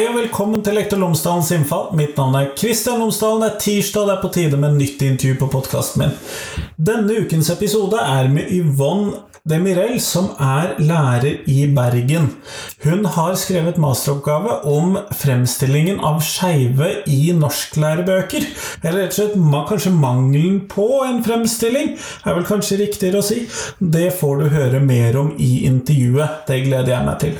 Hei 0.00 0.06
og 0.08 0.14
velkommen 0.16 0.62
til 0.64 0.78
Lektor 0.78 0.96
Lomsdalens 0.96 1.50
innfall. 1.52 1.90
Mitt 1.92 2.14
navn 2.16 2.38
er 2.38 2.46
Kristian 2.56 3.02
Lomsdalen. 3.02 3.42
Det 3.44 3.48
er 3.50 3.58
tirsdag, 3.60 4.06
det 4.08 4.12
er 4.14 4.20
på 4.22 4.28
tide 4.32 4.56
med 4.56 4.78
nytt 4.78 5.02
intervju 5.04 5.34
på 5.42 5.48
podkasten 5.52 6.00
min. 6.00 6.14
Denne 6.80 7.18
ukens 7.20 7.50
episode 7.52 8.00
er 8.00 8.30
med 8.32 8.48
Yvonne 8.48 9.18
Demirel, 9.44 9.98
som 10.00 10.30
er 10.40 10.72
lærer 10.80 11.42
i 11.52 11.66
Bergen. 11.76 12.30
Hun 12.86 13.04
har 13.12 13.36
skrevet 13.36 13.76
masteroppgave 13.82 14.62
om 14.72 14.96
fremstillingen 15.20 16.00
av 16.00 16.22
skeive 16.24 16.88
i 17.04 17.34
norsklærebøker. 17.36 18.46
Eller 18.80 19.02
rett 19.02 19.18
og 19.18 19.34
slett 19.36 19.68
kanskje 19.68 19.92
mangelen 19.98 20.62
på 20.72 20.88
en 21.10 21.20
fremstilling, 21.28 21.92
er 22.24 22.40
vel 22.40 22.48
kanskje 22.48 22.80
riktigere 22.86 23.20
å 23.20 23.28
si. 23.28 23.42
Det 23.76 24.08
får 24.16 24.40
du 24.40 24.48
høre 24.56 24.80
mer 24.80 25.20
om 25.20 25.34
i 25.36 25.66
intervjuet. 25.68 26.46
Det 26.48 26.62
gleder 26.70 26.94
jeg 26.96 27.08
meg 27.10 27.20
til. 27.26 27.36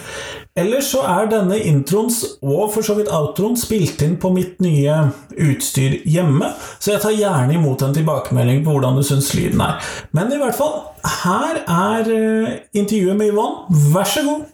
Ellers 0.60 0.90
så 0.92 1.02
er 1.08 1.30
denne 1.30 1.58
introens, 1.64 2.20
og 2.42 2.70
for 2.74 2.84
så 2.84 2.96
vidt 2.98 3.10
outroen, 3.14 3.56
spilt 3.58 4.02
inn 4.04 4.18
på 4.20 4.32
mitt 4.34 4.60
nye 4.62 4.96
utstyr 5.40 6.00
hjemme, 6.04 6.52
så 6.78 6.94
jeg 6.94 7.04
tar 7.04 7.16
gjerne 7.16 7.56
imot 7.56 7.84
en 7.86 7.96
tilbakemelding 7.96 8.64
på 8.66 8.74
hvordan 8.74 8.98
du 9.00 9.04
syns 9.06 9.32
lyden 9.38 9.62
er. 9.64 9.80
Men 10.16 10.32
i 10.34 10.40
hvert 10.40 10.58
fall, 10.58 10.80
her 11.24 11.62
er 11.64 12.14
eh, 12.14 12.56
intervjuet 12.76 13.16
med 13.16 13.32
Yvonne. 13.32 13.82
Vær 13.94 14.08
så 14.08 14.26
god! 14.26 14.48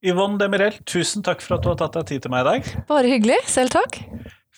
Yvonne 0.00 0.38
Demirel, 0.40 0.78
tusen 0.88 1.24
takk 1.24 1.42
for 1.44 1.58
at 1.58 1.64
du 1.64 1.72
har 1.74 1.80
tatt 1.80 1.98
deg 1.98 2.06
tid 2.08 2.22
til 2.24 2.32
meg 2.32 2.46
i 2.46 2.48
dag. 2.48 2.68
Bare 2.88 3.08
hyggelig. 3.10 3.36
Selv 3.52 3.72
takk. 3.74 3.98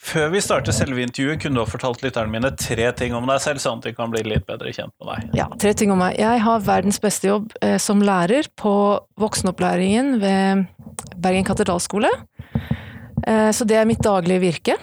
Før 0.03 0.33
vi 0.33 0.41
starter 0.43 0.75
selve 0.75 1.03
intervjuet, 1.03 1.41
kunne 1.43 1.59
du 1.59 1.63
ha 1.63 1.67
fortalt 1.67 2.03
lytterne 2.03 2.31
mine 2.31 2.51
tre 2.59 2.89
ting 2.99 3.15
om 3.15 3.27
deg 3.31 3.39
selv, 3.43 3.63
sånn 3.63 3.79
at 3.79 3.87
de 3.87 3.93
kan 3.95 4.11
bli 4.11 4.23
litt 4.27 4.47
bedre 4.47 4.71
kjent 4.75 4.93
med 4.99 5.11
deg. 5.11 5.33
Ja, 5.39 5.47
tre 5.63 5.73
ting 5.79 5.91
om 5.95 5.99
meg. 6.03 6.15
Jeg 6.19 6.43
har 6.43 6.63
verdens 6.67 6.99
beste 7.03 7.31
jobb 7.31 7.55
eh, 7.63 7.75
som 7.83 8.03
lærer 8.03 8.47
på 8.59 8.75
voksenopplæringen 9.23 10.17
ved 10.23 10.65
Bergen 11.23 11.47
katedralskole. 11.47 12.11
Eh, 13.27 13.51
så 13.55 13.67
det 13.67 13.79
er 13.79 13.89
mitt 13.91 14.03
daglige 14.03 14.43
virke. 14.43 14.77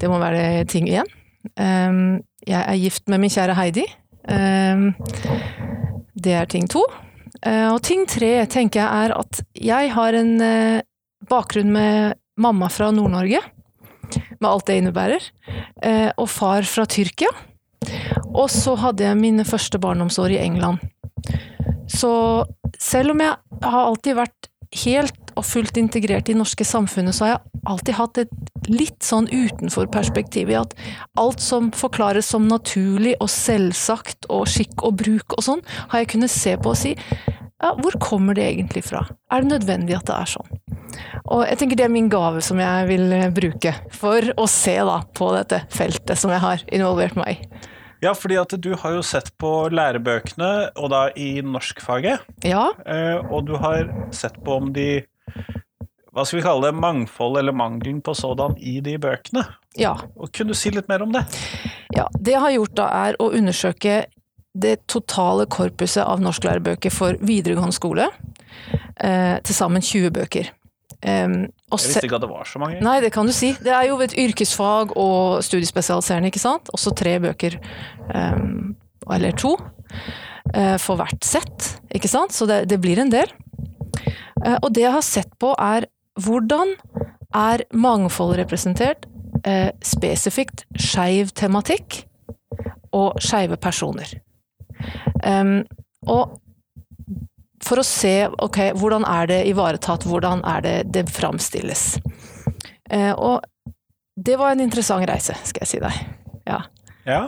Det 0.00 0.10
må 0.12 0.18
være 0.20 0.64
ting 0.68 0.88
igjen. 0.90 1.08
Um, 1.56 2.20
jeg 2.46 2.60
er 2.60 2.80
gift 2.80 3.08
med 3.12 3.22
min 3.22 3.32
kjære 3.32 3.56
Heidi. 3.58 3.84
Um, 4.28 4.92
det 6.16 6.36
er 6.36 6.48
ting 6.50 6.68
to. 6.70 6.84
Eh, 7.46 7.68
og 7.72 7.80
ting 7.84 8.04
tre 8.06 8.34
tenker 8.50 8.82
jeg 8.82 9.06
er 9.06 9.14
at 9.16 9.42
jeg 9.58 9.90
har 9.94 10.18
en 10.18 10.34
eh, 10.44 10.84
bakgrunn 11.30 11.72
med 11.74 12.18
mamma 12.40 12.68
fra 12.72 12.90
Nord-Norge, 12.94 13.40
med 14.38 14.48
alt 14.48 14.68
det 14.68 14.78
innebærer, 14.80 15.26
eh, 15.82 16.10
og 16.16 16.28
far 16.30 16.66
fra 16.68 16.86
Tyrkia. 16.86 17.30
Og 18.32 18.48
så 18.52 18.76
hadde 18.78 19.04
jeg 19.04 19.18
mine 19.18 19.44
første 19.46 19.80
barndomsår 19.82 20.36
i 20.36 20.40
England. 20.42 20.78
Så 21.90 22.12
selv 22.78 23.12
om 23.12 23.20
jeg 23.20 23.34
har 23.62 23.82
alltid 23.82 24.16
vært 24.16 24.48
helt 24.84 25.21
og 25.36 25.46
fullt 25.46 25.78
integrert 25.80 26.28
i 26.28 26.34
det 26.34 26.40
norske 26.40 26.66
samfunnet, 26.66 27.16
så 27.16 27.26
har 27.26 27.32
jeg 27.34 27.62
alltid 27.72 27.98
hatt 27.98 28.22
et 28.24 28.68
litt 28.70 29.06
sånn 29.06 29.28
utenfor-perspektiv 29.30 30.52
i 30.52 30.58
at 30.58 30.74
alt 31.20 31.42
som 31.42 31.70
forklares 31.76 32.30
som 32.32 32.48
naturlig 32.50 33.14
og 33.18 33.30
selvsagt 33.32 34.28
og 34.32 34.48
skikk 34.50 34.84
og 34.86 34.98
bruk 35.02 35.36
og 35.38 35.46
sånn, 35.46 35.64
har 35.92 36.02
jeg 36.02 36.12
kunnet 36.14 36.34
se 36.34 36.56
på 36.58 36.74
og 36.74 36.78
si 36.78 36.96
ja, 37.62 37.70
hvor 37.78 37.94
kommer 38.02 38.34
det 38.34 38.48
egentlig 38.48 38.82
fra? 38.88 39.04
Er 39.30 39.44
det 39.44 39.52
nødvendig 39.52 39.94
at 39.94 40.08
det 40.08 40.16
er 40.16 40.30
sånn? 40.32 40.56
Og 41.30 41.44
jeg 41.46 41.60
tenker 41.60 41.78
det 41.78 41.84
er 41.86 41.92
min 41.94 42.10
gave 42.10 42.42
som 42.44 42.58
jeg 42.58 42.88
vil 42.88 43.14
bruke 43.34 43.74
for 43.94 44.32
å 44.34 44.48
se 44.50 44.74
da 44.82 44.98
på 45.14 45.30
dette 45.36 45.62
feltet 45.72 46.18
som 46.18 46.32
jeg 46.34 46.42
har 46.42 46.64
involvert 46.74 47.14
meg 47.20 47.36
i. 47.36 47.68
Ja, 48.02 48.16
fordi 48.18 48.34
at 48.40 48.50
du 48.58 48.72
har 48.74 48.96
jo 48.96 49.02
sett 49.06 49.30
på 49.38 49.68
lærebøkene, 49.70 50.74
og 50.74 50.90
da 50.90 51.04
i 51.14 51.36
norskfaget. 51.46 52.24
Ja. 52.42 52.64
Eh, 52.82 53.22
og 53.30 53.46
du 53.46 53.54
har 53.62 53.86
sett 54.10 54.40
på 54.42 54.58
om 54.58 54.72
de 54.74 55.04
hva 56.12 56.26
skal 56.28 56.42
vi 56.42 56.44
kalle 56.44 56.68
det, 56.68 56.76
mangfold 56.76 57.38
eller 57.40 57.54
mangelen 57.56 58.02
på 58.04 58.12
sådan 58.14 58.58
i 58.60 58.80
de 58.84 58.98
bøkene. 59.00 59.46
Ja. 59.80 59.94
Og 60.20 60.28
Kunne 60.36 60.52
du 60.52 60.58
si 60.58 60.70
litt 60.70 60.88
mer 60.90 61.04
om 61.06 61.12
det? 61.14 61.24
Ja, 61.96 62.04
Det 62.12 62.34
jeg 62.34 62.40
har 62.40 62.52
gjort 62.52 62.74
da, 62.76 62.88
er 63.08 63.16
å 63.18 63.30
undersøke 63.32 64.02
det 64.52 64.74
totale 64.92 65.46
korpuset 65.48 66.04
av 66.04 66.20
norsklærebøker 66.20 66.92
for 66.92 67.16
videregående 67.24 67.72
skole. 67.72 68.10
Eh, 69.00 69.38
Til 69.40 69.56
sammen 69.56 69.80
20 69.80 70.12
bøker. 70.12 70.52
Um, 71.02 71.48
jeg 71.72 71.80
visste 71.80 72.04
ikke 72.06 72.18
at 72.20 72.22
det 72.22 72.30
var 72.30 72.46
så 72.46 72.60
mange. 72.62 72.78
Nei, 72.84 73.00
det 73.02 73.10
kan 73.10 73.26
du 73.26 73.32
si. 73.34 73.56
Det 73.58 73.72
er 73.74 73.88
jo 73.88 73.96
et 74.04 74.12
yrkesfag 74.14 74.92
og 74.94 75.40
studiespesialiserende, 75.42 76.30
ikke 76.30 76.42
sant. 76.42 76.70
Også 76.76 76.92
tre 76.94 77.16
bøker, 77.24 77.56
um, 78.14 78.76
eller 79.10 79.34
to, 79.34 79.56
uh, 80.54 80.76
for 80.78 81.00
hvert 81.00 81.26
sett, 81.26 81.72
ikke 81.90 82.10
sant. 82.12 82.36
Så 82.36 82.46
det, 82.46 82.68
det 82.70 82.78
blir 82.84 83.02
en 83.02 83.10
del. 83.10 83.32
Uh, 84.42 84.58
og 84.60 84.72
det 84.74 84.86
jeg 84.86 84.96
har 84.96 85.06
sett 85.06 85.32
på, 85.42 85.54
er 85.58 85.88
hvordan 86.20 86.76
er 87.32 87.64
mangfold 87.72 88.36
representert, 88.40 89.06
uh, 89.46 89.70
spesifikt 89.84 90.66
skeiv 90.76 91.32
tematikk 91.38 92.04
og 92.92 93.20
skeive 93.24 93.56
personer. 93.56 94.10
Og 96.12 96.38
for 97.62 97.80
å 97.80 97.86
se 97.86 98.26
ok, 98.42 98.58
hvordan 98.78 99.06
er 99.06 99.28
det 99.30 99.40
ivaretatt, 99.52 100.06
hvordan 100.08 100.42
er 100.48 100.64
det 100.64 100.76
det 100.94 101.04
framstilles. 101.14 101.84
Eh, 102.90 103.12
og 103.12 103.44
det 104.16 104.36
var 104.40 104.52
en 104.52 104.64
interessant 104.64 105.06
reise, 105.08 105.36
skal 105.48 105.64
jeg 105.64 105.70
si 105.70 105.80
deg. 105.82 106.00
Ja. 106.48 106.58
ja. 107.06 107.22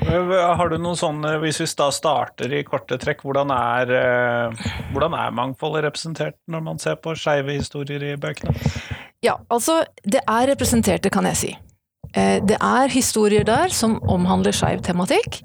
Har 0.00 0.70
du 0.70 0.76
noen 0.80 0.98
sånne, 0.98 1.36
hvis 1.42 1.60
vi 1.62 1.68
da 1.78 1.90
starter 1.94 2.52
i 2.56 2.62
korte 2.66 2.98
trekk, 3.00 3.22
hvordan 3.26 3.52
er, 3.54 3.92
eh, 3.94 4.68
hvordan 4.92 5.14
er 5.18 5.34
mangfoldet 5.36 5.84
representert 5.86 6.38
når 6.50 6.64
man 6.66 6.80
ser 6.82 6.96
på 6.96 7.14
skeive 7.18 7.58
historier 7.58 8.02
i 8.12 8.16
bøkene? 8.20 8.54
Ja, 9.22 9.36
altså, 9.52 9.82
det 10.02 10.22
er 10.24 10.48
representerte, 10.54 11.12
kan 11.12 11.28
jeg 11.28 11.36
si. 11.36 11.50
Eh, 12.14 12.38
det 12.42 12.56
er 12.56 12.88
historier 12.90 13.44
der 13.44 13.68
som 13.74 13.98
omhandler 14.08 14.56
skeiv 14.56 14.82
tematikk, 14.82 15.42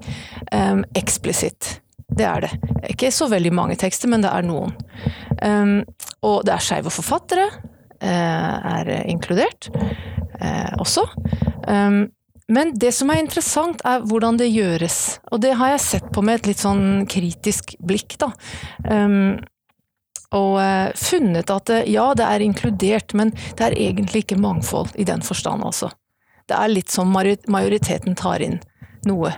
eh, 0.52 0.82
eksplisitt. 0.96 1.80
Det 2.16 2.24
er 2.24 2.46
det. 2.46 2.52
Ikke 2.90 3.10
så 3.12 3.28
veldig 3.28 3.52
mange 3.52 3.76
tekster, 3.76 4.08
men 4.08 4.22
det 4.22 4.30
er 4.30 4.42
noen. 4.46 4.72
Um, 5.42 5.82
og 6.22 6.44
det 6.46 6.54
er 6.54 6.62
skeive 6.64 6.88
forfattere 6.94 7.48
er 8.00 8.88
inkludert 9.10 9.66
også. 10.78 11.02
Um, 11.66 12.06
men 12.52 12.72
det 12.78 12.92
som 12.94 13.10
er 13.10 13.20
interessant, 13.22 13.82
er 13.84 14.04
hvordan 14.06 14.38
det 14.38 14.48
gjøres. 14.52 15.18
Og 15.34 15.42
det 15.42 15.56
har 15.58 15.74
jeg 15.74 15.84
sett 15.84 16.08
på 16.14 16.22
med 16.22 16.40
et 16.40 16.52
litt 16.52 16.62
sånn 16.62 17.04
kritisk 17.10 17.74
blikk, 17.82 18.18
da. 18.22 18.30
Um, 18.86 19.38
og 20.36 20.56
uh, 20.58 20.90
funnet 20.98 21.50
at 21.50 21.72
ja, 21.90 22.06
det 22.18 22.26
er 22.26 22.44
inkludert, 22.44 23.14
men 23.18 23.32
det 23.58 23.66
er 23.66 23.78
egentlig 23.88 24.24
ikke 24.24 24.38
mangfold 24.42 24.94
i 24.94 25.06
den 25.08 25.24
forstand, 25.26 25.64
altså. 25.66 25.90
Det 26.46 26.54
er 26.54 26.70
litt 26.70 26.92
som 26.94 27.10
majoriteten 27.10 28.14
tar 28.18 28.44
inn 28.46 28.60
noe 29.06 29.32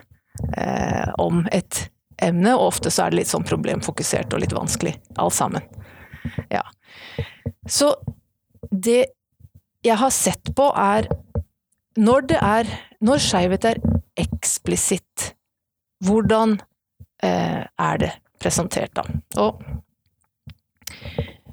om 1.19 1.41
et 1.51 1.89
emne, 2.23 2.53
og 2.55 2.75
ofte 2.75 2.93
så 2.93 3.07
er 3.07 3.13
det 3.13 3.23
litt 3.23 3.31
sånn 3.31 3.47
problemfokusert 3.49 4.35
og 4.35 4.43
litt 4.43 4.55
vanskelig, 4.55 4.95
alt 5.19 5.35
sammen. 5.35 5.65
Ja. 6.53 6.65
Så 7.69 7.95
det 8.71 9.07
jeg 9.87 9.97
har 10.01 10.11
sett 10.11 10.51
på, 10.59 10.69
er 10.75 11.07
når 11.99 12.29
det 12.31 12.39
er 12.43 12.71
Når 13.01 13.21
skeivhet 13.23 13.65
er 13.69 13.79
eksplisitt, 14.19 15.35
hvordan 16.03 16.57
eh, 17.23 17.63
er 17.63 18.01
det 18.03 18.09
presentert, 18.43 18.91
da? 18.97 19.05
Og 19.39 19.63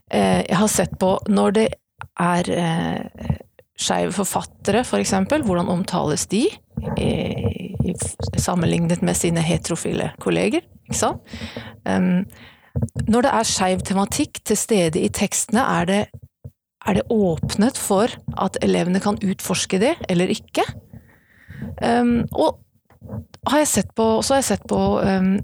eh, 0.09 0.41
jeg 0.41 0.57
har 0.57 0.71
sett 0.73 0.95
på 0.97 1.11
når 1.29 1.53
det 1.59 1.67
er 2.17 2.49
eh, 2.49 3.37
skeive 3.77 4.15
forfattere, 4.17 4.81
for 4.89 4.97
eksempel, 4.97 5.45
hvordan 5.45 5.69
omtales 5.69 6.25
de? 6.33 6.47
i, 6.97 7.93
sammenlignet 8.37 9.01
med 9.01 9.17
sine 9.17 9.41
heterofile 9.41 10.11
kolleger. 10.19 10.65
Ikke 10.85 10.97
sant? 10.97 11.35
Um, 11.85 12.25
når 13.07 13.25
det 13.25 13.31
er 13.31 13.47
skeiv 13.47 13.83
tematikk 13.87 14.41
til 14.45 14.57
stede 14.59 14.99
i 15.01 15.09
tekstene, 15.09 15.63
er 15.79 15.85
det, 15.89 16.01
er 16.85 16.99
det, 16.99 17.05
åpnet 17.09 17.79
for 17.81 18.11
at 18.37 18.59
elevene 18.65 19.01
kan 19.03 19.17
utforske 19.23 19.79
det, 19.81 19.95
eller 20.09 20.31
ikke? 20.33 20.65
Um, 21.81 22.23
og 22.31 22.61
har 23.49 23.63
jeg 23.63 23.71
sett 23.71 23.93
på, 23.97 24.07
så 24.21 24.35
har 24.35 24.43
jeg 24.43 24.49
sett 24.51 24.67
på 24.69 24.79
um, 25.01 25.35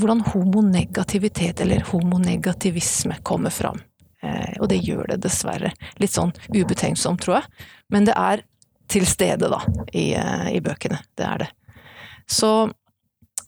hvordan 0.00 0.24
homonegativitet, 0.32 1.62
eller 1.62 1.86
homonegativisme, 1.90 3.20
kommer 3.26 3.54
fram. 3.54 3.80
Uh, 4.24 4.56
og 4.60 4.68
det 4.72 4.80
gjør 4.84 5.12
det 5.12 5.20
dessverre. 5.24 5.72
Litt 6.02 6.14
sånn 6.14 6.34
ubetenksomt, 6.54 7.22
tror 7.24 7.40
jeg. 7.40 7.68
Men 7.94 8.08
det 8.08 8.16
er 8.18 8.44
til 8.90 9.06
stede, 9.06 9.50
da, 9.50 9.60
i, 9.94 10.12
eh, 10.18 10.48
i 10.56 10.60
bøkene. 10.64 10.98
Det 11.14 11.26
er 11.26 11.44
det. 11.44 11.48
Så 12.30 12.50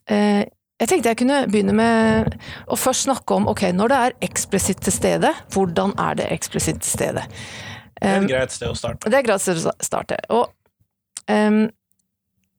eh, 0.06 0.44
jeg 0.82 0.90
tenkte 0.90 1.12
jeg 1.12 1.20
kunne 1.23 1.43
begynne 1.50 1.75
med 1.79 2.32
å 2.67 2.79
først 2.79 3.06
snakke 3.06 3.37
om 3.37 3.46
ok, 3.50 3.69
når 3.76 3.93
det 3.93 3.99
er 4.06 4.17
eksplisitt 4.26 4.82
til 4.82 4.94
stede, 4.94 5.31
hvordan 5.55 5.94
er 6.00 6.19
det 6.19 6.26
eksplisitt 6.34 6.82
til 6.82 6.90
stede? 6.90 7.23
Det 8.02 8.11
er 8.11 8.25
et 8.25 8.32
greit 8.32 8.55
sted 8.55 8.73
å 8.73 8.75
starte. 8.75 9.06
Det 9.06 9.14
er 9.14 9.23
et 9.23 9.29
greit 9.29 9.44
sted 9.44 9.61
å 9.62 9.75
starte. 9.87 10.19
Og 10.34 10.50
um, 11.31 11.61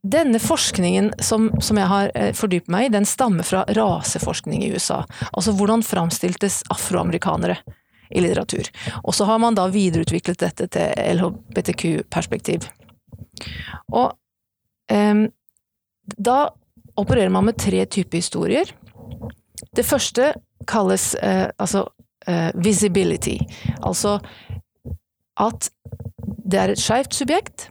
denne 0.03 0.39
forskningen 0.39 1.11
som, 1.23 1.49
som 1.63 1.79
jeg 1.79 1.87
har 1.91 2.09
eh, 2.15 2.31
fordypet 2.35 2.71
meg 2.71 2.87
i, 2.87 2.93
den 2.95 3.07
stammer 3.07 3.47
fra 3.47 3.65
raseforskning 3.75 4.63
i 4.63 4.71
USA. 4.71 5.01
Altså 5.31 5.51
hvordan 5.55 5.83
framstiltes 5.83 6.61
afroamerikanere 6.71 7.59
i 8.13 8.23
litteratur. 8.23 8.67
Og 9.03 9.15
så 9.15 9.27
har 9.27 9.39
man 9.43 9.55
da 9.59 9.69
videreutviklet 9.71 10.43
dette 10.43 10.67
til 10.71 11.15
LHBTQ-perspektiv. 11.19 12.67
Og 13.91 14.11
um, 14.91 15.23
da 16.15 16.39
opererer 16.99 17.31
man 17.33 17.47
med 17.49 17.57
tre 17.61 17.85
typer 17.85 18.21
historier. 18.21 18.69
Det 19.75 19.85
første 19.85 20.33
kalles 20.69 21.13
eh, 21.15 21.47
altså 21.57 21.85
eh, 22.27 22.51
visibility. 22.55 23.37
Altså 23.81 24.19
at 25.39 25.69
det 26.43 26.59
er 26.59 26.73
et 26.73 26.81
skeivt 26.81 27.15
subjekt 27.17 27.69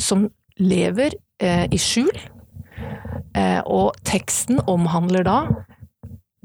som 0.00 0.28
lever 0.60 1.16
eh, 1.42 1.66
i 1.72 1.78
skjul, 1.80 2.12
eh, 3.36 3.60
og 3.66 3.96
teksten 4.06 4.60
omhandler 4.70 5.26
da 5.26 5.38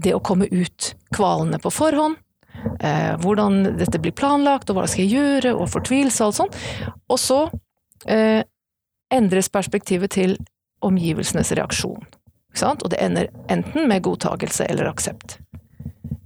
det 0.02 0.16
å 0.16 0.24
komme 0.24 0.48
ut. 0.52 0.94
Kvalene 1.16 1.60
på 1.62 1.72
forhånd, 1.72 2.18
eh, 2.80 3.14
hvordan 3.22 3.78
dette 3.80 4.02
blir 4.02 4.16
planlagt, 4.16 4.70
og 4.70 4.80
hva 4.80 4.90
skal 4.90 5.06
jeg 5.06 5.16
gjøre, 5.16 5.56
og 5.56 5.72
fortvilelse 5.72 6.24
og 6.24 6.32
alt 6.32 6.40
sånt. 6.42 6.60
Og 7.08 7.22
så 7.22 7.40
eh, 8.10 8.42
endres 9.14 9.52
perspektivet 9.54 10.16
til 10.18 10.38
omgivelsenes 10.86 11.54
reaksjon. 11.56 12.04
Og 12.64 12.90
det 12.90 13.02
ender 13.04 13.28
enten 13.50 13.88
med 13.88 14.04
godtagelse 14.04 14.66
eller 14.70 14.86
aksept. 14.86 15.40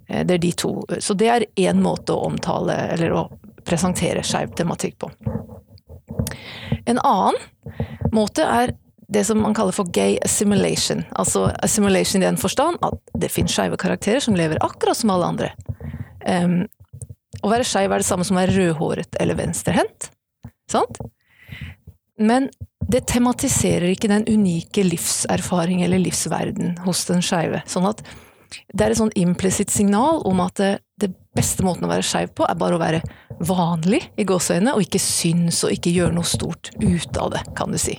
Eh, 0.09 0.25
Det 0.25 0.33
er 0.33 0.37
de 0.37 0.51
to. 0.51 0.83
Så 0.99 1.13
det 1.13 1.27
er 1.27 1.45
én 1.55 1.81
måte 1.81 2.13
å 2.13 2.25
omtale, 2.25 2.75
eller 2.93 3.11
å 3.11 3.29
presentere 3.65 4.23
skeiv 4.23 4.55
tematikk 4.55 4.97
på. 4.99 5.11
En 6.85 6.99
annen 6.99 7.35
måte 8.11 8.43
er 8.43 8.73
det 9.09 9.25
som 9.25 9.41
man 9.41 9.53
kaller 9.53 9.73
for 9.73 9.89
gay 9.93 10.19
assimilation. 10.25 11.03
Altså 11.17 11.51
assimilation 11.63 12.21
i 12.21 12.25
den 12.25 12.37
forstand 12.37 12.77
at 12.85 12.99
det 13.17 13.31
finnes 13.33 13.53
skeive 13.53 13.77
karakterer 13.77 14.21
som 14.21 14.35
lever 14.37 14.61
akkurat 14.61 14.97
som 14.97 15.09
alle 15.09 15.25
andre. 15.25 15.51
Um, 16.25 16.67
å 17.41 17.49
være 17.49 17.65
skeiv 17.65 17.91
er 17.91 18.01
det 18.01 18.05
samme 18.05 18.25
som 18.27 18.37
å 18.37 18.41
være 18.41 18.53
rødhåret 18.57 19.17
eller 19.19 19.37
venstrehendt. 19.39 20.11
Sant? 20.69 20.99
Men 22.19 22.49
det 22.89 23.05
tematiserer 23.07 23.91
ikke 23.93 24.09
den 24.11 24.25
unike 24.27 24.83
livserfaring 24.83 25.83
eller 25.85 26.01
livsverden 26.01 26.77
hos 26.85 27.05
den 27.07 27.23
skeive. 27.23 27.61
Sånn 27.69 27.87
at 27.89 28.03
det 28.73 28.85
er 28.85 28.93
et 28.93 28.99
sånn 28.99 29.13
implisitt 29.19 29.69
signal 29.69 30.23
om 30.27 30.41
at 30.41 30.57
det, 30.57 30.71
det 30.99 31.11
beste 31.37 31.63
måten 31.65 31.85
å 31.85 31.91
være 31.91 32.05
skeiv 32.05 32.33
på, 32.35 32.47
er 32.49 32.57
bare 32.59 32.79
å 32.79 32.81
være 32.81 33.01
vanlig 33.45 34.01
i 34.19 34.25
gåseøynene, 34.27 34.73
og 34.73 34.83
ikke 34.83 35.01
syns 35.01 35.61
og 35.67 35.75
ikke 35.75 35.93
gjøre 35.93 36.15
noe 36.17 36.27
stort 36.27 36.71
ut 36.81 37.19
av 37.21 37.35
det, 37.35 37.43
kan 37.57 37.71
du 37.71 37.77
si. 37.79 37.93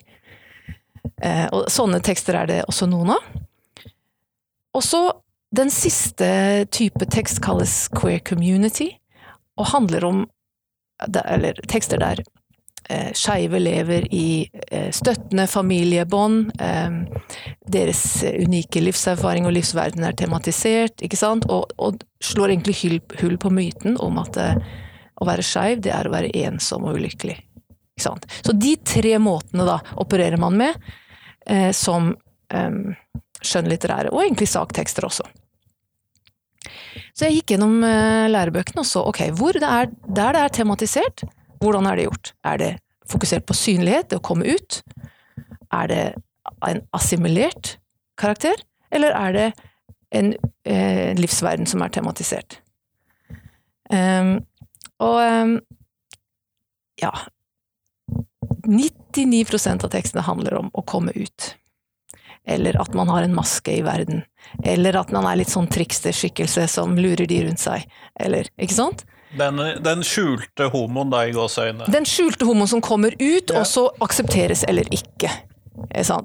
Eh, 1.22 1.46
og 1.54 1.70
sånne 1.72 2.02
tekster 2.04 2.36
er 2.36 2.50
det 2.50 2.58
også 2.66 2.90
noen 2.90 3.14
av. 3.14 3.30
Og 4.74 4.84
så 4.84 5.04
den 5.54 5.70
siste 5.74 6.66
type 6.74 7.06
tekst 7.10 7.40
kalles 7.42 7.84
queer 7.94 8.20
community, 8.26 8.92
og 9.58 9.72
handler 9.74 10.06
om 10.08 10.20
Eller 11.00 11.56
tekster 11.64 11.96
der 11.96 12.18
skeive 13.14 13.60
lever 13.60 14.06
i 14.14 14.48
eh, 14.70 14.90
støttende 14.94 15.46
familiebånd. 15.46 16.52
Eh, 16.60 16.96
deres 17.70 18.02
unike 18.24 18.82
livserfaring 18.82 19.46
og 19.48 19.54
livsverden 19.56 20.06
er 20.06 20.16
tematisert, 20.18 21.02
ikke 21.04 21.18
sant? 21.18 21.46
Og, 21.50 21.70
og 21.78 22.00
slår 22.24 22.54
egentlig 22.54 22.76
hull, 23.20 23.38
på 23.40 23.52
myten 23.54 23.98
om 24.02 24.18
at 24.22 24.40
eh, 24.40 24.56
å 25.20 25.28
være 25.28 25.44
skeiv, 25.46 25.82
det 25.84 25.94
er 25.94 26.08
å 26.08 26.14
være 26.14 26.32
ensom 26.46 26.88
og 26.88 26.98
ulykkelig. 27.00 27.38
Ikke 27.94 28.06
sant? 28.06 28.26
Så 28.40 28.56
de 28.56 28.74
tre 28.84 29.16
måtene 29.22 29.68
da 29.68 29.80
opererer 30.00 30.40
man 30.40 30.56
med 30.58 30.90
eh, 31.46 31.70
som 31.76 32.14
eh, 32.52 32.80
skjønnlitterære, 33.40 34.12
og 34.12 34.24
egentlig 34.24 34.50
saktekster 34.50 35.06
også. 35.08 35.28
Så 37.14 37.26
jeg 37.26 37.40
gikk 37.40 37.54
gjennom 37.54 37.82
eh, 37.86 38.28
lærebøkene 38.32 38.82
og 38.82 38.88
så 38.88 39.04
ok, 39.08 39.26
hvor 39.36 39.56
det 39.56 39.68
er, 39.68 39.92
der 40.08 40.36
det 40.36 40.42
er 40.46 40.58
tematisert, 40.60 41.24
hvordan 41.60 41.88
er 41.88 41.98
det 41.98 42.06
gjort? 42.08 42.32
Er 42.44 42.60
det 42.60 42.70
fokusert 43.10 43.46
på 43.48 43.56
synlighet, 43.56 44.10
det 44.10 44.20
å 44.20 44.24
komme 44.24 44.48
ut? 44.48 44.80
Er 45.74 45.90
det 45.90 46.04
en 46.66 46.82
assimilert 46.96 47.76
karakter, 48.20 48.60
eller 48.92 49.14
er 49.16 49.36
det 49.36 49.48
en 50.16 50.32
eh, 50.66 51.12
livsverden 51.18 51.68
som 51.70 51.82
er 51.84 51.92
tematisert? 51.94 52.60
Um, 53.90 54.36
og 55.02 55.16
um, 55.18 55.54
ja 57.00 57.10
99% 58.66 59.84
av 59.84 59.90
tekstene 59.90 60.22
handler 60.22 60.54
om 60.60 60.68
å 60.72 60.84
komme 60.86 61.12
ut. 61.16 61.54
Eller 62.44 62.76
at 62.80 62.94
man 62.94 63.08
har 63.10 63.24
en 63.24 63.34
maske 63.34 63.72
i 63.72 63.82
verden. 63.84 64.22
Eller 64.64 64.96
at 65.00 65.10
man 65.14 65.26
er 65.28 65.40
litt 65.40 65.52
sånn 65.52 65.68
triksterskikkelse 65.70 66.66
som 66.70 66.96
lurer 66.98 67.26
de 67.28 67.40
rundt 67.46 67.62
seg. 67.62 67.86
Eller, 68.20 68.48
ikke 68.60 68.76
sant? 68.76 69.04
Den, 69.38 69.60
den 69.84 70.02
skjulte 70.06 70.66
homoen, 70.72 71.10
da, 71.12 71.22
i 71.28 71.34
gåseøynene. 71.36 71.86
Den 71.92 72.06
skjulte 72.08 72.48
homoen 72.48 72.68
som 72.70 72.80
kommer 72.82 73.14
ut, 73.14 73.50
Ja. 73.52 73.60
og 73.60 73.66
så 73.68 73.86
aksepteres 74.02 74.64
eller 74.68 74.88
ikke. 74.90 75.30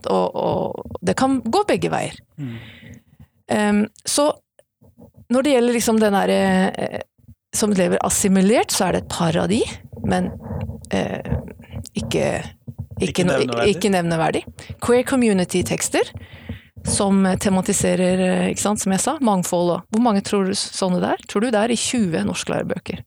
Og, 0.09 0.35
og 0.35 0.97
det 1.05 1.15
kan 1.19 1.37
gå 1.41 1.61
begge 1.69 1.91
veier. 1.93 2.17
Mm. 2.37 2.55
Um, 3.51 3.83
så 4.05 4.31
når 5.29 5.45
det 5.45 5.53
gjelder 5.53 5.73
liksom 5.77 5.99
den 6.01 6.13
derre 6.17 6.39
eh, 6.77 7.01
som 7.55 7.71
lever 7.73 8.01
assimilert, 8.05 8.73
så 8.73 8.87
er 8.87 8.97
det 8.97 9.03
et 9.03 9.13
par 9.13 9.37
av 9.37 9.47
de, 9.49 9.61
men 10.05 10.31
eh, 10.93 11.21
ikke 11.95 12.43
ikke, 12.95 13.09
Ikke 13.09 13.23
nevneverdig. 13.27 13.71
ikke 13.75 13.89
nevneverdig. 13.91 14.41
Queer 14.83 15.03
community-tekster 15.03 16.11
som 16.85 17.23
tematiserer, 17.41 18.19
eh, 18.19 18.49
ikke 18.53 18.61
sant, 18.61 18.81
som 18.81 18.93
jeg 18.93 19.01
sa, 19.03 19.17
mangfold 19.21 19.71
og 19.73 19.93
Hvor 19.93 20.03
mange 20.05 20.21
tror 20.25 20.49
du 20.49 20.53
sånne 20.57 21.01
det 21.01 21.13
er? 21.15 21.23
Tror 21.29 21.41
du 21.41 21.49
det 21.51 21.61
er 21.61 21.73
i 21.73 21.79
20 21.79 22.25
norsklærebøker? 22.29 23.01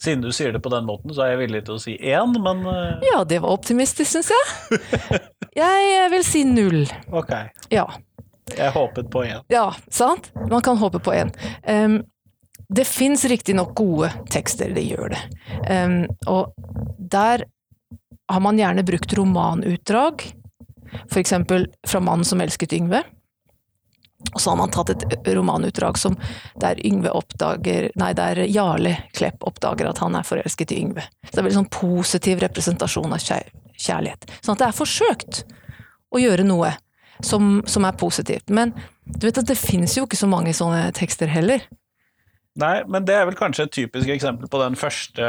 Siden 0.00 0.22
du 0.22 0.30
sier 0.34 0.52
det 0.52 0.62
på 0.62 0.72
den 0.72 0.86
måten, 0.88 1.12
så 1.14 1.24
er 1.24 1.34
jeg 1.34 1.42
villig 1.46 1.64
til 1.66 1.76
å 1.76 1.82
si 1.82 1.96
én, 1.96 2.38
men 2.44 2.64
eh, 2.68 3.04
Ja, 3.12 3.22
det 3.28 3.42
var 3.44 3.54
optimistisk, 3.54 4.10
syns 4.10 4.32
jeg. 4.32 5.20
Jeg 5.56 6.08
vil 6.12 6.24
si 6.24 6.44
null. 6.48 6.86
ok. 7.12 7.34
Ja. 7.72 7.86
Jeg 8.56 8.72
håpet 8.74 9.08
på 9.12 9.24
én. 9.24 9.44
Ja, 9.52 9.70
sant? 9.92 10.32
Man 10.50 10.64
kan 10.64 10.80
håpe 10.80 11.00
på 11.00 11.12
en. 11.14 11.30
Um, 11.68 12.00
det 12.72 12.84
fins 12.88 13.24
riktignok 13.28 13.74
gode 13.76 14.10
tekster, 14.32 14.72
det 14.74 14.84
gjør 14.88 15.12
det. 15.14 15.20
Um, 15.68 16.04
og 16.26 16.52
der 16.98 17.46
har 18.32 18.40
man 18.44 18.58
gjerne 18.60 18.84
brukt 18.84 19.12
romanutdrag, 19.16 20.24
eksempel 21.20 21.66
fra 21.86 22.00
'Mannen 22.00 22.24
som 22.24 22.40
elsket 22.40 22.72
Yngve'. 22.72 23.02
Og 24.34 24.40
så 24.40 24.50
har 24.50 24.56
man 24.56 24.70
tatt 24.70 24.90
et 24.90 25.28
romanutdrag 25.34 25.98
som 25.98 26.16
der 26.60 26.78
oppdager 27.10 27.90
Nei, 27.98 28.12
der 28.12 28.36
Jarle 28.46 28.96
Klepp 29.12 29.42
oppdager 29.42 29.88
at 29.90 29.98
han 29.98 30.14
er 30.14 30.22
forelsket 30.22 30.72
i 30.72 30.78
Yngve. 30.80 31.02
Så 31.24 31.32
det 31.32 31.38
er 31.38 31.42
veldig 31.48 31.58
sånn 31.58 31.74
positiv 31.74 32.38
representasjon 32.44 33.12
av 33.12 33.18
kjærlighet. 33.18 34.30
Sånn 34.40 34.54
at 34.54 34.62
det 34.62 34.68
er 34.68 34.78
forsøkt 34.78 35.42
å 36.12 36.22
gjøre 36.22 36.46
noe 36.46 36.72
som, 37.20 37.62
som 37.66 37.84
er 37.84 37.98
positivt. 37.98 38.50
Men 38.50 38.74
du 39.04 39.26
vet 39.26 39.38
at 39.42 39.48
det 39.50 39.58
finnes 39.58 39.96
jo 39.96 40.06
ikke 40.06 40.20
så 40.20 40.30
mange 40.30 40.54
sånne 40.56 40.90
tekster 40.96 41.30
heller. 41.30 41.64
Nei, 42.60 42.82
men 42.84 43.06
det 43.08 43.14
er 43.16 43.24
vel 43.24 43.36
kanskje 43.38 43.64
et 43.64 43.72
typisk 43.72 44.10
eksempel 44.12 44.48
på 44.52 44.58
den 44.60 44.74
første 44.76 45.28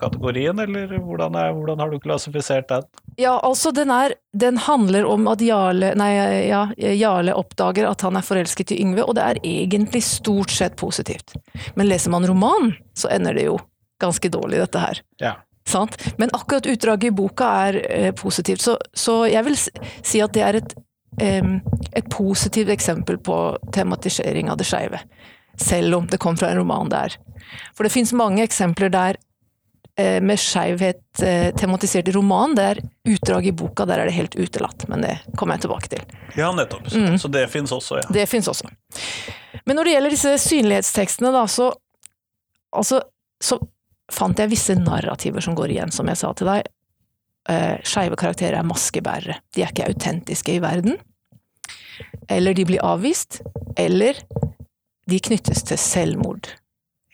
kategorien, 0.00 0.58
eller 0.58 0.96
hvordan, 0.98 1.36
er, 1.38 1.52
hvordan 1.54 1.78
har 1.78 1.92
du 1.92 2.00
klassifisert 2.02 2.66
den? 2.72 2.88
Ja, 3.20 3.36
altså 3.46 3.70
den 3.70 3.92
er 3.94 4.16
Den 4.34 4.56
handler 4.58 5.06
om 5.06 5.28
at 5.30 5.42
Jarle 5.44 5.92
Nei, 5.94 6.10
ja, 6.48 6.64
Jarle 6.74 7.36
oppdager 7.38 7.86
at 7.86 8.02
han 8.02 8.18
er 8.18 8.26
forelsket 8.26 8.72
i 8.74 8.80
Yngve, 8.82 9.04
og 9.06 9.14
det 9.14 9.22
er 9.22 9.40
egentlig 9.46 10.02
stort 10.02 10.50
sett 10.50 10.74
positivt. 10.76 11.36
Men 11.78 11.86
leser 11.86 12.10
man 12.10 12.26
roman, 12.26 12.72
så 12.98 13.12
ender 13.14 13.38
det 13.38 13.46
jo 13.46 13.60
ganske 14.02 14.28
dårlig, 14.28 14.58
dette 14.58 14.82
her. 14.82 15.02
Ja. 15.22 15.36
Sant? 15.70 15.94
Men 16.18 16.34
akkurat 16.34 16.66
utdraget 16.66 17.12
i 17.12 17.14
boka 17.14 17.52
er 17.68 17.78
eh, 17.86 18.10
positivt, 18.18 18.60
så, 18.66 18.74
så 18.92 19.22
jeg 19.30 19.46
vil 19.46 19.56
si 19.56 20.20
at 20.20 20.34
det 20.34 20.42
er 20.42 20.58
et, 20.58 20.74
eh, 21.22 21.54
et 21.94 22.10
positivt 22.10 22.74
eksempel 22.74 23.22
på 23.22 23.38
tematisering 23.72 24.50
av 24.50 24.58
det 24.58 24.66
skeive. 24.66 25.00
Selv 25.60 25.94
om 26.00 26.06
det 26.10 26.18
kom 26.22 26.36
fra 26.36 26.50
en 26.50 26.58
roman 26.62 26.88
der. 26.92 27.14
For 27.76 27.84
det 27.86 27.92
fins 27.94 28.12
mange 28.16 28.42
eksempler 28.42 28.90
der 28.90 29.16
eh, 29.98 30.20
med 30.24 30.40
skeivhet 30.40 31.22
eh, 31.22 31.50
tematisert 31.54 32.08
i 32.08 32.14
roman, 32.16 32.56
er 32.58 32.80
utdrag 33.06 33.46
i 33.46 33.52
boka, 33.54 33.84
der 33.86 34.02
er 34.02 34.10
det 34.10 34.16
helt 34.16 34.34
utelatt. 34.34 34.86
Men 34.90 35.04
det 35.06 35.18
kommer 35.36 35.54
jeg 35.58 35.66
tilbake 35.68 35.92
til. 35.92 36.02
Ja, 36.36 36.50
nettopp. 36.56 36.88
Så, 36.90 36.98
Mm. 36.98 37.18
så 37.18 37.28
det 37.30 37.46
fins 37.52 37.70
også, 37.72 38.00
ja. 38.02 38.08
Det 38.10 38.26
fins 38.28 38.48
også. 38.50 38.66
Men 39.64 39.76
når 39.76 39.84
det 39.84 39.92
gjelder 39.94 40.10
disse 40.10 40.32
synlighetstekstene, 40.48 41.30
da, 41.32 41.46
så 41.46 41.72
Altså, 42.74 42.98
så 43.38 43.60
fant 44.10 44.40
jeg 44.42 44.50
visse 44.50 44.74
narrativer 44.74 45.40
som 45.40 45.54
går 45.54 45.70
igjen, 45.70 45.92
som 45.94 46.08
jeg 46.10 46.18
sa 46.18 46.32
til 46.34 46.48
deg. 46.50 46.64
Eh, 47.48 47.76
Skeive 47.86 48.16
karakterer 48.18 48.56
er 48.58 48.66
maskebærere. 48.66 49.36
De 49.54 49.62
er 49.62 49.70
ikke 49.70 49.86
autentiske 49.92 50.56
i 50.56 50.58
verden. 50.58 50.96
Eller 52.28 52.54
de 52.58 52.64
blir 52.66 52.82
avvist. 52.82 53.38
Eller 53.78 54.18
de 55.10 55.20
knyttes 55.20 55.64
til 55.68 55.80
selvmord. 55.80 56.48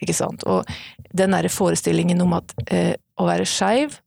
Ikke 0.00 0.16
sant? 0.16 0.44
Og 0.48 0.68
den 1.16 1.34
derre 1.34 1.50
forestillingen 1.52 2.22
om 2.24 2.36
at 2.38 2.54
eh, 2.70 2.94
å 3.20 3.26
være 3.28 3.48
skeiv 3.48 3.98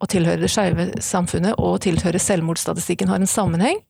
og 0.00 0.08
tilhøre 0.12 0.40
det 0.40 0.50
skeive 0.52 0.88
samfunnet 1.04 1.58
og 1.60 1.80
tilhøre 1.84 2.20
selvmordsstatistikken 2.22 3.10
har 3.10 3.20
en 3.20 3.30
sammenheng. 3.30 3.80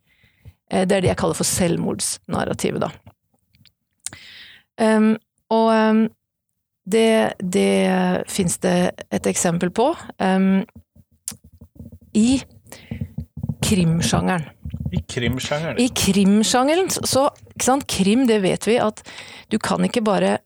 Eh, 0.70 0.86
det 0.86 0.96
er 0.96 1.04
det 1.04 1.12
jeg 1.12 1.20
kaller 1.20 1.38
for 1.38 1.48
selvmordsnarrativet, 1.48 2.86
da. 2.86 2.90
Um, 4.80 5.12
og 5.52 5.66
um, 5.76 6.06
det, 6.88 7.34
det 7.42 8.24
fins 8.32 8.56
det 8.64 8.92
et 9.12 9.26
eksempel 9.28 9.68
på 9.76 9.90
um, 10.16 10.62
i 12.16 12.40
krimsjangeren. 13.60 14.48
I 14.90 15.02
krimsjangeren. 15.04 15.78
I 15.78 15.90
krimsjangeren, 15.94 16.88
så 16.90 17.28
Krim, 17.88 18.26
det 18.26 18.40
vet 18.44 18.68
vi 18.68 18.78
at 18.80 19.02
du 19.50 19.58
kan 19.58 19.84
ikke 19.86 20.04
bare 20.06 20.38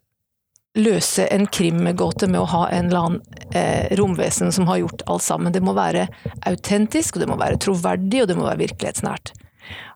løse 0.75 1.27
en 1.31 1.47
krimgåte 1.47 2.27
med 2.27 2.41
å 2.41 2.51
ha 2.51 2.65
en 2.75 2.89
eller 2.89 3.07
annen 3.07 3.55
eh, 3.55 3.95
romvesen 3.99 4.51
som 4.53 4.67
har 4.67 4.83
gjort 4.83 5.05
alt 5.07 5.23
sammen. 5.23 5.55
Det 5.55 5.63
må 5.63 5.75
være 5.77 6.09
autentisk, 6.51 7.15
og 7.15 7.23
det 7.23 7.31
må 7.31 7.39
være 7.39 7.61
troverdig, 7.63 8.25
og 8.25 8.31
det 8.31 8.39
må 8.39 8.49
være 8.49 8.63
virkelighetsnært. 8.65 9.35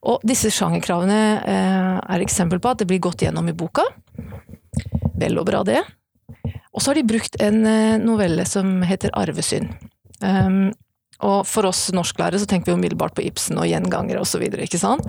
Og 0.08 0.22
disse 0.26 0.52
sjangerkravene 0.54 1.20
eh, 1.42 1.94
er 1.98 2.24
eksempel 2.24 2.62
på 2.62 2.72
at 2.72 2.82
det 2.82 2.88
blir 2.90 3.02
gått 3.02 3.26
gjennom 3.26 3.50
i 3.50 3.56
boka. 3.58 3.84
Vel 5.18 5.40
og 5.40 5.48
bra, 5.50 5.64
det. 5.66 5.82
Og 6.70 6.82
så 6.82 6.92
har 6.92 7.00
de 7.00 7.08
brukt 7.10 7.40
en 7.42 7.64
eh, 7.66 7.98
novelle 7.98 8.46
som 8.46 8.78
heter 8.86 9.14
Arvesynd. 9.18 9.74
Um, 10.22 10.70
og 11.26 11.44
for 11.46 11.66
oss 11.66 11.88
norsklærere 11.94 12.38
så 12.38 12.46
tenker 12.46 12.70
vi 12.70 12.78
umiddelbart 12.78 13.14
på 13.14 13.24
Ibsen 13.26 13.58
og 13.58 13.66
gjengangere 13.70 14.22
osv., 14.22 14.44
ikke 14.46 14.78
sant? 14.78 15.06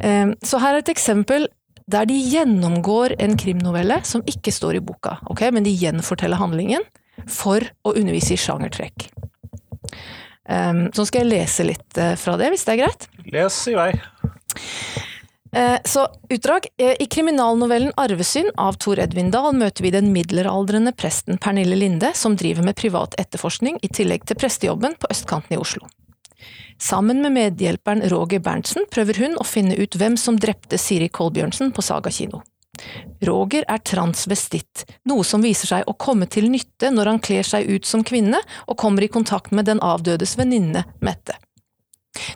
Um, 0.00 0.34
så 0.46 0.60
her 0.62 0.76
er 0.76 0.84
et 0.84 0.92
eksempel 0.92 1.48
der 1.90 2.06
de 2.08 2.16
gjennomgår 2.30 3.16
en 3.18 3.36
krimnovelle 3.40 3.98
som 4.06 4.22
ikke 4.28 4.52
står 4.54 4.78
i 4.78 4.84
boka, 4.84 5.18
ok? 5.30 5.48
men 5.52 5.66
de 5.66 5.74
gjenforteller 5.74 6.40
handlingen 6.40 6.84
for 7.28 7.64
å 7.84 7.94
undervise 7.98 8.36
i 8.36 8.40
sjangertrekk. 8.40 9.10
Um, 10.50 10.88
så 10.94 11.06
skal 11.06 11.24
jeg 11.24 11.30
lese 11.30 11.66
litt 11.66 12.00
uh, 12.00 12.14
fra 12.18 12.36
det, 12.40 12.50
hvis 12.52 12.64
det 12.66 12.74
er 12.74 12.82
greit? 12.84 13.06
Les 13.30 13.58
i 13.70 13.76
vei. 13.76 13.90
Uh, 15.50 15.76
så 15.86 16.06
utdrag. 16.30 16.66
Uh, 16.80 16.94
I 16.98 17.06
kriminalnovellen 17.10 17.92
Arvesynd 18.00 18.54
av 18.58 18.78
Tor 18.82 19.02
Edvin 19.02 19.30
Dahl 19.34 19.54
møter 19.58 19.86
vi 19.86 19.94
den 19.94 20.10
middelaldrende 20.14 20.94
presten 20.96 21.38
Pernille 21.42 21.78
Linde, 21.78 22.12
som 22.18 22.38
driver 22.38 22.66
med 22.66 22.78
privat 22.78 23.14
etterforskning 23.20 23.78
i 23.82 23.90
tillegg 23.90 24.26
til 24.26 24.38
prestejobben 24.38 24.98
på 24.98 25.10
østkanten 25.12 25.58
i 25.58 25.60
Oslo. 25.60 25.86
Sammen 26.80 27.20
med 27.22 27.32
medhjelperen 27.32 28.02
Roger 28.08 28.40
Berntsen 28.40 28.86
prøver 28.90 29.18
hun 29.20 29.36
å 29.36 29.44
finne 29.44 29.76
ut 29.76 29.96
hvem 30.00 30.16
som 30.16 30.38
drepte 30.40 30.78
Siri 30.80 31.10
Kolbjørnsen 31.12 31.74
på 31.76 31.84
Saga 31.84 32.10
kino. 32.10 32.40
Roger 33.20 33.66
er 33.68 33.82
transvestitt, 33.84 34.86
noe 35.04 35.24
som 35.26 35.42
viser 35.44 35.68
seg 35.68 35.90
å 35.90 35.96
komme 36.00 36.24
til 36.32 36.48
nytte 36.48 36.88
når 36.94 37.10
han 37.12 37.20
kler 37.20 37.44
seg 37.44 37.68
ut 37.68 37.84
som 37.84 38.04
kvinne 38.06 38.40
og 38.64 38.78
kommer 38.80 39.04
i 39.04 39.10
kontakt 39.12 39.52
med 39.52 39.68
den 39.68 39.82
avdødes 39.84 40.38
venninne 40.40 40.86
Mette. 41.04 41.36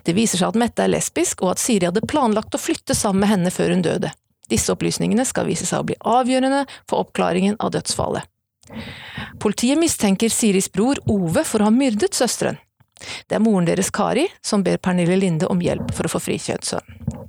Det 0.05 0.13
viser 0.13 0.39
seg 0.39 0.53
at 0.53 0.59
Mette 0.61 0.85
er 0.85 0.93
lesbisk, 0.93 1.41
og 1.41 1.55
at 1.55 1.63
Siri 1.63 1.89
hadde 1.89 2.05
planlagt 2.05 2.53
å 2.55 2.61
flytte 2.61 2.95
sammen 2.95 3.25
med 3.25 3.33
henne 3.33 3.53
før 3.53 3.73
hun 3.73 3.83
døde. 3.85 4.13
Disse 4.49 4.69
opplysningene 4.75 5.25
skal 5.25 5.49
vise 5.49 5.65
seg 5.65 5.81
å 5.81 5.87
bli 5.89 5.97
avgjørende 6.05 6.67
for 6.85 7.01
oppklaringen 7.01 7.57
av 7.57 7.73
dødsfallet. 7.73 8.29
Politiet 9.41 9.77
mistenker 9.81 10.29
Siris 10.29 10.69
bror 10.73 11.01
Ove 11.11 11.43
for 11.45 11.61
å 11.61 11.69
ha 11.69 11.73
myrdet 11.73 12.17
søsteren. 12.17 12.57
Det 13.27 13.37
er 13.37 13.43
moren 13.43 13.67
deres 13.67 13.91
Kari 13.93 14.27
som 14.45 14.63
ber 14.63 14.77
Pernille 14.77 15.17
Linde 15.19 15.49
om 15.51 15.61
hjelp 15.61 15.93
for 15.95 16.07
å 16.07 16.15
få 16.15 16.23
frikjøpt 16.29 16.73
sønnen. 16.73 17.23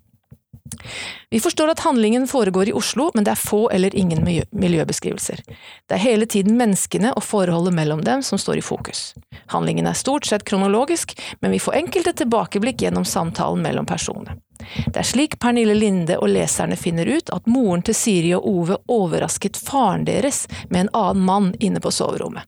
Vi 1.31 1.41
forstår 1.41 1.69
at 1.69 1.81
handlingen 1.81 2.29
foregår 2.29 2.69
i 2.69 2.73
Oslo, 2.73 3.11
men 3.15 3.25
det 3.25 3.33
er 3.35 3.41
få 3.41 3.67
eller 3.71 3.97
ingen 3.97 4.23
miljøbeskrivelser. 4.51 5.43
Det 5.89 5.95
er 5.95 6.03
hele 6.03 6.27
tiden 6.27 6.57
menneskene 6.57 7.13
og 7.17 7.25
forholdet 7.27 7.75
mellom 7.75 8.05
dem 8.07 8.23
som 8.23 8.39
står 8.39 8.61
i 8.61 8.65
fokus. 8.65 9.15
Handlingen 9.51 9.87
er 9.87 9.99
stort 9.99 10.27
sett 10.27 10.45
kronologisk, 10.47 11.17
men 11.41 11.51
vi 11.51 11.61
får 11.63 11.81
enkelte 11.83 12.13
tilbakeblikk 12.23 12.83
gjennom 12.83 13.05
samtalen 13.05 13.63
mellom 13.63 13.87
personene. 13.87 14.39
Det 14.87 14.97
er 15.03 15.07
slik 15.07 15.39
Pernille 15.43 15.75
Linde 15.75 16.17
og 16.19 16.31
leserne 16.33 16.79
finner 16.81 17.07
ut 17.07 17.31
at 17.35 17.47
moren 17.51 17.83
til 17.87 17.95
Siri 17.95 18.33
og 18.35 18.47
Ove 18.49 18.79
overrasket 18.89 19.59
faren 19.59 20.07
deres 20.07 20.47
med 20.71 20.87
en 20.87 20.95
annen 20.95 21.27
mann 21.27 21.55
inne 21.61 21.83
på 21.83 21.93
soverommet. 21.93 22.47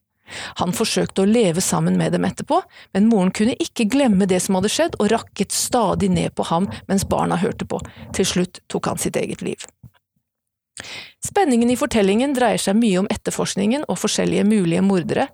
Han 0.63 0.75
forsøkte 0.77 1.25
å 1.25 1.29
leve 1.29 1.63
sammen 1.65 1.99
med 2.01 2.15
dem 2.17 2.27
etterpå, 2.29 2.61
men 2.97 3.09
moren 3.11 3.33
kunne 3.35 3.57
ikke 3.63 3.89
glemme 3.91 4.29
det 4.29 4.43
som 4.45 4.59
hadde 4.59 4.73
skjedd, 4.73 4.99
og 4.99 5.13
rakket 5.15 5.55
stadig 5.55 6.11
ned 6.13 6.35
på 6.39 6.49
ham 6.51 6.71
mens 6.91 7.07
barna 7.09 7.41
hørte 7.41 7.69
på. 7.69 7.81
Til 8.17 8.29
slutt 8.29 8.63
tok 8.69 8.93
han 8.93 9.01
sitt 9.01 9.19
eget 9.21 9.45
liv. 9.45 9.67
Spenningen 11.27 11.71
i 11.71 11.77
fortellingen 11.77 12.35
dreier 12.37 12.61
seg 12.63 12.77
mye 12.79 13.01
om 13.01 13.09
etterforskningen 13.11 13.89
og 13.91 13.99
forskjellige 13.99 14.47
mulige 14.47 14.85
mordere, 14.87 15.27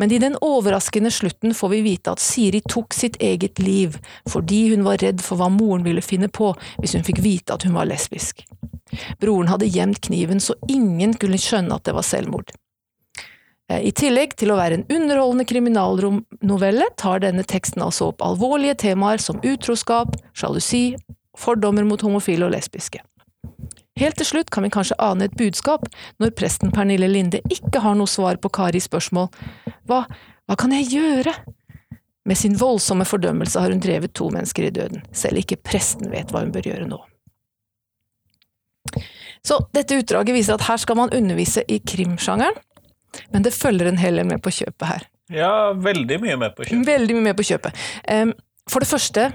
men 0.00 0.12
i 0.12 0.20
den 0.22 0.38
overraskende 0.40 1.12
slutten 1.12 1.52
får 1.54 1.72
vi 1.74 1.82
vite 1.84 2.14
at 2.14 2.22
Siri 2.24 2.62
tok 2.64 2.96
sitt 2.96 3.18
eget 3.20 3.60
liv 3.60 3.98
fordi 4.32 4.62
hun 4.72 4.86
var 4.86 5.02
redd 5.04 5.20
for 5.24 5.36
hva 5.40 5.50
moren 5.52 5.84
ville 5.84 6.04
finne 6.04 6.32
på 6.32 6.54
hvis 6.80 6.96
hun 6.96 7.04
fikk 7.04 7.20
vite 7.24 7.52
at 7.52 7.68
hun 7.68 7.76
var 7.76 7.90
lesbisk. 7.90 8.46
Broren 9.20 9.52
hadde 9.52 9.68
gjemt 9.68 10.00
kniven 10.08 10.40
så 10.40 10.56
ingen 10.72 11.12
kunne 11.20 11.40
skjønne 11.40 11.76
at 11.76 11.84
det 11.84 11.96
var 11.96 12.06
selvmord. 12.06 12.54
Eh, 13.70 13.88
I 13.88 13.92
tillegg 13.96 14.36
til 14.38 14.52
å 14.52 14.58
være 14.60 14.78
en 14.78 14.86
underholdende 14.86 15.46
kriminalnovelle, 15.48 16.88
tar 17.00 17.22
denne 17.24 17.44
teksten 17.46 17.82
altså 17.82 18.12
opp 18.12 18.22
alvorlige 18.24 18.78
temaer 18.86 19.22
som 19.22 19.42
utroskap, 19.42 20.14
sjalusi, 20.36 20.94
fordommer 21.36 21.86
mot 21.86 22.02
homofile 22.02 22.46
og 22.46 22.54
lesbiske. 22.54 23.02
Helt 23.96 24.18
til 24.20 24.28
slutt 24.28 24.50
kan 24.52 24.66
vi 24.66 24.72
kanskje 24.72 24.98
ane 25.00 25.24
et 25.24 25.36
budskap 25.38 25.86
når 26.20 26.34
presten 26.36 26.72
Pernille 26.74 27.08
Linde 27.08 27.40
ikke 27.52 27.80
har 27.80 27.96
noe 27.96 28.10
svar 28.10 28.36
på 28.36 28.50
Karis 28.52 28.84
spørsmål 28.90 29.30
Hva, 29.88 30.02
hva 30.04 30.56
kan 30.58 30.74
jeg 30.76 30.90
gjøre? 30.92 31.32
Med 32.26 32.36
sin 32.36 32.58
voldsomme 32.58 33.06
fordømmelse 33.08 33.60
har 33.62 33.72
hun 33.72 33.80
drevet 33.80 34.12
to 34.18 34.28
mennesker 34.34 34.66
i 34.66 34.72
døden, 34.74 35.04
selv 35.14 35.40
ikke 35.40 35.60
presten 35.62 36.10
vet 36.12 36.32
hva 36.34 36.42
hun 36.42 36.52
bør 36.52 36.66
gjøre 36.68 36.88
nå. 36.90 36.98
Så 39.46 39.60
dette 39.76 39.96
utdraget 39.96 40.34
viser 40.34 40.58
at 40.58 40.66
her 40.66 40.80
skal 40.82 40.98
man 40.98 41.14
undervise 41.14 41.62
i 41.70 41.78
krimsjangeren, 41.86 42.58
men 43.32 43.44
det 43.46 43.54
følger 43.56 43.90
en 43.90 44.00
hel 44.00 44.20
del 44.20 44.28
med 44.28 44.42
på 44.44 44.52
kjøpet 44.54 44.88
her. 44.90 45.06
Ja, 45.32 45.52
veldig 45.72 46.20
mye 46.22 46.36
med 46.38 46.54
på 46.54 46.66
kjøpet. 46.66 46.86
Veldig 46.86 47.18
mye 47.18 47.28
med 47.30 47.36
på 47.38 47.46
kjøpet. 47.48 47.84
For 48.70 48.82
det 48.82 48.90
første, 48.90 49.28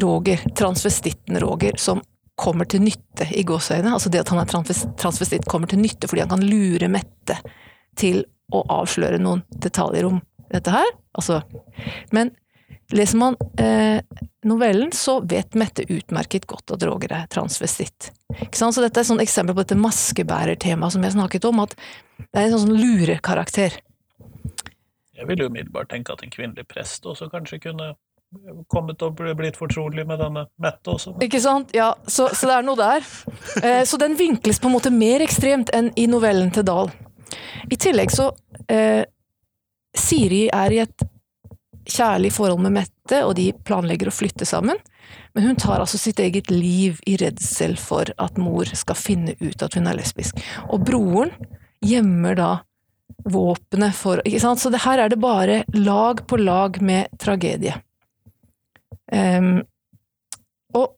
Roger, 0.00 0.40
transvestitten 0.56 1.38
Roger, 1.42 1.76
som 1.80 2.00
kommer 2.40 2.66
til 2.66 2.82
nytte 2.82 3.28
i 3.30 3.44
gåseøynene. 3.46 3.92
Altså 3.94 4.10
det 4.10 4.24
at 4.24 4.32
han 4.32 4.40
er 4.42 4.48
transvestitt 4.50 5.46
kommer 5.50 5.70
til 5.70 5.78
nytte 5.82 6.08
fordi 6.10 6.24
han 6.24 6.32
kan 6.32 6.42
lure 6.42 6.88
Mette 6.90 7.36
til 8.00 8.24
å 8.54 8.64
avsløre 8.74 9.20
noen 9.22 9.44
detaljer 9.62 10.08
om 10.08 10.18
dette 10.50 10.72
her. 10.74 10.90
Altså, 11.14 11.42
men 12.14 12.32
leser 12.94 13.18
man 13.20 13.36
eh, 13.60 14.00
novellen, 14.46 14.92
så 14.92 15.18
vet 15.20 15.56
Mette 15.58 15.86
utmerket 15.90 16.46
godt 16.50 16.74
at 16.76 16.84
Roger 16.86 17.14
er 17.16 17.26
transvestitt. 17.32 18.10
Så 18.54 18.70
dette 18.82 19.02
er 19.02 19.10
et 19.14 19.24
eksempel 19.24 19.56
på 19.56 19.64
dette 19.64 19.78
maskebærertemaet 19.80 20.94
som 20.94 21.04
jeg 21.06 21.16
snakket 21.16 21.48
om, 21.50 21.64
at 21.64 21.74
det 22.24 22.40
er 22.40 22.48
en 22.48 22.56
sånn, 22.58 22.78
lurekarakter. 22.78 23.78
Jeg 25.14 25.28
vil 25.30 25.44
jo 25.44 25.50
umiddelbart 25.50 25.92
tenke 25.92 26.14
at 26.14 26.24
en 26.24 26.32
kvinnelig 26.32 26.66
prest 26.70 27.06
også 27.06 27.30
kanskje 27.32 27.60
kunne 27.68 27.94
kommet 28.66 29.02
og 29.06 29.20
blitt 29.38 29.56
fortrolig 29.58 30.02
med 30.06 30.18
denne 30.18 30.46
Mette 30.62 30.90
også. 30.90 31.14
Ikke 31.22 31.40
sant? 31.42 31.70
Ja, 31.76 31.92
så, 32.06 32.28
så 32.34 32.50
det 32.50 32.56
er 32.56 32.66
noe 32.66 32.78
der. 32.78 33.08
Eh, 33.62 33.82
så 33.86 33.98
den 34.00 34.16
vinkles 34.18 34.58
på 34.60 34.70
en 34.70 34.74
måte 34.74 34.90
mer 34.94 35.22
ekstremt 35.22 35.70
enn 35.74 35.92
i 36.00 36.08
novellen 36.10 36.50
til 36.54 36.66
Dahl. 36.66 36.90
I 37.70 37.78
tillegg 37.80 38.12
så 38.14 38.32
eh, 38.70 39.04
Siri 39.94 40.48
er 40.52 40.74
i 40.74 40.80
et 40.82 41.06
kjærlig 41.84 42.32
forhold 42.34 42.62
med 42.64 42.74
Mette, 42.78 43.20
og 43.24 43.34
de 43.38 43.50
planlegger 43.66 44.10
å 44.10 44.14
flytte 44.14 44.46
sammen. 44.48 44.78
Men 45.34 45.48
hun 45.48 45.58
tar 45.60 45.80
altså 45.82 45.98
sitt 46.00 46.20
eget 46.22 46.50
liv 46.50 47.00
i 47.06 47.16
redsel 47.20 47.76
for 47.80 48.10
at 48.22 48.38
mor 48.40 48.70
skal 48.76 48.98
finne 48.98 49.34
ut 49.40 49.62
at 49.62 49.76
hun 49.76 49.88
er 49.90 49.98
lesbisk. 49.98 50.38
Og 50.70 50.84
broren 50.86 51.34
gjemmer 51.84 52.38
da 52.38 52.52
våpenet 53.28 53.96
for 53.96 54.22
ikke 54.24 54.42
sant? 54.42 54.62
Så 54.62 54.72
det 54.72 54.84
her 54.84 55.02
er 55.02 55.12
det 55.12 55.20
bare 55.22 55.62
lag 55.76 56.24
på 56.28 56.38
lag 56.40 56.80
med 56.82 57.12
tragedie. 57.20 57.76
Um, 59.12 59.60
og 60.74 60.94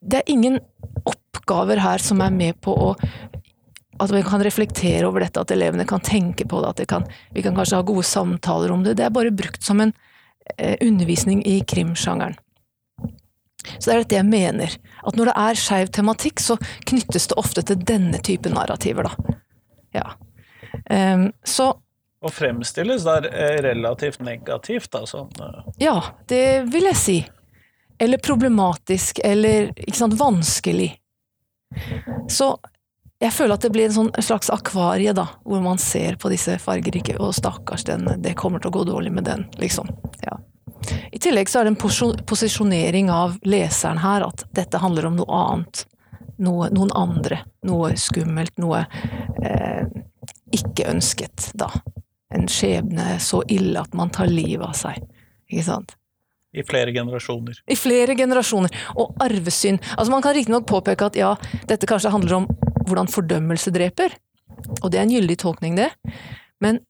det 0.00 0.22
er 0.22 0.32
ingen 0.32 0.58
oppgaver 1.06 1.80
her 1.82 2.02
som 2.02 2.22
er 2.24 2.34
med 2.34 2.58
på 2.64 2.74
å 2.74 2.92
at 3.98 4.12
vi 4.14 4.20
kan 4.22 4.42
reflektere 4.46 5.06
over 5.08 5.24
dette, 5.24 5.42
at 5.42 5.50
elevene 5.50 5.82
kan 5.88 6.02
tenke 6.04 6.44
på 6.46 6.60
det, 6.62 6.68
at 6.70 6.90
kan, 6.90 7.06
vi 7.34 7.42
kan 7.42 7.56
kanskje 7.56 7.80
ha 7.80 7.86
gode 7.86 8.06
samtaler 8.06 8.70
om 8.70 8.84
det. 8.84 8.94
Det 8.94 9.08
er 9.08 9.14
bare 9.14 9.34
brukt 9.34 9.64
som 9.66 9.82
en 9.82 9.90
undervisning 10.80 11.42
i 11.46 11.60
krimsjangeren. 11.60 12.36
Så 13.78 13.90
det 13.90 13.94
er 13.94 14.00
dette 14.02 14.16
jeg 14.16 14.28
mener. 14.28 14.76
At 15.06 15.18
når 15.18 15.30
det 15.30 15.34
er 15.42 15.58
skeiv 15.60 15.90
tematikk, 15.92 16.40
så 16.40 16.56
knyttes 16.88 17.28
det 17.30 17.36
ofte 17.40 17.64
til 17.68 17.82
denne 17.84 18.20
type 18.24 18.50
narrativer, 18.52 19.10
da. 19.10 19.36
Ja. 19.98 20.06
Um, 20.90 21.28
så 21.44 21.72
Og 22.24 22.32
fremstilles 22.34 23.04
der 23.06 23.28
relativt 23.62 24.22
negativt, 24.24 24.90
da, 24.94 25.04
sånn 25.06 25.30
uh... 25.38 25.68
Ja, 25.78 26.00
det 26.30 26.70
vil 26.72 26.88
jeg 26.90 26.98
si. 26.98 27.18
Eller 27.98 28.22
problematisk, 28.22 29.20
eller 29.24 29.70
ikke 29.76 29.98
sant, 30.00 30.16
vanskelig. 30.18 30.92
Så 32.30 32.56
jeg 33.18 33.34
føler 33.34 33.56
at 33.56 33.64
det 33.66 33.72
blir 33.74 33.88
en, 33.88 33.94
sånn, 33.94 34.10
slags 34.22 34.50
akvarie, 34.54 35.12
da, 35.16 35.26
hvor 35.42 35.62
man 35.64 35.80
ser 35.82 36.18
på 36.22 36.30
disse 36.30 36.54
fargerike 36.62 37.16
Og 37.18 37.34
stakkars, 37.34 37.84
den, 37.88 38.06
det 38.22 38.36
kommer 38.38 38.62
til 38.62 38.70
å 38.70 38.76
gå 38.78 38.84
dårlig 38.86 39.12
med 39.16 39.26
den, 39.26 39.46
liksom. 39.58 39.90
Ja. 40.22 40.38
I 41.10 41.18
tillegg 41.18 41.50
så 41.50 41.60
er 41.60 41.66
det 41.66 41.74
en 41.74 42.22
posisjonering 42.30 43.10
av 43.10 43.34
leseren 43.42 43.98
her, 44.04 44.28
at 44.28 44.46
dette 44.54 44.78
handler 44.78 45.08
om 45.10 45.18
noe 45.18 45.40
annet. 45.42 45.84
Noe, 46.38 46.68
noen 46.70 46.92
andre. 46.94 47.40
Noe 47.66 47.96
skummelt, 47.98 48.54
noe 48.62 48.84
eh, 49.42 49.82
ikke 50.54 50.86
ønsket, 50.92 51.50
da. 51.58 51.72
En 52.30 52.46
skjebne 52.46 53.16
så 53.24 53.42
ille 53.50 53.80
at 53.82 53.96
man 53.98 54.12
tar 54.14 54.30
livet 54.30 54.68
av 54.68 54.76
seg. 54.78 55.02
Ikke 55.50 55.66
sant? 55.66 55.96
I 56.54 56.62
flere 56.64 56.94
generasjoner. 56.94 57.58
I 57.66 57.76
flere 57.76 58.14
generasjoner. 58.16 58.72
Og 58.96 59.18
arvesynd. 59.20 59.82
Altså 59.96 60.12
Man 60.12 60.22
kan 60.24 60.36
riktignok 60.36 60.68
påpeke 60.68 61.10
at 61.10 61.18
ja, 61.18 61.34
dette 61.68 61.88
kanskje 61.88 62.12
handler 62.14 62.38
om 62.40 62.48
hvordan 62.90 63.10
fordømmelse 63.12 63.72
dreper. 63.74 64.14
Og 64.82 64.90
det 64.90 64.98
er 64.98 65.06
en 65.06 65.12
gyldig 65.12 65.38
tolkning, 65.42 65.78
det. 65.78 65.90
Men 66.62 66.80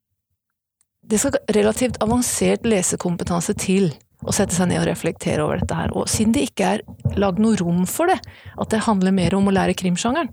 det 1.09 1.21
skal 1.21 1.39
relativt 1.57 1.99
avansert 2.05 2.67
lesekompetanse 2.69 3.55
til 3.61 3.91
å 4.27 4.35
sette 4.35 4.57
seg 4.57 4.71
ned 4.71 4.83
og 4.83 4.89
reflektere 4.91 5.45
over 5.45 5.61
dette 5.61 5.77
her. 5.77 5.93
Og 5.97 6.09
siden 6.11 6.35
det 6.35 6.49
ikke 6.49 6.73
er 6.75 6.85
lagd 7.21 7.41
noe 7.43 7.59
rom 7.61 7.85
for 7.89 8.11
det, 8.11 8.19
at 8.59 8.75
det 8.75 8.85
handler 8.89 9.15
mer 9.15 9.37
om 9.39 9.49
å 9.49 9.55
lære 9.55 9.77
krimsjangeren, 9.79 10.31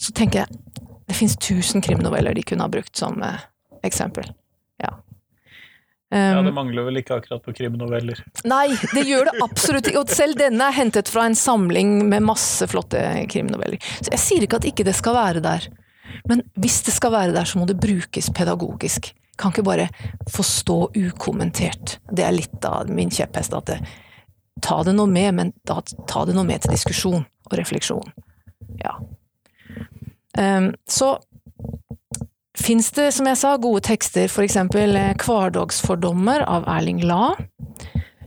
så 0.00 0.14
tenker 0.16 0.44
jeg 0.44 0.80
det 1.10 1.18
fins 1.18 1.36
tusen 1.42 1.82
krimnoveller 1.84 2.36
de 2.36 2.44
kunne 2.46 2.64
ha 2.64 2.72
brukt 2.72 2.96
som 2.96 3.20
eh, 3.26 3.42
eksempel. 3.86 4.30
Ja. 4.80 4.94
Ja, 6.10 6.40
Um, 6.40 6.44
det 6.44 6.54
mangler 6.56 6.88
vel 6.88 6.98
ikke 6.98 7.20
akkurat 7.20 7.42
på 7.44 7.52
krimnoveller. 7.54 8.18
Nei, 8.50 8.72
det 8.96 9.04
gjør 9.06 9.28
det 9.28 9.44
absolutt 9.44 9.86
ikke. 9.86 10.00
Og 10.02 10.10
selv 10.10 10.34
denne 10.40 10.66
er 10.66 10.74
hentet 10.74 11.10
fra 11.10 11.28
en 11.28 11.38
samling 11.38 12.00
med 12.10 12.24
masse 12.26 12.66
flotte 12.70 12.98
krimnoveller. 13.30 13.78
Så 14.00 14.10
jeg 14.16 14.22
sier 14.24 14.46
ikke 14.46 14.58
at 14.58 14.66
ikke 14.72 14.86
det 14.88 14.96
skal 14.98 15.14
være 15.14 15.44
der. 15.44 15.68
Men 16.26 16.42
hvis 16.58 16.80
det 16.88 16.96
skal 16.96 17.14
være 17.14 17.36
der, 17.36 17.46
så 17.46 17.60
må 17.60 17.68
det 17.70 17.78
brukes 17.78 18.30
pedagogisk. 18.34 19.12
Kan 19.38 19.54
ikke 19.54 19.68
bare 19.70 19.86
få 20.34 20.42
stå 20.44 20.80
ukommentert. 20.98 22.00
Det 22.10 22.26
er 22.26 22.34
litt 22.34 22.66
av 22.66 22.90
min 22.90 23.14
kjepphest. 23.14 23.54
At 23.54 23.70
det, 23.70 23.78
ta 24.66 24.82
det 24.82 24.96
nå 24.98 25.06
med, 25.14 25.30
men 25.38 25.54
da 25.62 25.78
ta 26.10 26.26
det 26.26 26.34
nå 26.34 26.42
med 26.48 26.64
til 26.64 26.74
diskusjon 26.74 27.22
og 27.22 27.58
refleksjon. 27.62 28.10
Ja. 28.82 28.98
Um, 30.34 30.72
så 30.90 31.14
fins 32.62 32.90
det, 32.96 33.10
som 33.16 33.28
jeg 33.28 33.38
sa, 33.40 33.56
gode 33.60 33.82
tekster, 33.86 34.30
eksempel 34.44 34.96
eh, 34.96 35.12
'Hverdagsfordommer' 35.14 36.44
av 36.46 36.68
Erling 36.68 37.02
La. 37.04 37.34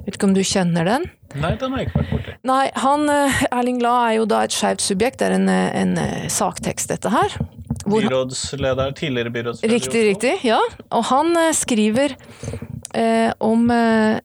Vet 0.04 0.18
ikke 0.18 0.30
om 0.30 0.36
du 0.36 0.44
kjenner 0.44 0.88
den? 0.88 1.08
Nei, 1.40 1.56
den 1.58 1.72
har 1.74 1.82
jeg 1.82 1.90
ikke 1.90 2.02
vært 2.02 2.14
borti. 2.14 2.36
Nei, 2.44 2.66
han, 2.76 3.10
eh, 3.10 3.44
Erling 3.52 3.82
La 3.82 3.96
er 4.10 4.18
jo 4.20 4.26
da 4.30 4.44
et 4.44 4.56
skeivt 4.56 4.84
subjekt, 4.84 5.20
det 5.22 5.30
er 5.32 5.38
en, 5.40 5.50
eh, 5.50 5.82
en 5.82 5.96
saktekst, 6.30 6.90
dette 6.90 7.10
her. 7.10 7.38
Byrådsleder, 7.84 8.94
tidligere 8.96 9.32
byrådsleder 9.32 9.74
Riktig, 9.74 10.04
riktig. 10.08 10.44
Ja. 10.44 10.60
Og 10.92 11.04
han 11.10 11.36
skriver 11.52 12.16
eh, 12.94 13.32
om 13.40 13.70
eh, 13.72 14.20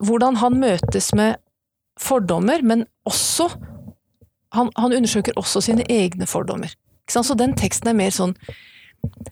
hvordan 0.00 0.36
han 0.40 0.60
møtes 0.60 1.12
med 1.14 1.36
fordommer, 2.00 2.62
men 2.62 2.86
også 3.08 3.50
han, 4.54 4.70
han 4.76 4.92
undersøker 4.92 5.36
også 5.36 5.60
sine 5.60 5.84
egne 5.90 6.26
fordommer. 6.26 6.72
Så 7.10 7.34
den 7.34 7.56
teksten 7.58 7.90
er 7.90 7.98
mer 7.98 8.14
sånn 8.14 8.36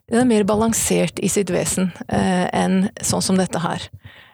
Den 0.09 0.23
er 0.23 0.29
mer 0.29 0.47
balansert 0.49 1.21
i 1.21 1.29
sitt 1.29 1.51
vesen 1.53 1.91
eh, 2.09 2.47
enn 2.57 2.87
sånn 3.05 3.25
som 3.25 3.41
dette 3.41 3.61
her. 3.61 3.85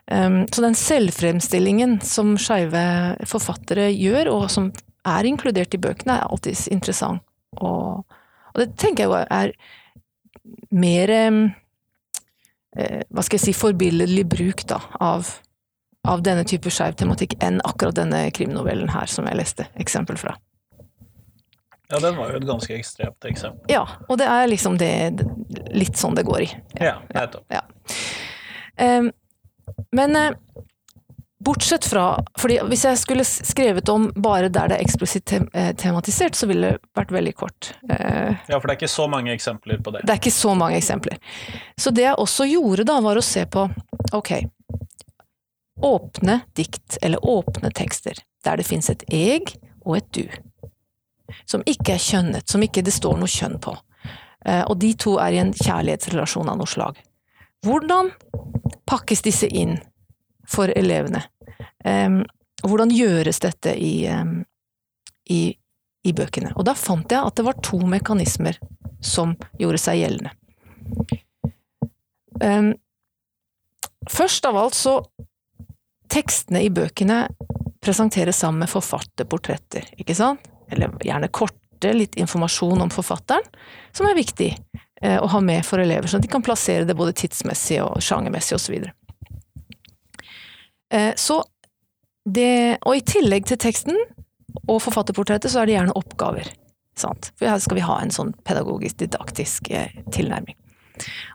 Um, 0.07 0.45
så 0.53 0.61
den 0.61 0.77
selvfremstillingen 0.77 1.97
som 2.05 2.35
skeive 2.39 2.83
forfattere 3.27 3.89
gjør, 3.91 4.29
og 4.35 4.51
som 4.53 4.69
er 5.09 5.29
inkludert 5.29 5.75
i 5.75 5.81
bøkene, 5.81 6.19
er 6.19 6.29
alltid 6.29 6.69
interessant. 6.75 7.25
Og, 7.57 8.05
og 8.53 8.61
det 8.61 8.69
tenker 8.81 9.09
jeg 9.09 9.27
er 9.33 9.55
mer 10.75 11.13
em, 11.15 11.41
eh, 12.77 13.03
Hva 13.09 13.23
skal 13.23 13.39
jeg 13.39 13.47
si 13.47 13.57
forbilledlig 13.57 14.25
bruk 14.29 14.65
da, 14.69 14.81
av, 15.01 15.31
av 16.05 16.25
denne 16.27 16.45
type 16.49 16.73
skeiv 16.73 16.99
tematikk 17.01 17.39
enn 17.45 17.63
akkurat 17.65 17.97
denne 17.99 18.27
krimnovellen 18.35 18.91
her 18.93 19.11
som 19.11 19.29
jeg 19.31 19.39
leste 19.39 19.69
eksempel 19.81 20.19
fra. 20.21 20.35
Ja, 21.89 21.99
den 22.01 22.17
var 22.17 22.31
jo 22.33 22.39
et 22.41 22.47
ganske 22.49 22.77
ekstremt 22.79 23.25
eksempel. 23.29 23.65
Ja, 23.73 23.85
og 24.09 24.19
det 24.19 24.29
er 24.31 24.47
liksom 24.49 24.79
det 24.81 24.93
litt 25.77 25.99
sånn 26.01 26.17
det 26.17 26.25
går 26.27 26.47
i. 26.47 26.49
Ja, 26.81 26.97
nettopp. 27.15 27.45
Ja. 27.53 27.61
Em, 28.81 29.11
men 29.93 30.17
uh, 30.17 30.31
bortsett 31.45 31.85
fra 31.85 32.07
fordi 32.41 32.57
Hvis 32.71 32.83
jeg 32.85 32.99
skulle 32.99 33.25
skrevet 33.25 33.89
om 33.93 34.09
bare 34.17 34.49
der 34.49 34.73
det 34.73 34.79
er 34.79 34.85
eksplisitt 34.85 35.27
tem 35.29 35.47
eh, 35.53 35.71
tematisert, 35.77 36.35
så 36.35 36.49
ville 36.51 36.73
det 36.73 36.81
vært 36.97 37.13
veldig 37.15 37.35
kort. 37.37 37.75
Uh, 37.91 38.33
Ja, 38.49 38.59
for 38.59 38.67
det 38.67 38.75
er 38.75 38.81
ikke 38.81 38.93
så 38.95 39.07
mange 39.11 39.35
eksempler 39.35 39.83
på 39.85 39.93
det. 39.95 40.03
Det 40.05 40.17
er 40.17 40.23
ikke 40.23 40.35
så 40.35 40.55
mange 40.59 40.81
eksempler. 40.81 41.21
Så 41.77 41.93
det 41.95 42.07
jeg 42.09 42.17
også 42.19 42.49
gjorde 42.49 42.89
da, 42.89 42.99
var 43.05 43.21
å 43.21 43.25
se 43.25 43.45
på 43.47 43.69
ok, 44.17 44.33
åpne 45.85 46.41
dikt, 46.57 46.99
eller 47.03 47.25
åpne 47.25 47.71
tekster, 47.77 48.25
der 48.45 48.57
det 48.61 48.67
fins 48.69 48.91
et 48.91 49.05
eg 49.13 49.55
og 49.85 49.99
et 49.99 50.11
du. 50.17 50.25
Som 51.45 51.65
ikke 51.67 51.95
er 51.97 52.03
kjønnet, 52.03 52.49
som 52.51 52.63
ikke 52.63 52.85
det 52.85 52.95
står 52.95 53.19
noe 53.21 53.31
kjønn 53.31 53.59
på. 53.63 53.75
Eh, 54.47 54.63
Og 54.69 54.79
de 54.81 54.95
to 54.95 55.19
er 55.23 55.33
i 55.33 55.43
en 55.43 55.53
kjærlighetsrelasjon 55.53 56.49
av 56.49 56.61
noe 56.61 56.71
slag. 56.71 57.01
Hvordan 57.65 58.11
pakkes 58.87 59.23
disse 59.25 59.49
inn 59.49 59.79
for 60.49 60.69
elevene? 60.69 61.23
Hvordan 62.65 62.91
gjøres 62.93 63.41
dette 63.41 63.73
i, 63.77 64.05
i, 65.33 65.41
i 66.05 66.13
bøkene? 66.13 66.53
Og 66.57 66.65
da 66.69 66.75
fant 66.77 67.13
jeg 67.13 67.25
at 67.25 67.37
det 67.37 67.45
var 67.47 67.57
to 67.65 67.81
mekanismer 67.89 68.59
som 69.05 69.33
gjorde 69.61 69.81
seg 69.81 70.03
gjeldende. 70.03 70.33
Først 74.13 74.45
av 74.49 74.61
alt 74.61 74.77
så 74.77 74.99
Tekstene 76.15 76.61
i 76.63 76.71
bøkene 76.71 77.25
presenteres 77.83 78.37
sammen 78.39 78.61
med 78.63 78.71
forfatterportretter, 78.71 79.89
ikke 79.99 80.15
sant? 80.15 80.45
Eller 80.73 80.95
gjerne 81.05 81.29
korte, 81.29 81.93
litt 81.93 82.17
informasjon 82.17 82.81
om 82.81 82.91
forfatteren, 82.93 83.45
som 83.93 84.07
er 84.09 84.17
viktig 84.17 84.51
eh, 85.03 85.19
å 85.21 85.27
ha 85.29 85.41
med 85.45 85.67
for 85.67 85.83
elever, 85.83 86.09
sånn 86.09 86.23
at 86.23 86.29
de 86.29 86.33
kan 86.33 86.45
plassere 86.45 86.87
det 86.89 86.97
både 86.97 87.17
tidsmessig 87.21 87.83
og 87.85 88.01
sjangermessig 88.05 88.57
osv. 88.57 88.79
Eh, 90.95 91.13
så 91.17 91.43
det 92.25 92.79
Og 92.89 92.97
i 92.97 93.03
tillegg 93.05 93.45
til 93.45 93.59
teksten 93.61 93.99
og 94.65 94.79
forfatterportrettet, 94.81 95.53
så 95.53 95.61
er 95.61 95.69
det 95.69 95.75
gjerne 95.75 95.97
oppgaver. 95.99 96.49
Sant? 96.97 97.33
For 97.37 97.51
her 97.51 97.61
skal 97.61 97.77
vi 97.77 97.85
ha 97.85 97.99
en 98.01 98.15
sånn 98.15 98.31
pedagogisk, 98.49 98.97
didaktisk 99.03 99.69
eh, 99.75 99.93
tilnærming. 100.15 100.57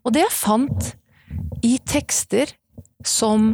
Og 0.02 0.16
det 0.16 0.24
jeg 0.24 0.34
fant 0.34 0.90
i 1.62 1.76
tekster 1.86 2.56
som 3.06 3.52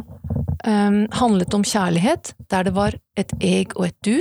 um, 0.66 1.00
handlet 1.18 1.54
om 1.54 1.64
kjærlighet, 1.66 2.32
der 2.50 2.66
det 2.66 2.74
var 2.76 2.96
et 3.18 3.34
eg 3.42 3.74
og 3.76 3.88
et 3.88 3.98
du, 4.06 4.16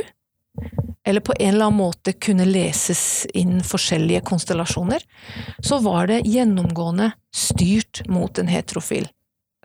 eller 1.05 1.21
på 1.21 1.33
en 1.39 1.53
eller 1.53 1.65
annen 1.65 1.77
måte 1.77 2.13
kunne 2.13 2.45
leses 2.45 3.25
inn 3.37 3.59
forskjellige 3.63 4.23
konstellasjoner, 4.25 5.03
så 5.61 5.77
var 5.85 6.09
det 6.09 6.23
gjennomgående 6.25 7.11
styrt 7.35 8.01
mot 8.09 8.39
en 8.41 8.49
heterofil 8.49 9.05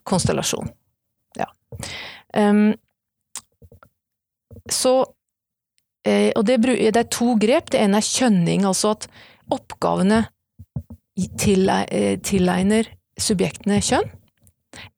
konstellasjon. 0.05 0.69
Ja. 1.41 1.49
Um, 2.37 2.75
så 4.71 5.07
eh, 6.05 6.33
Og 6.37 6.45
det, 6.45 6.59
det 6.61 6.97
er 6.97 7.09
to 7.09 7.35
grep. 7.41 7.71
Det 7.73 7.81
ene 7.81 8.01
er 8.01 8.07
kjønning, 8.07 8.67
altså 8.69 8.93
at 8.99 9.09
oppgavene 9.51 10.27
eh, 11.17 12.15
tilegner 12.21 12.93
subjektene 13.21 13.81
kjønn, 13.85 14.13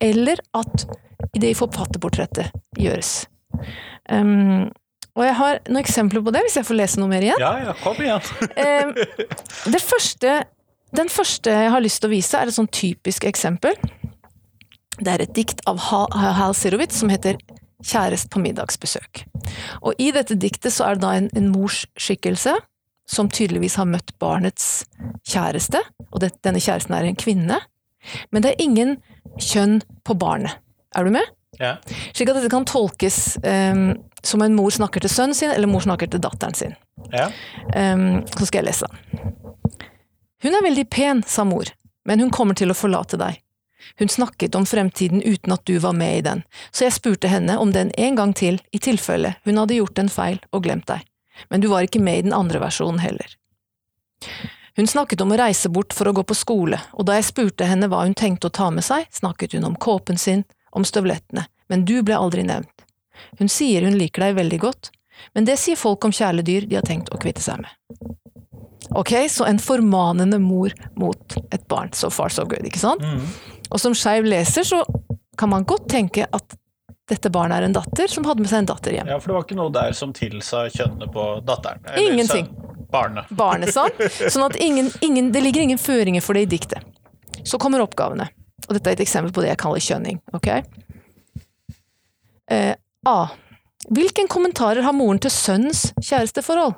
eller 0.03 0.43
at 0.59 0.87
det 1.39 1.55
i 1.55 1.57
forfatterportrettet 1.59 2.51
gjøres. 2.79 3.15
Um, 4.11 4.71
og 5.13 5.25
jeg 5.27 5.37
har 5.37 5.61
noen 5.69 5.83
eksempler 5.83 6.25
på 6.25 6.33
det, 6.33 6.43
hvis 6.47 6.57
jeg 6.61 6.69
får 6.69 6.79
lese 6.79 7.01
noe 7.01 7.11
mer 7.11 7.25
igjen. 7.25 7.43
Ja, 7.43 7.53
ja, 7.69 7.77
kom 7.83 8.01
igjen. 8.01 8.23
Um, 8.63 8.93
det 9.73 9.81
første, 9.85 10.37
den 10.97 11.11
første 11.13 11.53
jeg 11.53 11.73
har 11.75 11.85
lyst 11.85 12.01
til 12.03 12.09
å 12.09 12.15
vise, 12.15 12.39
er 12.39 12.49
et 12.49 12.57
sånn 12.57 12.71
typisk 12.73 13.27
eksempel. 13.29 13.77
Det 15.03 15.13
er 15.13 15.25
et 15.25 15.35
dikt 15.37 15.63
av 15.69 15.81
Hal 15.91 16.57
Sirovitz 16.57 17.01
som 17.03 17.13
heter 17.13 17.41
'Kjærest 17.83 18.29
på 18.31 18.39
middagsbesøk'. 18.39 19.25
Og 19.83 19.99
i 19.99 20.13
dette 20.15 20.37
diktet 20.39 20.71
så 20.71 20.87
er 20.87 20.95
det 20.95 21.03
da 21.03 21.15
en, 21.19 21.29
en 21.35 21.49
mors 21.51 21.83
skikkelse 21.99 22.55
som 23.11 23.29
tydeligvis 23.29 23.77
har 23.81 23.89
møtt 23.91 24.15
barnets 24.23 24.85
kjæreste, 25.29 25.81
og 26.13 26.23
det, 26.23 26.31
denne 26.47 26.63
kjæresten 26.63 26.95
er 26.95 27.09
en 27.09 27.19
kvinne. 27.19 27.59
Men 28.31 28.45
det 28.45 28.53
er 28.53 28.63
ingen 28.63 28.97
kjønn 29.41 29.81
på 30.07 30.15
barnet. 30.15 30.55
Er 30.95 31.05
du 31.05 31.13
med? 31.15 31.27
Ja. 31.61 31.77
Slik 32.15 32.31
at 32.31 32.39
dette 32.39 32.53
kan 32.53 32.65
tolkes 32.69 33.37
em, 33.45 33.97
som 34.23 34.43
en 34.43 34.55
mor 34.55 34.71
snakker 34.71 35.03
til 35.03 35.11
sønnen 35.11 35.35
sin, 35.35 35.51
eller 35.51 35.71
mor 35.71 35.85
snakker 35.85 36.11
til 36.11 36.23
datteren 36.23 36.55
sin. 36.55 36.75
ja. 37.13 37.31
Um, 37.75 38.23
så 38.39 38.47
skal 38.47 38.63
jeg 38.63 38.71
lese 38.71 38.89
den. 38.89 39.33
Hun 40.43 40.55
er 40.59 40.65
veldig 40.65 40.89
pen, 40.91 41.23
sa 41.27 41.45
mor, 41.47 41.71
men 42.05 42.21
hun 42.21 42.31
kommer 42.35 42.59
til 42.59 42.71
å 42.71 42.77
forlate 42.77 43.19
deg. 43.21 43.39
Hun 43.99 44.09
snakket 44.09 44.55
om 44.55 44.67
fremtiden 44.67 45.23
uten 45.23 45.53
at 45.55 45.65
du 45.67 45.77
var 45.79 45.93
med 45.93 46.19
i 46.19 46.25
den, 46.27 46.43
så 46.71 46.87
jeg 46.87 46.97
spurte 46.99 47.31
henne 47.31 47.59
om 47.59 47.73
den 47.75 47.91
en 47.99 48.19
gang 48.19 48.33
til, 48.35 48.61
i 48.73 48.79
tilfelle 48.79 49.35
hun 49.47 49.59
hadde 49.59 49.79
gjort 49.79 49.99
en 49.99 50.11
feil 50.11 50.41
og 50.51 50.65
glemt 50.67 50.89
deg. 50.91 51.03
Men 51.51 51.63
du 51.63 51.69
var 51.71 51.87
ikke 51.87 52.03
med 52.03 52.19
i 52.19 52.27
den 52.29 52.37
andre 52.37 52.61
versjonen 52.63 53.03
heller. 53.03 53.37
Hun 54.77 54.89
snakket 54.89 55.21
om 55.21 55.35
å 55.35 55.39
reise 55.39 55.69
bort 55.69 55.93
for 55.93 56.09
å 56.09 56.15
gå 56.17 56.25
på 56.25 56.37
skole, 56.39 56.79
og 56.97 57.07
da 57.09 57.19
jeg 57.19 57.29
spurte 57.29 57.69
henne 57.69 57.91
hva 57.93 58.05
hun 58.07 58.17
tenkte 58.17 58.49
å 58.49 58.55
ta 58.55 58.71
med 58.73 58.87
seg, 58.87 59.05
snakket 59.13 59.59
hun 59.59 59.69
om 59.69 59.77
kåpen 59.77 60.19
sin, 60.19 60.47
om 60.73 60.87
støvlettene, 60.89 61.45
men 61.69 61.85
du 61.85 61.99
ble 62.07 62.17
aldri 62.17 62.47
nevnt. 62.49 62.72
Hun 63.39 63.49
sier 63.53 63.85
hun 63.87 63.97
liker 63.99 64.27
deg 64.27 64.37
veldig 64.41 64.59
godt, 64.63 64.91
men 65.37 65.47
det 65.49 65.59
sier 65.61 65.79
folk 65.79 66.05
om 66.05 66.13
kjæledyr 66.15 66.67
de 66.71 66.79
har 66.79 66.87
tenkt 66.87 67.13
å 67.15 67.19
kvitte 67.23 67.43
seg 67.45 67.63
med. 67.63 67.71
Ok, 68.99 69.13
så 69.31 69.47
en 69.49 69.61
formanende 69.63 70.39
mor 70.43 70.73
mot 71.01 71.37
et 71.55 71.63
barn. 71.71 71.93
So 71.97 72.11
far, 72.13 72.29
so 72.35 72.45
good, 72.45 72.65
ikke 72.69 72.81
sant? 72.83 73.05
Og 73.73 73.81
som 73.81 73.95
skeiv 73.97 74.27
leser 74.29 74.67
så 74.69 74.83
kan 75.39 75.49
man 75.49 75.65
godt 75.65 75.87
tenke 75.89 76.27
at 76.29 76.59
dette 77.09 77.31
barnet 77.33 77.59
er 77.61 77.67
en 77.67 77.75
datter 77.77 78.09
som 78.09 78.25
hadde 78.29 78.45
med 78.45 78.51
seg 78.51 78.63
en 78.63 78.69
datter 78.69 78.95
hjem. 78.95 79.09
Ja, 79.09 79.17
for 79.21 79.33
det 79.33 79.37
var 79.39 79.47
ikke 79.47 79.57
noe 79.59 79.73
der 79.75 79.95
som 79.97 80.13
tilsa 80.17 80.67
kjønnet 80.73 81.11
på 81.13 81.25
datteren. 81.49 81.81
eller 81.89 82.13
Ingenting. 82.13 82.47
sønnen, 82.51 82.87
Barnet. 82.93 83.31
barnet, 83.43 83.73
sant? 83.73 83.97
Sånn 84.29 84.45
at 84.45 84.57
ingen, 84.61 84.91
ingen, 85.01 85.33
det 85.33 85.41
ligger 85.45 85.65
ingen 85.65 85.81
føringer 85.81 86.21
for 86.25 86.37
det 86.37 86.45
i 86.47 86.51
diktet. 86.53 86.85
Så 87.49 87.59
kommer 87.59 87.81
oppgavene. 87.85 88.29
Og 88.69 88.77
dette 88.77 88.93
er 88.93 88.99
et 88.99 89.05
eksempel 89.07 89.33
på 89.35 89.43
det 89.43 89.51
jeg 89.55 89.61
kaller 89.65 89.83
kjønning. 89.83 90.21
ok? 90.37 90.49
Eh, 92.53 92.75
A. 93.09 93.29
Hvilken 93.91 94.29
kommentarer 94.31 94.85
har 94.87 94.95
moren 94.95 95.19
til 95.23 95.33
sønnens 95.35 95.89
kjæresteforhold? 95.99 96.77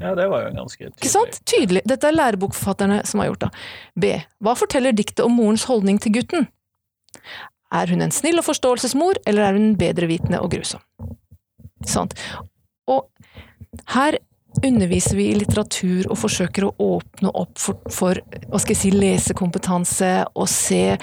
Ja, 0.00 0.14
det 0.16 0.26
var 0.28 0.44
jo 0.44 0.50
en 0.50 0.58
ganske 0.60 0.78
tydelig. 0.80 0.96
Ikke 1.00 1.12
sant? 1.12 1.38
Tydelig. 1.48 1.82
Dette 1.88 2.08
er 2.08 2.16
lærebokforfatterne 2.16 3.00
som 3.08 3.20
har 3.20 3.30
gjort 3.30 3.44
det. 3.46 3.50
B. 4.00 4.10
Hva 4.44 4.54
forteller 4.56 4.96
diktet 4.96 5.24
om 5.24 5.36
morens 5.36 5.64
holdning 5.68 6.00
til 6.00 6.14
gutten? 6.16 6.48
Er 7.72 7.92
hun 7.92 8.02
en 8.04 8.12
snill 8.12 8.40
og 8.40 8.46
forståelsesmor, 8.48 9.20
eller 9.30 9.46
er 9.46 9.56
hun 9.56 9.76
bedrevitende 9.80 10.40
og 10.42 10.50
grusom? 10.52 10.82
Sant. 11.86 12.16
Og 12.90 13.06
her 13.94 14.18
underviser 14.66 15.16
vi 15.16 15.28
i 15.30 15.36
litteratur 15.38 16.08
og 16.10 16.18
forsøker 16.20 16.66
å 16.66 16.72
åpne 16.82 17.30
opp 17.38 17.58
for, 17.60 17.78
for 17.92 18.18
si, 18.76 18.90
lesekompetanse 18.92 20.10
og 20.34 20.48
se 20.50 20.96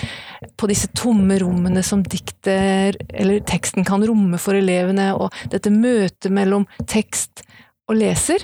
på 0.60 0.70
disse 0.70 0.90
tomme 0.98 1.40
rommene 1.42 1.84
som 1.86 2.04
dikter 2.04 2.98
eller 3.10 3.42
teksten 3.48 3.88
kan 3.88 4.04
romme 4.06 4.40
for 4.42 4.58
elevene, 4.58 5.14
og 5.16 5.34
dette 5.54 5.74
møtet 5.74 6.32
mellom 6.34 6.68
tekst 6.86 7.46
og 7.88 7.98
leser. 8.02 8.44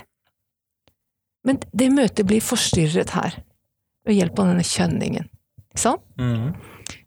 Men 1.43 1.59
det 1.75 1.91
møtet 1.91 2.27
blir 2.27 2.43
forstyrret 2.43 3.13
her, 3.17 3.41
ved 4.07 4.21
hjelp 4.21 4.39
av 4.39 4.53
denne 4.53 4.67
kjønningen. 4.67 5.29
Sant? 5.75 6.03
Mhm. 6.17 6.53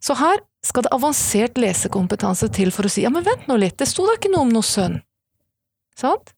Så 0.03 0.17
her 0.19 0.41
skal 0.65 0.83
det 0.83 0.93
avansert 0.95 1.59
lesekompetanse 1.61 2.49
til 2.53 2.73
for 2.75 2.89
å 2.89 2.91
si 2.91 3.05
ja, 3.05 3.11
men 3.13 3.25
vent 3.27 3.47
nå 3.49 3.59
litt, 3.61 3.77
det 3.79 3.89
sto 3.89 4.07
da 4.07 4.17
ikke 4.17 4.33
noe 4.33 4.47
om 4.47 4.55
noe 4.55 4.67
sønn. 4.67 5.01
Sant? 5.97 6.36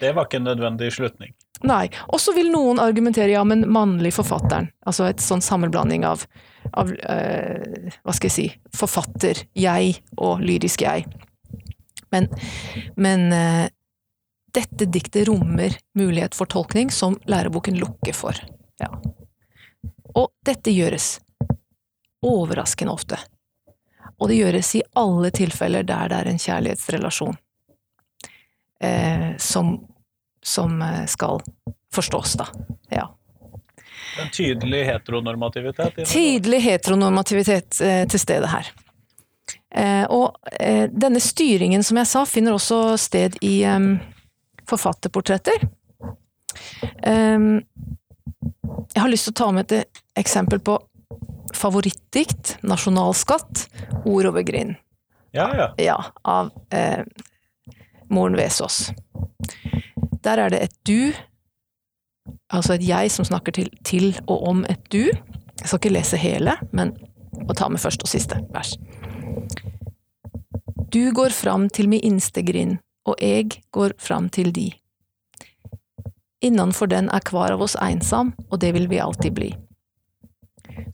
Det 0.00 0.12
var 0.16 0.26
ikke 0.26 0.40
en 0.40 0.48
nødvendig 0.48 0.90
slutning. 0.94 1.34
Nei. 1.66 1.90
Og 2.08 2.20
så 2.22 2.32
vil 2.32 2.48
noen 2.52 2.80
argumentere 2.80 3.34
ja, 3.34 3.42
men 3.44 3.66
mannlig 3.72 4.14
forfatteren, 4.16 4.70
altså 4.88 5.10
et 5.10 5.20
sånn 5.20 5.42
sammenblanding 5.44 6.06
av, 6.08 6.24
av 6.72 6.92
eh, 7.04 7.90
hva 8.00 8.14
skal 8.16 8.30
jeg 8.30 8.36
si, 8.36 8.46
forfatter, 8.76 9.44
jeg 9.52 9.98
og 10.16 10.40
lyrisk 10.44 10.86
jeg. 10.86 11.04
Men, 12.10 12.30
men 12.96 13.28
eh, 13.36 13.66
dette 14.56 14.88
diktet 14.88 15.28
rommer 15.28 15.76
mulighet 15.98 16.34
for 16.34 16.50
tolkning 16.50 16.90
som 16.90 17.18
læreboken 17.28 17.76
lukker 17.78 18.16
for. 18.16 18.40
Ja. 18.80 18.90
Og 20.16 20.32
dette 20.46 20.72
gjøres 20.74 21.18
overraskende 22.26 22.96
ofte. 22.96 23.20
Og 24.20 24.28
det 24.28 24.40
gjøres 24.40 24.74
i 24.76 24.82
alle 24.98 25.30
tilfeller 25.32 25.86
der 25.86 26.10
det 26.10 26.18
er 26.18 26.28
en 26.32 26.40
kjærlighetsrelasjon 26.40 27.36
eh, 28.84 29.30
som, 29.40 29.76
som 30.50 30.82
eh, 30.82 31.06
skal 31.10 31.40
forstås, 31.94 32.36
da. 32.40 32.48
Ja. 32.90 33.08
En 34.20 34.30
tydelig 34.34 34.84
heteronormativitet. 34.84 36.02
Tydelig 36.10 36.60
heteronormativitet 36.66 37.80
eh, 37.80 38.04
til 38.10 38.20
stede 38.20 38.50
her. 38.50 38.70
Eh, 39.74 40.04
og 40.10 40.36
eh, 40.58 40.88
denne 40.90 41.22
styringen, 41.22 41.84
som 41.86 42.00
jeg 42.00 42.10
sa, 42.10 42.24
finner 42.26 42.56
også 42.56 42.96
sted 42.98 43.38
i 43.46 43.60
em, 43.68 43.92
forfatterportretter. 44.70 45.62
Em, 47.06 47.60
jeg 48.90 49.02
har 49.02 49.12
lyst 49.12 49.28
til 49.28 49.36
å 49.36 49.40
ta 49.44 49.50
med 49.54 49.70
et 49.70 50.02
eksempel 50.18 50.62
på 50.62 50.76
favorittdikt, 51.54 52.56
nasjonalskatt, 52.66 53.66
ord 54.04 54.30
over 54.30 54.42
grind. 54.46 54.78
Ja, 55.34 55.50
ja. 55.54 55.68
Ja, 55.78 55.98
av 56.26 56.50
eh, 56.74 57.04
Moren 58.10 58.38
Vesaas. 58.38 58.88
Der 60.24 60.38
er 60.38 60.52
det 60.52 60.62
et 60.62 60.74
du, 60.86 61.12
altså 62.52 62.74
et 62.74 62.84
jeg 62.84 63.10
som 63.10 63.24
snakker 63.24 63.52
til, 63.56 63.70
til 63.84 64.12
og 64.26 64.42
om 64.48 64.64
et 64.68 64.82
du. 64.92 65.06
Jeg 65.08 65.66
skal 65.68 65.78
ikke 65.78 65.94
lese 65.94 66.20
hele, 66.20 66.56
men 66.72 66.92
å 67.48 67.56
ta 67.56 67.68
med 67.68 67.80
første 67.80 68.04
og 68.04 68.12
siste 68.12 68.40
vers. 68.52 68.74
Du 70.90 71.12
går 71.14 71.30
fram 71.30 71.68
til 71.70 71.88
mi 71.88 72.00
innste 72.04 72.42
grind, 72.42 72.80
og 73.06 73.16
eg 73.22 73.60
går 73.72 73.94
fram 74.02 74.28
til 74.28 74.52
di. 74.52 74.68
Innanfor 76.42 76.88
den 76.90 77.10
er 77.12 77.24
hver 77.30 77.54
av 77.54 77.62
oss 77.62 77.76
einsam, 77.80 78.32
og 78.50 78.60
det 78.60 78.72
vil 78.74 78.88
vi 78.90 79.00
alltid 79.00 79.36
bli. 79.36 79.50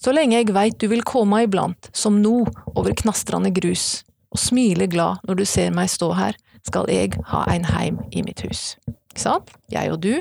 Så 0.03 0.13
lenge 0.13 0.39
eg 0.39 0.51
veit 0.55 0.79
du 0.83 0.89
vil 0.91 1.05
komme 1.07 1.45
iblant, 1.47 1.89
som 1.95 2.21
nå, 2.23 2.45
over 2.75 2.95
knastrande 2.99 3.53
grus, 3.55 4.05
og 4.35 4.43
smile 4.43 4.89
glad 4.91 5.23
når 5.27 5.41
du 5.41 5.45
ser 5.49 5.73
meg 5.75 5.91
stå 5.91 6.13
her, 6.19 6.37
skal 6.67 6.91
eg 6.91 7.17
ha 7.31 7.45
ein 7.51 7.65
heim 7.71 8.03
i 8.11 8.27
mitt 8.27 8.43
hus. 8.45 8.75
Ikke 9.17 9.25
sant? 9.31 9.55
Jeg 9.73 9.89
og 9.95 10.03
du, 10.05 10.19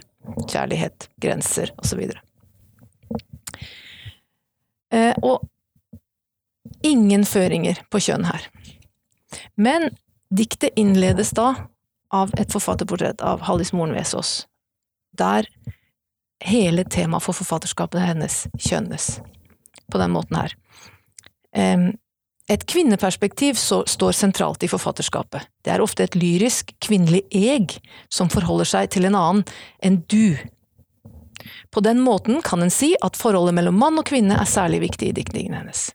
kjærlighet, 0.47 1.09
grenser, 1.19 1.73
og 1.75 1.83
så 1.83 1.97
videre. 1.99 2.21
Eh, 4.95 5.11
og 5.19 5.43
ingen 6.87 7.25
føringer 7.27 7.81
på 7.91 7.99
kjønn 8.05 8.23
her. 8.29 8.47
Men 9.59 9.89
diktet 10.31 10.79
innledes 10.79 11.33
da 11.35 11.49
av 12.15 12.31
et 12.39 12.55
forfatterportrett 12.55 13.19
av 13.19 13.43
Hallis 13.49 13.73
Moren 13.75 13.97
Vesaas, 13.97 14.45
der 15.11 15.49
hele 16.39 16.87
temaet 16.87 17.27
for 17.27 17.35
forfatterskapet 17.35 17.99
hennes 17.99 18.45
kjønnes 18.55 19.17
på 19.91 19.99
den 19.99 20.15
måten 20.15 20.39
her. 20.39 20.55
Em, 21.51 21.89
Et 22.51 22.61
kvinneperspektiv 22.69 23.57
så, 23.57 23.81
står 23.89 24.13
sentralt 24.13 24.63
i 24.63 24.69
forfatterskapet. 24.69 25.47
Det 25.65 25.71
er 25.73 25.81
ofte 25.81 26.05
et 26.05 26.17
lyrisk, 26.17 26.75
kvinnelig 26.83 27.23
eg 27.33 27.73
som 28.13 28.29
forholder 28.29 28.69
seg 28.69 28.91
til 28.93 29.07
en 29.09 29.17
annen 29.17 29.45
enn 29.81 30.03
du. 30.11 30.37
På 31.73 31.81
den 31.81 32.03
måten 32.05 32.43
kan 32.45 32.61
en 32.61 32.73
si 32.73 32.93
at 33.03 33.17
forholdet 33.17 33.57
mellom 33.57 33.79
mann 33.81 33.97
og 33.97 34.05
kvinne 34.07 34.37
er 34.37 34.49
særlig 34.49 34.83
viktig 34.85 35.09
i 35.09 35.15
diktningen 35.17 35.57
hennes. 35.57 35.89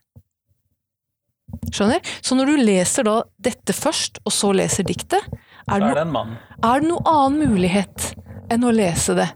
Skjønner? 1.71 2.03
Så 2.23 2.35
når 2.35 2.51
du 2.51 2.63
leser 2.65 3.07
da 3.07 3.15
dette 3.39 3.75
først, 3.75 4.19
og 4.27 4.35
så 4.35 4.51
leser 4.55 4.87
diktet, 4.87 5.23
er 5.71 5.83
det, 5.83 6.05
no, 6.09 6.25
er 6.67 6.83
det 6.83 6.89
noe 6.89 7.03
annen 7.07 7.53
mulighet 7.53 8.11
enn 8.51 8.65
å 8.67 8.73
lese 8.75 9.15
det 9.15 9.29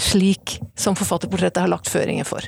slik 0.00 0.58
som 0.80 0.96
forfatterportrettet 0.96 1.64
har 1.64 1.72
lagt 1.72 1.90
føringer 1.92 2.28
for? 2.28 2.46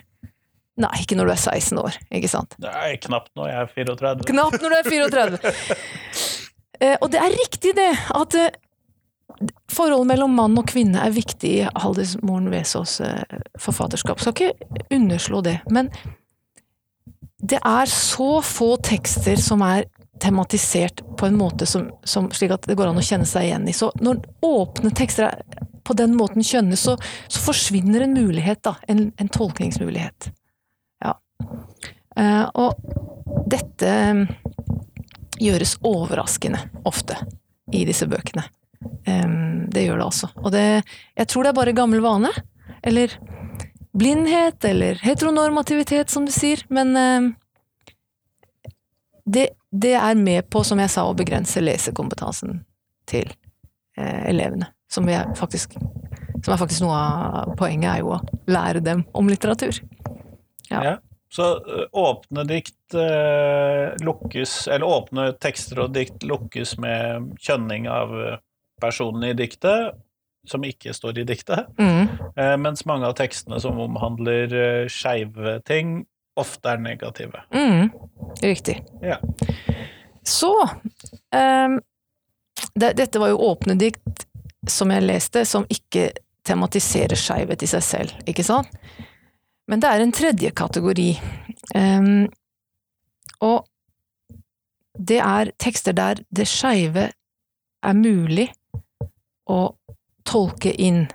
Nei, 0.77 0.93
ikke 1.01 1.17
når 1.17 1.31
du 1.31 1.33
er 1.33 1.41
16 1.41 1.79
år, 1.81 1.97
ikke 2.19 2.29
sant? 2.29 2.57
Nei, 2.61 2.97
knapt 3.01 3.33
når 3.39 3.49
jeg 3.49 3.61
er 3.63 3.71
34. 3.73 4.27
Knapt 4.29 4.61
når 4.61 4.75
du 4.75 4.77
er 4.77 4.91
34. 4.91 5.55
Eh, 6.77 6.97
og 7.01 7.09
det 7.09 7.21
er 7.25 7.33
riktig 7.33 7.71
det, 7.73 7.89
at 8.13 8.35
eh, 8.37 8.59
forholdet 9.73 10.11
mellom 10.11 10.35
mann 10.37 10.59
og 10.61 10.69
kvinne 10.69 11.01
er 11.01 11.15
viktig 11.17 11.53
i 11.63 11.65
Haldis 11.81 12.19
Moren 12.21 12.51
Vesaas 12.53 12.99
eh, 13.01 13.41
forfatterskap. 13.57 14.21
Skal 14.21 14.37
ikke 14.37 14.91
underslå 14.93 15.41
det. 15.47 15.57
Men 15.73 15.89
det 17.41 17.63
er 17.65 17.89
så 17.89 18.43
få 18.45 18.75
tekster 18.85 19.41
som 19.41 19.65
er 19.65 19.89
tematisert 20.21 21.01
på 21.17 21.27
en 21.29 21.37
måte 21.37 21.67
som, 21.69 21.91
som, 22.05 22.31
slik 22.33 22.55
at 22.55 22.69
det 22.69 22.77
går 22.77 22.91
an 22.91 23.01
å 23.01 23.05
kjenne 23.05 23.29
seg 23.29 23.49
igjen 23.49 23.69
i. 23.69 23.77
Så 23.77 23.91
når 24.01 24.21
åpne 24.45 24.93
tekster 24.97 25.31
er 25.31 25.67
på 25.87 25.95
den 25.95 26.17
måten 26.19 26.43
kjønnes, 26.43 26.83
så, 26.83 26.97
så 27.29 27.43
forsvinner 27.45 28.03
en 28.03 28.17
mulighet, 28.17 28.59
da. 28.67 28.75
En, 28.91 29.13
en 29.17 29.29
tolkningsmulighet. 29.31 30.33
Eh, 32.17 32.45
og 32.55 33.45
dette 33.51 33.89
eh, 33.89 34.23
gjøres 35.43 35.77
overraskende 35.85 36.63
ofte 36.89 37.19
i 37.77 37.85
disse 37.89 38.09
bøkene. 38.09 38.47
Eh, 39.05 39.27
det 39.73 39.87
gjør 39.87 40.01
det 40.01 40.07
altså. 40.07 40.31
Og 40.43 40.53
det, 40.55 40.67
jeg 41.17 41.31
tror 41.31 41.45
det 41.45 41.53
er 41.53 41.61
bare 41.61 41.77
gammel 41.77 42.05
vane. 42.05 42.33
Eller 42.87 43.19
blindhet, 43.97 44.65
eller 44.65 45.01
heteronormativitet, 45.03 46.13
som 46.13 46.27
du 46.29 46.33
sier. 46.33 46.61
Men 46.69 46.93
det, 49.25 49.47
det 49.73 49.95
er 49.97 50.21
med 50.21 50.51
på, 50.53 50.61
som 50.69 50.79
jeg 50.83 50.93
sa, 50.93 51.07
å 51.09 51.17
begrense 51.17 51.63
lesekompetansen 51.65 52.61
til 53.09 53.33
elevene. 53.97 54.69
Som, 54.93 55.09
er 55.09 55.33
faktisk, 55.41 55.79
som 56.45 56.53
er 56.53 56.61
faktisk 56.61 56.85
noe 56.85 57.01
av 57.01 57.57
poenget, 57.59 57.89
er 57.89 58.05
jo 58.05 58.13
å 58.19 58.21
lære 58.53 58.85
dem 58.85 59.03
om 59.17 59.33
litteratur. 59.33 59.81
Ja. 60.69 60.85
Ja. 60.85 60.95
Så 61.37 61.47
åpne 61.93 62.47
dikt 62.49 62.95
eh, 62.97 63.93
lukkes 64.01 64.55
Eller 64.73 64.87
åpne 64.89 65.27
tekster 65.43 65.83
og 65.85 65.93
dikt 65.93 66.25
lukkes 66.25 66.77
med 66.81 67.35
kjønning 67.45 67.91
av 67.93 68.15
personen 68.15 68.37
personene 68.81 69.31
i 69.31 69.35
diktet. 69.35 69.95
som 70.47 70.63
ikke 70.65 70.93
står 70.95 71.19
i 71.19 71.25
diktet. 71.27 71.67
Mm. 71.79 72.07
Eh, 72.37 72.57
mens 72.57 72.85
mange 72.87 73.07
av 73.07 73.17
tekstene 73.19 73.59
som 73.61 73.81
omhandler 73.83 74.53
eh, 74.55 74.85
skeive 74.87 75.57
ting, 75.67 76.05
ofte 76.39 76.71
er 76.71 76.79
negative. 76.79 77.41
Mm. 77.51 77.91
Riktig. 78.43 78.77
Ja. 79.03 79.17
Så 80.23 80.53
um, 81.35 81.81
det, 82.75 82.93
Dette 82.93 83.19
var 83.19 83.33
jo 83.33 83.43
åpne 83.49 83.75
dikt 83.75 84.23
som 84.71 84.95
jeg 84.95 85.03
leste, 85.03 85.43
som 85.45 85.67
ikke 85.67 86.13
tematiserer 86.47 87.19
skeivhet 87.19 87.67
i 87.67 87.73
seg 87.75 87.83
selv, 87.83 88.15
ikke 88.31 88.47
sant? 88.47 88.71
Men 89.67 89.83
det 89.83 89.91
er 89.91 90.03
en 90.03 90.15
tredje 90.15 90.51
kategori. 90.57 91.11
Um, 91.75 92.27
og 93.45 93.67
det 94.97 95.19
er 95.21 95.53
tekster 95.61 95.97
der 95.97 96.23
det 96.31 96.47
skeive 96.49 97.11
er 97.87 97.99
mulig 97.99 98.49
å 99.51 99.61
tolke 100.27 100.73
inn. 100.73 101.07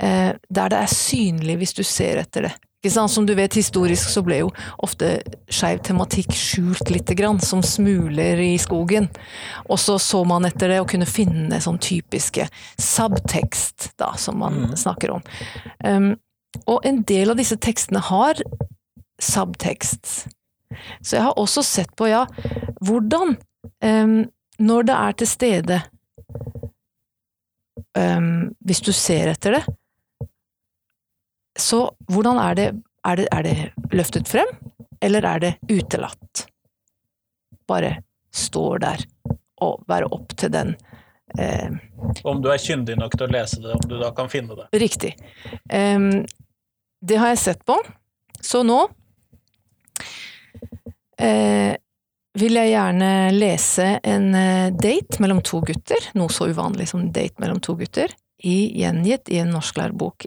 Uh, 0.00 0.34
der 0.48 0.72
det 0.72 0.80
er 0.80 0.94
synlig 0.94 1.60
hvis 1.60 1.76
du 1.76 1.84
ser 1.86 2.24
etter 2.24 2.48
det. 2.48 2.54
Ikke 2.84 2.92
sant? 2.92 3.12
Som 3.14 3.24
du 3.24 3.32
vet, 3.32 3.54
historisk 3.56 4.10
så 4.12 4.20
ble 4.20 4.42
jo 4.42 4.50
ofte 4.84 5.14
skeiv 5.48 5.78
tematikk 5.86 6.34
skjult 6.36 6.90
lite 6.92 7.14
grann, 7.16 7.38
som 7.40 7.62
smuler 7.64 8.42
i 8.44 8.58
skogen. 8.60 9.08
Og 9.72 9.80
så 9.80 9.96
så 9.96 10.20
man 10.28 10.44
etter 10.44 10.68
det 10.68 10.82
og 10.82 10.90
kunne 10.92 11.08
finne 11.08 11.62
sånn 11.64 11.80
typiske 11.80 12.44
subtekst, 12.76 13.94
da, 13.96 14.10
som 14.20 14.36
man 14.44 14.74
snakker 14.76 15.16
om. 15.16 15.24
Um, 15.80 16.12
og 16.66 16.86
en 16.86 17.02
del 17.06 17.32
av 17.32 17.38
disse 17.40 17.56
tekstene 17.60 18.02
har 18.10 18.40
subtekst. 19.22 20.28
Så 21.00 21.16
jeg 21.16 21.24
har 21.26 21.38
også 21.38 21.62
sett 21.66 21.92
på, 21.96 22.08
ja, 22.10 22.24
hvordan 22.82 23.36
um, 23.84 24.24
Når 24.58 24.86
det 24.88 24.94
er 24.94 25.12
til 25.18 25.28
stede 25.28 25.76
um, 27.94 28.50
Hvis 28.58 28.82
du 28.82 28.90
ser 28.92 29.30
etter 29.30 29.58
det, 29.58 29.62
så 31.58 31.84
hvordan 32.10 32.40
er 32.42 32.58
det, 32.58 32.66
er 33.06 33.16
det 33.16 33.28
Er 33.30 33.46
det 33.46 33.56
løftet 33.92 34.28
frem, 34.28 34.50
eller 35.00 35.22
er 35.30 35.38
det 35.44 35.52
utelatt? 35.70 36.46
Bare 37.68 38.02
står 38.34 38.82
der 38.82 39.06
og 39.62 39.84
være 39.88 40.10
opp 40.12 40.34
til 40.36 40.50
den 40.52 40.74
eh, 41.38 41.70
Om 42.26 42.42
du 42.42 42.50
er 42.50 42.58
kyndig 42.58 42.96
nok 42.98 43.14
til 43.16 43.28
å 43.28 43.32
lese 43.32 43.60
det, 43.62 43.70
om 43.76 43.84
du 43.88 43.94
da 44.00 44.10
kan 44.16 44.28
finne 44.28 44.56
det. 44.58 44.66
Riktig. 44.82 45.14
Em, 45.70 46.24
det 47.04 47.20
har 47.20 47.34
jeg 47.34 47.42
sett 47.42 47.64
på. 47.68 47.76
Så 48.40 48.62
nå 48.66 48.80
eh, 51.20 51.74
vil 52.38 52.58
jeg 52.58 52.72
gjerne 52.72 53.10
lese 53.36 53.88
en 54.02 54.28
eh, 54.38 54.68
date 54.74 55.20
mellom 55.22 55.42
to 55.44 55.62
gutter, 55.64 56.10
noe 56.18 56.32
så 56.32 56.48
uvanlig 56.50 56.88
som 56.90 57.06
date 57.14 57.40
mellom 57.42 57.60
to 57.64 57.76
gutter, 57.78 58.12
i, 58.44 58.74
gjengitt 58.80 59.30
i 59.32 59.38
en 59.40 59.54
norsklærebok 59.54 60.26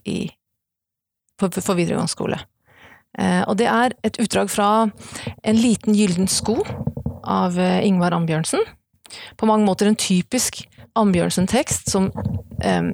for, 1.37 1.53
for 1.53 1.77
videregående 1.77 2.09
skole. 2.09 2.39
Eh, 3.17 3.43
og 3.45 3.57
det 3.59 3.67
er 3.69 3.93
et 4.05 4.17
utdrag 4.21 4.49
fra 4.53 4.69
En 5.43 5.57
liten 5.57 5.95
gylden 5.97 6.29
sko 6.29 6.59
av 7.23 7.57
eh, 7.59 7.85
Ingvar 7.85 8.15
Ambjørnsen. 8.17 8.63
På 9.37 9.49
mange 9.49 9.65
måter 9.65 9.89
en 9.89 9.99
typisk 9.99 10.63
Ambjørnsen-tekst 10.97 11.91
som 11.91 12.09
em, 12.65 12.91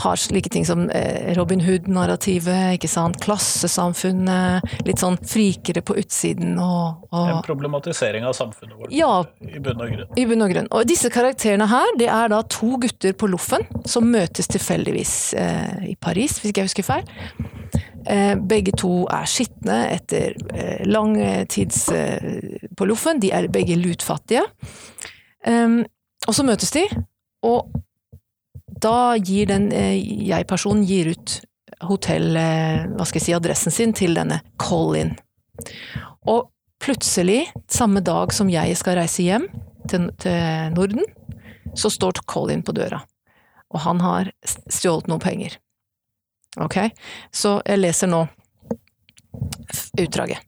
har 0.00 0.16
slike 0.16 0.48
ting 0.48 0.64
som 0.66 0.86
eh, 0.90 1.34
Robin 1.36 1.60
Hood-narrativet, 1.60 2.76
ikke 2.78 2.88
sant, 2.88 3.18
klassesamfunnet, 3.20 4.64
litt 4.86 5.02
sånn 5.02 5.18
frikere 5.28 5.82
på 5.84 5.96
utsiden 6.00 6.56
og, 6.62 7.06
En 7.12 7.42
problematisering 7.44 8.24
av 8.24 8.36
samfunnet 8.38 8.78
vårt, 8.78 8.94
Ja. 8.94 9.24
i 9.44 9.58
bunn 9.58 9.80
og 9.80 9.92
grunn. 9.92 10.06
i 10.16 10.24
bunn 10.26 10.42
og 10.46 10.54
grunn. 10.54 10.70
Og 10.72 10.86
disse 10.88 11.10
karakterene 11.12 11.68
her, 11.68 11.92
det 11.98 12.08
er 12.08 12.32
da 12.32 12.40
to 12.42 12.78
gutter 12.80 13.12
på 13.12 13.28
loffen 13.28 13.66
som 13.84 14.08
møtes 14.10 14.48
tilfeldigvis 14.48 15.14
eh, 15.34 15.90
i 15.92 15.96
Paris, 16.00 16.38
hvis 16.40 16.52
ikke 16.54 16.64
jeg 16.64 16.70
husker 16.70 16.88
feil. 16.88 17.04
Eh, 18.06 18.34
begge 18.34 18.72
to 18.80 19.04
er 19.12 19.28
skitne 19.28 19.82
etter 19.92 20.32
eh, 20.54 20.86
lang 20.88 21.18
tids 21.52 21.90
på 22.76 22.88
loffen. 22.88 23.20
De 23.20 23.32
er 23.36 23.50
begge 23.52 23.76
lutfattige. 23.76 24.46
Og 26.28 26.34
så 26.36 26.44
møtes 26.44 26.72
de, 26.72 26.82
og 27.48 27.68
da 28.82 29.16
gir 29.16 29.50
den 29.50 29.70
eh, 29.76 29.98
jeg-personen 30.28 30.84
gir 30.88 31.12
ut 31.14 31.40
hotell, 31.88 32.36
eh, 32.36 32.86
hva 32.94 33.06
skal 33.06 33.20
jeg 33.20 33.26
si, 33.28 33.36
adressen 33.36 33.74
sin 33.74 33.94
til 33.96 34.16
denne 34.18 34.40
Colin. 34.60 35.14
Og 36.28 36.50
plutselig, 36.80 37.44
samme 37.70 38.02
dag 38.04 38.34
som 38.36 38.50
jeg 38.52 38.76
skal 38.80 38.98
reise 39.00 39.24
hjem 39.24 39.48
til, 39.90 40.10
til 40.20 40.74
Norden, 40.76 41.04
så 41.76 41.90
står 41.92 42.22
Colin 42.26 42.64
på 42.66 42.74
døra. 42.76 43.02
Og 43.70 43.84
han 43.84 44.00
har 44.02 44.32
stjålet 44.42 45.10
noen 45.10 45.22
penger. 45.22 45.56
Ok? 46.58 46.90
Så 47.30 47.60
jeg 47.66 47.78
leser 47.78 48.10
nå 48.10 48.24
utdraget. 50.00 50.42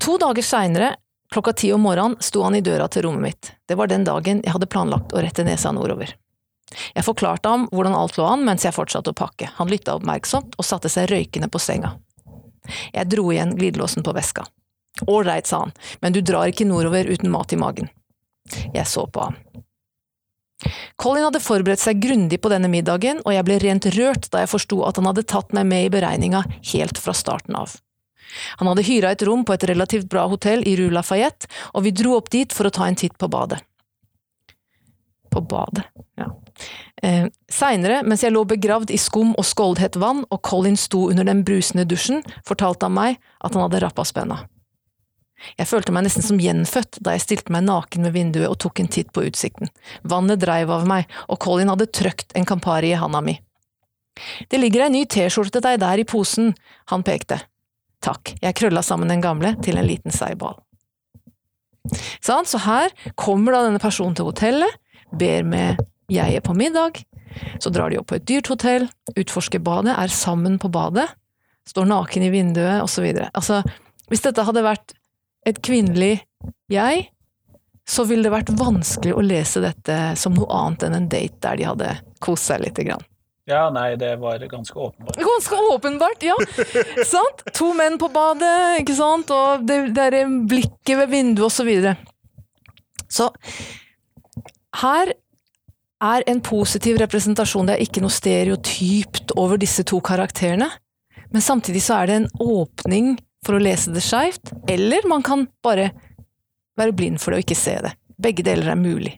To 0.00 0.16
dager 0.20 0.44
seinere, 0.44 0.94
klokka 1.32 1.52
ti 1.52 1.72
om 1.74 1.84
morgenen, 1.84 2.16
sto 2.24 2.42
han 2.46 2.56
i 2.56 2.64
døra 2.64 2.88
til 2.88 3.06
rommet 3.06 3.22
mitt. 3.22 3.52
Det 3.68 3.76
var 3.76 3.90
den 3.90 4.06
dagen 4.06 4.40
jeg 4.44 4.54
hadde 4.54 4.70
planlagt 4.70 5.12
å 5.12 5.22
rette 5.24 5.44
nesa 5.46 5.72
nordover. 5.74 6.14
Jeg 6.94 7.06
forklarte 7.06 7.50
ham 7.50 7.66
hvordan 7.72 7.96
alt 7.96 8.18
lå 8.18 8.26
an 8.26 8.44
mens 8.46 8.64
jeg 8.66 8.74
fortsatte 8.74 9.12
å 9.12 9.18
pakke. 9.18 9.50
Han 9.58 9.70
lytta 9.70 9.96
oppmerksomt 9.98 10.56
og 10.58 10.66
satte 10.66 10.90
seg 10.92 11.10
røykende 11.12 11.50
på 11.52 11.60
senga. 11.62 11.94
Jeg 12.94 13.10
dro 13.12 13.28
igjen 13.32 13.54
glidelåsen 13.58 14.04
på 14.06 14.14
veska. 14.16 14.46
Ålreit, 15.10 15.46
sa 15.46 15.64
han, 15.64 15.74
men 16.00 16.14
du 16.14 16.20
drar 16.22 16.48
ikke 16.48 16.66
nordover 16.68 17.08
uten 17.10 17.32
mat 17.32 17.52
i 17.52 17.60
magen. 17.60 17.90
Jeg 18.74 18.86
så 18.88 19.06
på 19.10 19.26
ham. 19.26 19.38
Colin 20.96 21.26
hadde 21.26 21.42
forberedt 21.42 21.82
seg 21.82 22.00
grundig 22.00 22.38
på 22.40 22.50
denne 22.52 22.70
middagen, 22.70 23.20
og 23.26 23.34
jeg 23.34 23.46
ble 23.46 23.58
rent 23.60 23.88
rørt 23.96 24.30
da 24.32 24.44
jeg 24.44 24.52
forsto 24.52 24.80
at 24.86 25.00
han 25.00 25.08
hadde 25.10 25.26
tatt 25.28 25.52
meg 25.56 25.66
med 25.68 25.88
i 25.88 25.92
beregninga 25.92 26.44
helt 26.72 27.00
fra 27.02 27.14
starten 27.16 27.58
av. 27.58 27.74
Han 28.60 28.70
hadde 28.70 28.86
hyra 28.86 29.12
et 29.12 29.22
rom 29.26 29.44
på 29.46 29.54
et 29.54 29.66
relativt 29.68 30.08
bra 30.10 30.24
hotell 30.30 30.64
i 30.66 30.76
Rue 30.78 30.94
Lafayette, 30.94 31.50
og 31.74 31.84
vi 31.86 31.94
dro 31.94 32.16
opp 32.16 32.30
dit 32.32 32.54
for 32.54 32.68
å 32.68 32.74
ta 32.74 32.88
en 32.88 32.98
titt 32.98 33.18
på 33.18 33.28
badet. 33.30 33.60
På 35.30 35.42
badet. 35.42 35.86
Eh, 37.02 37.26
Seinere, 37.50 38.02
mens 38.06 38.22
jeg 38.24 38.34
lå 38.34 38.44
begravd 38.48 38.92
i 38.94 38.98
skum 39.00 39.34
og 39.38 39.46
skåldhett 39.46 39.98
vann, 40.00 40.24
og 40.30 40.42
Colin 40.46 40.78
sto 40.80 41.08
under 41.10 41.26
den 41.26 41.44
brusende 41.46 41.86
dusjen, 41.88 42.22
fortalte 42.46 42.88
han 42.88 42.96
meg 42.96 43.22
at 43.40 43.54
han 43.54 43.64
hadde 43.66 43.82
rappa 43.84 44.06
spenna. 44.08 44.44
Jeg 45.58 45.68
følte 45.68 45.92
meg 45.92 46.06
nesten 46.06 46.24
som 46.24 46.40
gjenfødt 46.40 47.00
da 47.04 47.12
jeg 47.14 47.24
stilte 47.24 47.52
meg 47.52 47.66
naken 47.66 48.06
ved 48.06 48.14
vinduet 48.14 48.48
og 48.48 48.58
tok 48.64 48.80
en 48.80 48.88
titt 48.88 49.10
på 49.12 49.26
utsikten. 49.28 49.68
Vannet 50.08 50.40
dreiv 50.40 50.72
av 50.72 50.86
meg, 50.88 51.10
og 51.28 51.40
Colin 51.42 51.72
hadde 51.72 51.90
trøkt 51.92 52.32
en 52.38 52.48
Campari 52.48 52.94
i 52.94 53.00
handa 53.00 53.20
mi. 53.24 53.36
Det 54.48 54.60
ligger 54.60 54.86
ei 54.86 54.92
ny 54.94 55.02
T-skjorte 55.10 55.56
til 55.56 55.64
deg 55.66 55.80
der 55.82 56.00
i 56.00 56.06
posen, 56.08 56.54
han 56.92 57.04
pekte. 57.06 57.40
Takk, 58.04 58.34
jeg 58.40 58.56
krølla 58.56 58.82
sammen 58.84 59.10
den 59.10 59.24
gamle 59.24 59.54
til 59.64 59.80
en 59.80 59.88
liten 59.88 60.14
seigball. 60.14 60.60
Sånn, 62.24 62.46
så 62.48 62.60
her 62.64 62.94
kommer 63.20 63.52
da 63.52 63.64
denne 63.66 63.82
personen 63.82 64.16
til 64.16 64.28
hotellet, 64.30 64.80
ber 65.12 65.44
med 65.46 65.82
jeget 66.12 66.44
på 66.44 66.54
middag, 66.56 67.02
så 67.58 67.70
drar 67.70 67.90
de 67.90 67.98
opp 68.00 68.10
på 68.12 68.18
et 68.18 68.26
dyrt 68.28 68.50
hotell, 68.52 68.88
utforsker 69.16 69.62
badet, 69.64 69.94
er 69.96 70.12
sammen 70.12 70.58
på 70.62 70.70
badet, 70.72 71.08
står 71.68 71.88
naken 71.88 72.26
i 72.26 72.30
vinduet, 72.32 72.98
videre. 73.00 73.30
Altså, 73.34 73.62
hvis 74.10 74.24
dette 74.24 74.44
hadde 74.44 74.64
vært 74.64 74.94
et 75.48 75.60
kvinnelig 75.64 76.18
jeg, 76.72 77.08
så 77.88 78.04
ville 78.08 78.24
det 78.24 78.32
vært 78.32 78.52
vanskelig 78.56 79.12
å 79.16 79.24
lese 79.24 79.60
dette 79.64 79.96
som 80.16 80.36
noe 80.36 80.48
annet 80.56 80.86
enn 80.86 80.96
en 81.00 81.10
date 81.12 81.40
der 81.44 81.58
de 81.60 81.66
hadde 81.68 81.90
kost 82.24 82.48
seg 82.48 82.62
lite 82.64 82.86
grann. 82.86 83.04
Ja, 83.44 83.66
nei, 83.68 83.90
det 84.00 84.14
var 84.22 84.40
ganske 84.48 84.78
åpenbart. 84.78 85.18
Ganske 85.20 85.56
åpenbart, 85.74 86.22
ja! 86.24 86.36
sant? 87.14 87.44
To 87.58 87.74
menn 87.76 87.98
på 88.00 88.08
badet, 88.12 88.80
ikke 88.80 88.96
sant, 88.96 89.28
og 89.28 89.66
det 89.68 89.90
derre 89.96 90.22
blikket 90.48 90.96
ved 91.02 91.12
vinduet, 91.12 91.44
og 91.44 91.52
så 91.52 91.66
videre. 91.68 91.98
Så 93.12 93.28
her 94.80 95.12
er 96.04 96.24
en 96.30 96.40
positiv 96.44 96.98
representasjon, 97.00 97.68
det 97.68 97.76
er 97.76 97.84
ikke 97.84 98.02
noe 98.04 98.12
stereotypt 98.12 99.34
over 99.40 99.60
disse 99.60 99.84
to 99.88 100.00
karakterene, 100.04 100.68
men 101.32 101.42
samtidig 101.42 101.82
så 101.82 102.00
er 102.00 102.10
det 102.10 102.16
en 102.20 102.30
åpning 102.44 103.14
for 103.44 103.56
å 103.56 103.62
lese 103.62 103.92
det 103.94 104.04
skeivt, 104.04 104.52
eller 104.70 105.06
man 105.10 105.24
kan 105.24 105.46
bare 105.64 105.90
være 106.78 106.96
blind 106.96 107.20
for 107.22 107.32
det 107.32 107.40
og 107.40 107.46
ikke 107.46 107.58
se 107.58 107.76
det. 107.84 107.94
Begge 108.20 108.44
deler 108.46 108.72
er 108.72 108.80
mulig. 108.80 109.16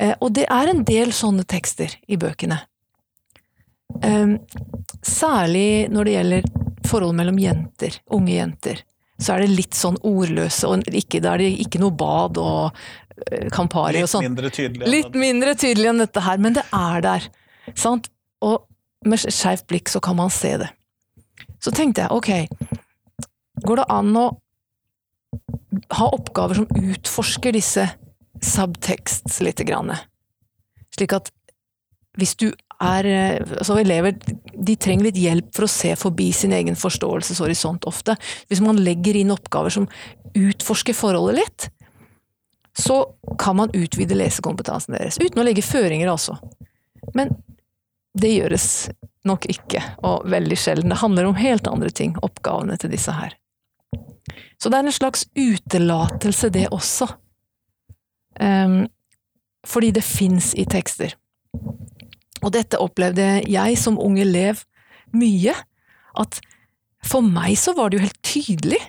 Eh, 0.00 0.14
og 0.18 0.32
det 0.36 0.46
er 0.50 0.72
en 0.72 0.82
del 0.86 1.12
sånne 1.14 1.44
tekster 1.48 1.94
i 2.08 2.18
bøkene. 2.20 2.62
Um, 4.04 4.36
særlig 5.02 5.90
når 5.90 6.06
det 6.06 6.12
gjelder 6.14 6.50
forhold 6.86 7.16
mellom 7.18 7.40
jenter, 7.42 7.96
unge 8.14 8.36
jenter, 8.36 8.82
så 9.20 9.34
er 9.34 9.44
det 9.44 9.56
litt 9.58 9.76
sånn 9.76 9.98
ordløse, 10.06 10.68
og 10.68 10.86
ikke, 10.86 11.20
da 11.20 11.34
er 11.34 11.42
det 11.42 11.50
ikke 11.66 11.80
noe 11.82 11.92
bad 11.92 12.38
og 12.40 12.78
Campari 13.54 14.00
og 14.00 14.06
Litt 14.06 14.12
sånn. 14.12 14.26
mindre 14.28 14.50
tydelig. 14.54 14.90
Litt 14.90 15.16
mindre 15.18 15.54
tydelig 15.58 15.90
enn 15.92 16.02
dette 16.02 16.24
her, 16.24 16.38
men 16.42 16.56
det 16.56 16.64
er 16.74 17.04
der. 17.04 17.28
Sant? 17.78 18.10
Og 18.44 18.64
med 19.06 19.20
skeivt 19.22 19.66
blikk 19.70 19.88
så 19.92 20.00
kan 20.04 20.16
man 20.18 20.32
se 20.32 20.56
det. 20.62 20.70
Så 21.60 21.72
tenkte 21.76 22.06
jeg, 22.06 22.10
ok, 22.12 23.28
går 23.66 23.82
det 23.82 23.88
an 23.92 24.14
å 24.16 24.26
ha 25.96 26.06
oppgaver 26.14 26.62
som 26.62 26.70
utforsker 26.76 27.54
disse 27.56 27.84
subteksts 28.44 29.40
lite 29.44 29.66
grann? 29.68 29.92
Slik 30.96 31.14
at 31.16 31.30
hvis 32.18 32.34
du 32.40 32.48
er 32.80 33.06
eh, 33.06 33.42
Altså, 33.60 33.76
elever 33.76 34.14
de 34.16 34.76
trenger 34.80 35.10
litt 35.10 35.18
hjelp 35.20 35.50
for 35.56 35.66
å 35.66 35.70
se 35.70 35.92
forbi 36.00 36.30
sin 36.36 36.54
egen 36.56 36.78
forståelseshorisont 36.80 37.84
ofte. 37.88 38.16
Hvis 38.48 38.62
man 38.64 38.80
legger 38.80 39.18
inn 39.20 39.32
oppgaver 39.34 39.72
som 39.74 39.86
utforsker 40.36 40.96
forholdet 40.96 41.42
litt, 41.42 41.68
så 42.78 43.02
kan 43.38 43.56
man 43.58 43.72
utvide 43.74 44.14
lesekompetansen 44.14 44.94
deres. 44.96 45.18
Uten 45.20 45.42
å 45.42 45.46
legge 45.46 45.64
føringer, 45.64 46.10
altså. 46.10 46.38
Men 47.16 47.34
det 48.18 48.32
gjøres 48.34 48.66
nok 49.28 49.46
ikke, 49.52 49.82
og 50.06 50.26
veldig 50.30 50.58
sjelden. 50.58 50.92
Det 50.92 51.00
handler 51.02 51.28
om 51.28 51.38
helt 51.38 51.68
andre 51.70 51.90
ting, 51.94 52.16
oppgavene 52.24 52.78
til 52.80 52.92
disse 52.92 53.14
her. 53.14 53.36
Så 54.60 54.70
det 54.70 54.78
er 54.78 54.86
en 54.86 54.94
slags 54.94 55.26
utelatelse, 55.36 56.50
det 56.52 56.68
også. 56.74 57.08
Um, 58.40 58.84
fordi 59.66 59.90
det 59.96 60.04
fins 60.06 60.52
i 60.56 60.64
tekster. 60.68 61.16
Og 62.40 62.52
dette 62.54 62.80
opplevde 62.80 63.42
jeg 63.48 63.78
som 63.80 63.98
ung 64.00 64.18
elev 64.20 64.62
mye. 65.16 65.54
At 66.18 66.40
for 67.06 67.24
meg 67.24 67.56
så 67.60 67.74
var 67.76 67.90
det 67.90 68.00
jo 68.00 68.06
helt 68.06 68.22
tydelig, 68.24 68.80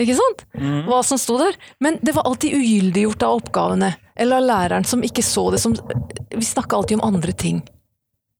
ikke 0.00 0.16
sant, 0.18 0.44
Mm. 0.54 0.86
hva 0.88 1.02
som 1.04 1.18
sto 1.18 1.36
der. 1.38 1.54
Men 1.80 1.98
det 2.02 2.14
var 2.14 2.24
alltid 2.26 2.54
ugyldiggjort 2.54 3.22
av 3.22 3.40
oppgavene, 3.40 3.94
eller 4.16 4.36
av 4.36 4.42
læreren 4.42 4.86
som 4.86 5.02
ikke 5.02 5.22
så 5.22 5.50
det 5.52 5.60
som 5.60 5.74
Vi 6.34 6.42
snakka 6.42 6.76
alltid 6.76 6.98
om 7.00 7.14
andre 7.14 7.32
ting. 7.32 7.62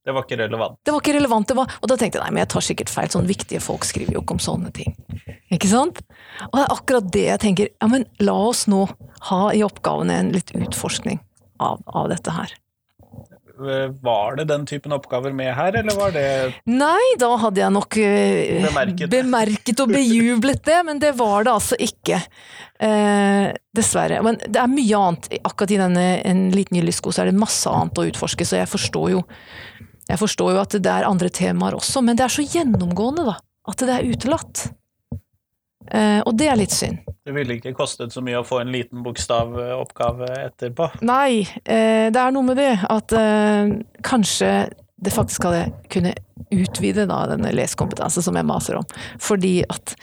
Det 0.05 0.13
var 0.13 0.25
ikke 0.25 0.37
relevant. 0.37 0.77
Det 0.85 0.93
var 0.93 1.01
ikke 1.01 1.15
relevant, 1.15 1.47
det 1.49 1.57
var, 1.57 1.71
og 1.81 1.89
da 1.89 1.97
tenkte 1.97 2.19
jeg 2.19 2.25
nei, 2.25 2.31
men 2.35 2.43
jeg 2.43 2.49
tar 2.49 2.61
sikkert 2.61 2.91
feil, 2.91 3.09
sånn 3.09 3.27
viktige 3.27 3.61
folk 3.63 3.85
skriver 3.85 4.13
jo 4.13 4.21
ikke 4.21 4.33
om 4.33 4.39
sånne 4.43 4.73
ting. 4.75 4.97
Ikke 5.51 5.69
sant? 5.71 6.01
Og 6.51 6.59
det 6.59 6.65
er 6.65 6.75
akkurat 6.75 7.11
det 7.15 7.25
jeg 7.25 7.41
tenker, 7.41 7.69
ja 7.81 7.87
men 7.89 8.05
la 8.21 8.35
oss 8.35 8.67
nå 8.67 8.83
ha 9.31 9.51
i 9.55 9.63
oppgavene 9.63 10.11
en 10.19 10.33
litt 10.33 10.51
utforskning 10.53 11.21
av, 11.61 11.81
av 11.87 12.11
dette 12.11 12.31
her. 12.31 12.53
Var 13.55 14.37
det 14.37 14.45
den 14.51 14.65
typen 14.67 14.93
oppgaver 14.97 15.33
med 15.37 15.53
her, 15.55 15.77
eller 15.79 15.95
var 15.95 16.15
det 16.15 16.25
Nei, 16.67 17.15
da 17.21 17.29
hadde 17.39 17.63
jeg 17.63 17.75
nok 17.75 17.99
eh, 18.03 18.65
Bemerket 18.65 19.13
bemerket 19.13 19.83
og 19.85 19.93
bejublet 19.95 20.65
det, 20.67 20.81
men 20.89 21.03
det 21.03 21.13
var 21.19 21.47
det 21.47 21.53
altså 21.55 21.79
ikke. 21.79 22.19
Eh, 22.83 23.53
dessverre. 23.77 24.19
Men 24.27 24.41
det 24.43 24.59
er 24.59 24.73
mye 24.73 25.03
annet. 25.07 25.31
Akkurat 25.47 25.75
i 25.75 25.79
denne 25.79 26.07
En 26.27 26.49
liten 26.55 26.81
gyldig 26.81 26.97
sko 26.99 27.15
så 27.15 27.23
er 27.23 27.31
det 27.31 27.39
masse 27.39 27.71
annet 27.71 28.01
å 28.01 28.07
utforske, 28.11 28.47
så 28.49 28.59
jeg 28.63 28.71
forstår 28.71 29.15
jo 29.15 29.23
jeg 30.05 30.21
forstår 30.21 30.53
jo 30.53 30.61
at 30.61 30.75
det 30.85 30.91
er 30.91 31.07
andre 31.09 31.31
temaer 31.33 31.77
også, 31.79 32.03
men 32.05 32.19
det 32.19 32.27
er 32.27 32.33
så 32.35 32.45
gjennomgående, 32.45 33.25
da. 33.25 33.39
At 33.71 33.81
det 33.81 33.95
er 33.95 34.05
utelatt. 34.05 34.67
Eh, 35.95 36.21
og 36.27 36.35
det 36.39 36.49
er 36.51 36.59
litt 36.59 36.75
synd. 36.75 37.05
Det 37.25 37.33
ville 37.37 37.57
ikke 37.57 37.75
kostet 37.77 38.13
så 38.13 38.23
mye 38.25 38.41
å 38.41 38.47
få 38.47 38.61
en 38.61 38.73
liten 38.75 39.05
bokstavoppgave 39.05 40.31
etterpå. 40.49 40.91
Nei, 41.07 41.45
eh, 41.63 42.11
det 42.13 42.21
er 42.21 42.35
noe 42.35 42.49
med 42.49 42.59
det 42.61 42.73
at 42.91 43.15
eh, 43.17 43.77
kanskje 44.05 44.51
det 45.05 45.13
faktisk 45.15 45.47
hadde 45.47 45.69
kunne 45.93 46.15
utvide 46.55 47.07
da, 47.09 47.25
denne 47.31 47.53
lesekompetansen 47.55 48.25
som 48.25 48.37
jeg 48.39 48.49
maser 48.49 48.81
om. 48.81 48.93
Fordi 49.23 49.61
at 49.69 49.97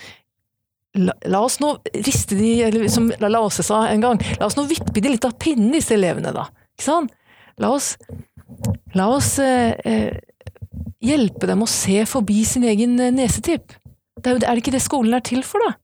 La, 0.92 1.14
la 1.24 1.38
oss 1.40 1.54
nå 1.56 1.70
riste 2.04 2.36
de, 2.36 2.50
eller 2.66 2.82
som 2.92 3.06
La 3.16 3.38
Åse 3.40 3.64
sa 3.64 3.86
en 3.88 4.02
gang, 4.04 4.18
la 4.36 4.44
oss 4.44 4.58
nå 4.58 4.66
vippe 4.68 5.00
de 5.00 5.08
litt 5.14 5.24
av 5.24 5.38
pinnen, 5.40 5.70
disse 5.72 5.94
elevene, 5.96 6.34
da. 6.36 6.42
Ikke 6.76 6.84
sant? 6.84 7.14
La 7.64 7.70
oss, 7.72 7.94
la 8.92 9.06
oss 9.08 9.30
eh, 9.40 10.12
hjelpe 11.00 11.48
dem 11.48 11.64
å 11.64 11.70
se 11.70 12.04
forbi 12.10 12.42
sin 12.44 12.68
egen 12.68 13.00
nesetipp. 13.16 13.72
Det 14.20 14.28
er, 14.28 14.36
jo, 14.36 14.42
er 14.44 14.52
det 14.52 14.60
ikke 14.66 14.74
det 14.76 14.82
skolen 14.84 15.16
er 15.16 15.24
til 15.24 15.40
for, 15.48 15.64
da? 15.64 15.78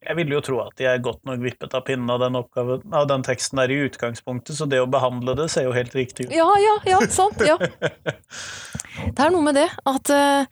Jeg 0.00 0.16
ville 0.16 0.32
jo 0.32 0.40
tro 0.40 0.58
at 0.62 0.78
de 0.80 0.86
er 0.88 1.02
godt 1.04 1.20
nok 1.28 1.42
vippet 1.44 1.74
av 1.76 1.82
pinnen 1.84 2.08
av 2.08 2.22
den, 2.22 2.38
oppgaven, 2.38 2.86
av 2.96 3.04
den 3.10 3.24
teksten 3.26 3.60
der 3.60 3.72
i 3.72 3.82
utgangspunktet, 3.84 4.56
så 4.56 4.64
det 4.64 4.80
å 4.80 4.88
behandle 4.88 5.34
det 5.36 5.50
ser 5.52 5.66
jo 5.66 5.74
helt 5.76 5.92
riktig 5.96 6.30
ut. 6.30 6.32
Ja, 6.32 6.48
ja, 6.56 6.76
ja, 6.88 7.00
sant, 7.12 7.42
ja. 7.44 7.58
Det 9.00 9.20
er 9.20 9.32
noe 9.32 9.44
med 9.44 9.56
det 9.56 9.68
at 9.88 10.10
eh, 10.12 10.48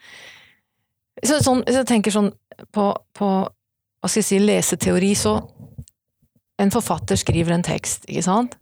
så, 1.24 1.40
sånn, 1.42 1.64
Hvis 1.66 1.76
jeg 1.80 1.88
tenker 1.88 2.14
sånn 2.14 2.30
på, 2.72 2.84
på 3.16 3.28
hva 3.28 4.08
skal 4.08 4.20
jeg 4.20 4.28
si, 4.28 4.38
leseteori, 4.40 5.10
så 5.18 5.34
En 6.62 6.72
forfatter 6.74 7.18
skriver 7.18 7.54
en 7.54 7.66
tekst, 7.66 8.06
ikke 8.08 8.24
sant? 8.24 8.56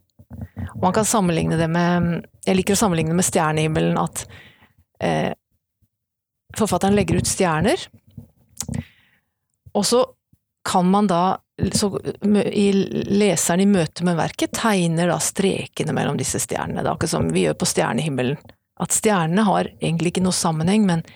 Og 0.73 0.83
man 0.83 0.95
kan 0.97 1.07
sammenligne 1.09 1.59
det 1.61 1.69
med 1.71 2.27
Jeg 2.47 2.59
liker 2.61 2.77
å 2.77 2.81
sammenligne 2.81 3.13
det 3.13 3.21
med 3.21 3.29
stjernehimmelen, 3.29 3.99
at 4.01 4.25
eh, 5.05 5.33
forfatteren 6.57 6.97
legger 6.97 7.21
ut 7.21 7.29
stjerner, 7.29 7.83
og 9.77 9.85
så 9.85 10.01
kan 10.67 10.89
man 10.91 11.07
da 11.11 11.39
så, 11.73 11.89
i 12.53 12.67
leseren 13.09 13.63
i 13.65 13.69
møte 13.71 14.05
med 14.05 14.19
verket 14.19 14.53
tegner 14.59 15.09
da 15.09 15.17
strekene 15.23 15.95
mellom 15.97 16.19
disse 16.21 16.41
stjernene. 16.43 16.83
Det 16.83 16.91
er 16.91 16.93
akkurat 16.93 17.15
som 17.15 17.31
vi 17.33 17.47
gjør 17.47 17.57
på 17.63 17.69
stjernehimmelen. 17.71 18.37
At 18.83 18.93
stjernene 18.93 19.47
har 19.47 19.71
egentlig 19.79 20.13
ikke 20.13 20.27
noe 20.27 20.37
sammenheng, 20.37 20.85
men, 20.85 21.07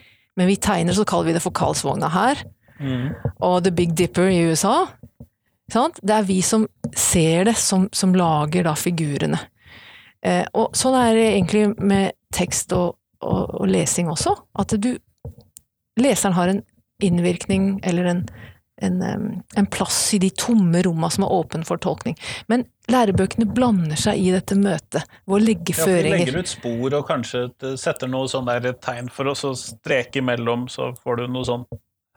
men 0.41 0.49
vi 0.49 0.57
tegner, 0.57 0.97
så 0.97 1.05
kaller 1.05 1.29
vi 1.29 1.37
det 1.37 1.45
for 1.45 1.57
Karlsvogna 1.57 2.09
her, 2.15 2.47
Mm. 2.81 3.11
og 3.45 3.59
The 3.65 3.71
Big 3.77 3.91
Dipper 3.93 4.31
i 4.33 4.39
USA. 4.49 4.87
Sant? 5.69 5.99
Det 6.01 6.15
er 6.17 6.25
vi 6.25 6.39
som 6.41 6.63
ser 6.97 7.45
det, 7.45 7.53
som, 7.61 7.89
som 7.93 8.15
lager 8.17 8.65
da 8.65 8.73
figurene. 8.73 9.37
Eh, 10.25 10.47
og 10.57 10.73
sånn 10.77 10.97
er 10.97 11.13
det 11.13 11.27
egentlig 11.35 11.67
med 11.77 12.17
tekst 12.33 12.73
og, 12.73 12.97
og, 13.21 13.53
og 13.61 13.69
lesing 13.69 14.09
også. 14.09 14.33
At 14.57 14.73
du 14.81 14.95
Leseren 16.01 16.33
har 16.33 16.49
en 16.49 16.63
innvirkning, 17.05 17.81
eller 17.85 18.07
en, 18.09 18.21
en, 18.81 19.03
en 19.57 19.69
plass 19.71 19.99
i 20.17 20.21
de 20.23 20.31
tomme 20.31 20.83
romma 20.87 21.11
som 21.13 21.27
er 21.27 21.35
åpen 21.35 21.67
for 21.69 21.81
tolkning. 21.83 22.17
Men 22.51 22.65
lærebøkene 22.91 23.49
blander 23.55 24.01
seg 24.01 24.21
i 24.21 24.31
dette 24.35 24.57
møtet 24.59 25.05
ved 25.27 25.37
å 25.37 25.43
legge 25.43 25.77
Ja, 25.77 25.85
for 25.85 25.95
de 26.01 26.15
legger 26.15 26.41
ut 26.41 26.51
spor 26.51 26.97
og 26.99 27.07
kanskje 27.09 27.45
setter 27.81 28.11
noe 28.11 28.31
sånn 28.31 28.49
der 28.49 28.73
tegn 28.83 29.13
for 29.13 29.31
oss 29.31 29.45
å 29.47 29.55
streke 29.59 30.23
imellom, 30.23 30.67
så 30.73 30.93
får 31.05 31.23
du 31.23 31.31
noe 31.31 31.49
sånn 31.49 31.69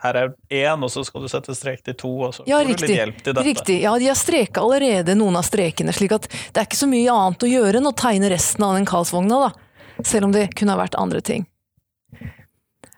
her 0.04 0.18
er 0.20 0.32
én, 0.52 0.82
og 0.84 0.92
så 0.92 1.00
skal 1.08 1.24
du 1.24 1.30
sette 1.32 1.54
strek 1.56 1.84
til 1.86 1.96
to, 1.96 2.10
og 2.28 2.34
så 2.36 2.44
Ja, 2.48 2.58
får 2.60 2.74
du 2.74 2.84
litt 2.84 2.92
hjelp 2.92 3.22
til 3.22 3.36
dette. 3.38 3.46
Riktig. 3.48 3.78
Ja, 3.86 3.94
de 4.00 4.10
har 4.12 4.18
streka 4.20 4.64
allerede 4.66 5.16
noen 5.16 5.38
av 5.40 5.46
strekene, 5.48 5.96
slik 5.96 6.12
at 6.18 6.28
det 6.28 6.60
er 6.60 6.68
ikke 6.68 6.82
så 6.82 6.90
mye 6.92 7.14
annet 7.14 7.46
å 7.46 7.52
gjøre 7.52 7.80
enn 7.80 7.88
å 7.88 7.94
tegne 7.96 8.32
resten 8.34 8.66
av 8.68 8.76
den 8.76 8.88
Karlsvogna, 8.90 9.40
da. 9.48 10.02
Selv 10.04 10.28
om 10.28 10.36
det 10.36 10.50
kunne 10.60 10.76
ha 10.76 10.82
vært 10.82 10.98
andre 11.00 11.22
ting. 11.24 11.48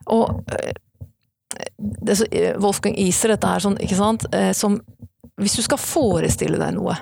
Og 0.10 0.49
eh, 0.56 0.73
det, 1.78 2.18
eh, 2.32 2.56
Wolfgang 2.62 2.96
Iser, 3.00 3.34
dette 3.34 3.50
her 3.50 3.63
sånn, 3.63 3.78
ikke 3.82 3.98
sant, 4.00 4.28
eh, 4.34 4.52
som 4.54 4.80
Hvis 5.41 5.58
du 5.58 5.63
skal 5.65 5.80
forestille 5.82 6.60
deg 6.60 6.76
noe 6.78 6.96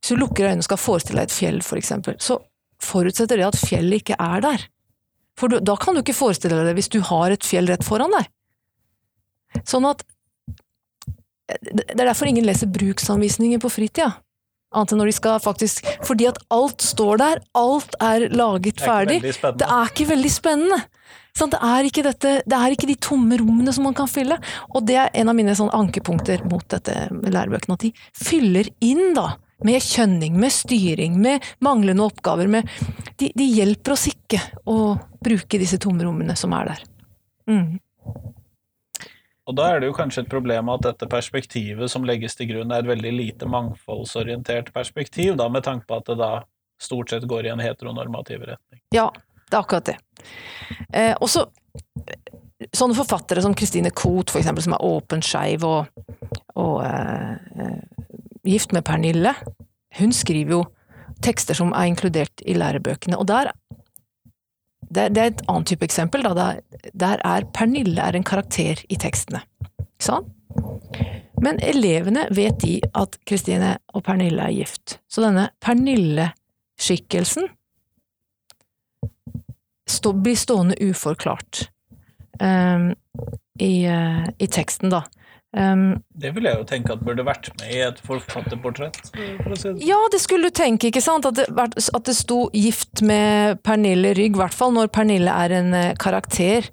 Hvis 0.00 0.12
du 0.12 0.16
lukker 0.18 0.48
øynene 0.48 0.64
og 0.64 0.68
skal 0.68 0.80
forestille 0.82 1.20
deg 1.20 1.30
et 1.30 1.36
fjell, 1.36 1.60
for 1.62 1.78
eksempel, 1.78 2.18
så 2.22 2.40
forutsetter 2.82 3.40
det 3.40 3.48
at 3.48 3.58
fjellet 3.58 4.04
ikke 4.04 4.16
er 4.22 4.42
der. 4.44 4.68
For 5.38 5.50
du, 5.50 5.58
da 5.58 5.74
kan 5.76 5.94
du 5.94 6.02
ikke 6.04 6.14
forestille 6.14 6.54
deg 6.54 6.70
det 6.70 6.76
hvis 6.78 6.90
du 6.94 7.00
har 7.02 7.34
et 7.34 7.46
fjell 7.46 7.66
rett 7.66 7.82
foran 7.86 8.14
deg. 8.14 8.28
Sånn 9.66 9.86
at 9.88 10.04
det 11.48 11.96
er 11.96 12.04
derfor 12.04 12.28
ingen 12.28 12.46
leser 12.46 12.70
bruksanvisninger 12.70 13.60
på 13.62 13.70
fritida. 13.72 14.12
Annet 14.76 14.92
enn 14.92 15.00
når 15.00 15.08
de 15.08 15.16
skal 15.16 15.38
faktisk 15.40 15.86
Fordi 16.04 16.26
at 16.28 16.36
alt 16.52 16.84
står 16.84 17.20
der, 17.22 17.38
alt 17.56 17.94
er 18.04 18.26
laget 18.28 18.82
er 18.82 18.84
ferdig. 18.84 19.20
Det 19.24 19.64
er 19.64 19.92
ikke 19.92 20.10
veldig 20.10 20.32
spennende. 20.32 20.82
Sant? 21.36 21.54
Det, 21.54 21.60
er 21.62 21.88
ikke 21.88 22.04
dette, 22.06 22.32
det 22.46 22.60
er 22.60 22.74
ikke 22.74 22.88
de 22.90 22.96
tomme 23.02 23.38
rommene 23.40 23.74
som 23.74 23.86
man 23.88 23.96
kan 23.96 24.10
fylle. 24.10 24.38
Og 24.74 24.86
det 24.88 24.98
er 25.00 25.12
en 25.20 25.32
av 25.32 25.36
mine 25.38 25.56
sånn 25.58 25.72
ankepunkter 25.74 26.44
mot 26.50 26.64
dette 26.72 27.08
lærebøkene, 27.10 27.76
at 27.78 27.86
de 27.86 27.92
fyller 28.16 28.70
inn 28.84 29.12
da, 29.16 29.32
med 29.66 29.82
kjønning, 29.82 30.38
med 30.38 30.54
styring, 30.54 31.18
med 31.22 31.44
manglende 31.64 32.06
oppgaver. 32.06 32.50
Med, 32.50 32.70
de, 33.18 33.32
de 33.34 33.50
hjelper 33.58 33.96
oss 33.96 34.08
ikke 34.10 34.40
å 34.70 34.96
bruke 35.24 35.60
disse 35.60 35.80
tomme 35.82 36.06
rommene 36.06 36.36
som 36.38 36.54
er 36.56 36.72
der. 36.72 36.88
Mm. 37.48 37.78
Og 39.48 39.56
da 39.56 39.70
er 39.72 39.80
det 39.80 39.88
jo 39.88 39.96
kanskje 39.96 40.26
et 40.26 40.30
problem 40.30 40.68
at 40.68 40.84
dette 40.84 41.08
perspektivet 41.08 41.88
som 41.88 42.04
legges 42.04 42.36
til 42.36 42.50
grunn, 42.50 42.72
er 42.74 42.84
et 42.84 42.90
veldig 42.90 43.12
lite 43.16 43.48
mangfoldsorientert 43.48 44.74
perspektiv, 44.74 45.38
da, 45.40 45.48
med 45.48 45.64
tanke 45.64 45.88
på 45.88 45.96
at 45.96 46.10
det 46.10 46.18
da 46.20 46.32
stort 46.78 47.10
sett 47.10 47.24
går 47.28 47.48
i 47.48 47.52
en 47.54 47.62
heteronormativ 47.62 48.44
retning. 48.44 48.82
Ja, 48.94 49.08
det 49.48 49.56
er 49.56 49.62
akkurat 49.62 49.88
det. 49.88 49.96
Eh, 50.92 51.14
og 51.16 51.30
så 51.32 51.44
eh, 52.04 52.32
sånne 52.74 52.96
forfattere 52.98 53.42
som 53.44 53.56
Christine 53.56 53.92
Koht, 53.94 54.32
for 54.32 54.42
eksempel, 54.42 54.64
som 54.64 54.76
er 54.76 54.84
åpent 54.84 55.26
skeiv 55.26 55.66
og, 55.66 55.86
og 56.58 56.82
eh, 56.84 57.36
eh, 57.58 58.10
gift 58.48 58.74
med 58.76 58.86
Pernille, 58.88 59.34
hun 59.98 60.12
skriver 60.14 60.58
jo 60.58 60.64
tekster 61.24 61.56
som 61.58 61.72
er 61.74 61.88
inkludert 61.90 62.44
i 62.46 62.54
lærebøkene, 62.54 63.18
og 63.18 63.28
der 63.30 63.52
det, 64.88 65.10
det 65.12 65.20
er 65.20 65.30
et 65.32 65.44
annet 65.50 65.68
type 65.68 65.84
eksempel, 65.84 66.22
da. 66.24 66.32
Der, 66.32 66.60
der 66.96 67.20
er 67.26 67.44
Pernille 67.52 68.00
er 68.00 68.16
en 68.16 68.24
karakter 68.24 68.80
i 68.88 68.96
tekstene. 68.96 69.42
Sant? 70.00 70.30
Men 71.42 71.60
elevene 71.62 72.24
vet 72.34 72.62
de 72.62 72.78
at 72.98 73.18
Kristine 73.28 73.76
og 73.94 74.06
Pernille 74.06 74.42
er 74.42 74.54
gift. 74.56 74.98
Så 75.10 75.22
denne 75.22 75.50
Pernille-skikkelsen 75.64 77.50
stå, 79.90 80.12
blir 80.12 80.36
stående 80.38 80.76
uforklart 80.80 81.68
um, 82.40 82.92
i, 83.60 83.88
uh, 83.88 84.28
i 84.38 84.46
teksten, 84.46 84.92
da. 84.92 85.04
Um, 85.56 86.02
Det 86.12 86.34
ville 86.36 86.50
jeg 86.50 86.60
jo 86.60 86.66
tenke 86.68 86.92
at 86.92 87.04
burde 87.04 87.24
vært 87.24 87.48
med 87.56 87.70
i 87.72 87.80
et 87.86 88.00
forfatterportrett. 88.04 89.00
For 89.08 89.56
si 89.56 89.72
det. 89.72 89.86
ja, 89.88 89.98
det 90.12 90.20
skulle 90.20 90.50
du 90.50 90.54
tenke, 90.54 90.90
ikke 90.90 91.02
sant? 91.04 91.26
At 91.28 91.38
det, 91.38 91.48
at 91.48 92.04
det 92.04 92.16
sto 92.18 92.46
gift 92.52 93.02
med 93.02 93.62
Pernille 93.64 94.12
Rygg, 94.18 94.36
i 94.36 94.42
hvert 94.42 94.56
fall 94.56 94.74
når 94.76 94.92
Pernille 94.92 95.32
er 95.32 95.56
en 95.56 95.72
eh, 95.74 95.94
karakter 95.98 96.68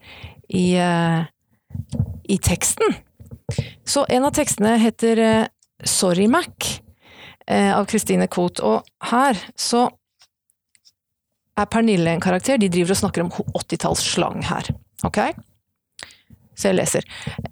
i, 0.51 0.67
uh, 0.75 1.23
i 2.27 2.37
teksten. 2.37 2.99
Så 3.87 4.03
en 4.11 4.25
av 4.27 4.35
tekstene 4.35 4.75
heter 4.81 5.21
uh, 5.23 5.45
Sorry 5.85 6.27
Mac 6.31 6.81
av 7.45 7.85
Christine 7.85 8.25
Koht, 8.25 8.57
og 8.65 8.87
her 9.05 9.37
så 9.53 9.83
er 11.59 11.67
Pernille 11.71 12.15
en 12.15 12.23
karakter. 12.23 12.59
De 12.59 12.69
driver 12.71 12.95
og 12.95 13.01
snakker 13.03 13.25
om 13.25 13.31
80-tallsslang 13.55 14.43
her. 14.49 14.71
Ok? 15.07 15.19
Så 16.55 16.69
jeg 16.69 16.77
leser. 16.77 17.07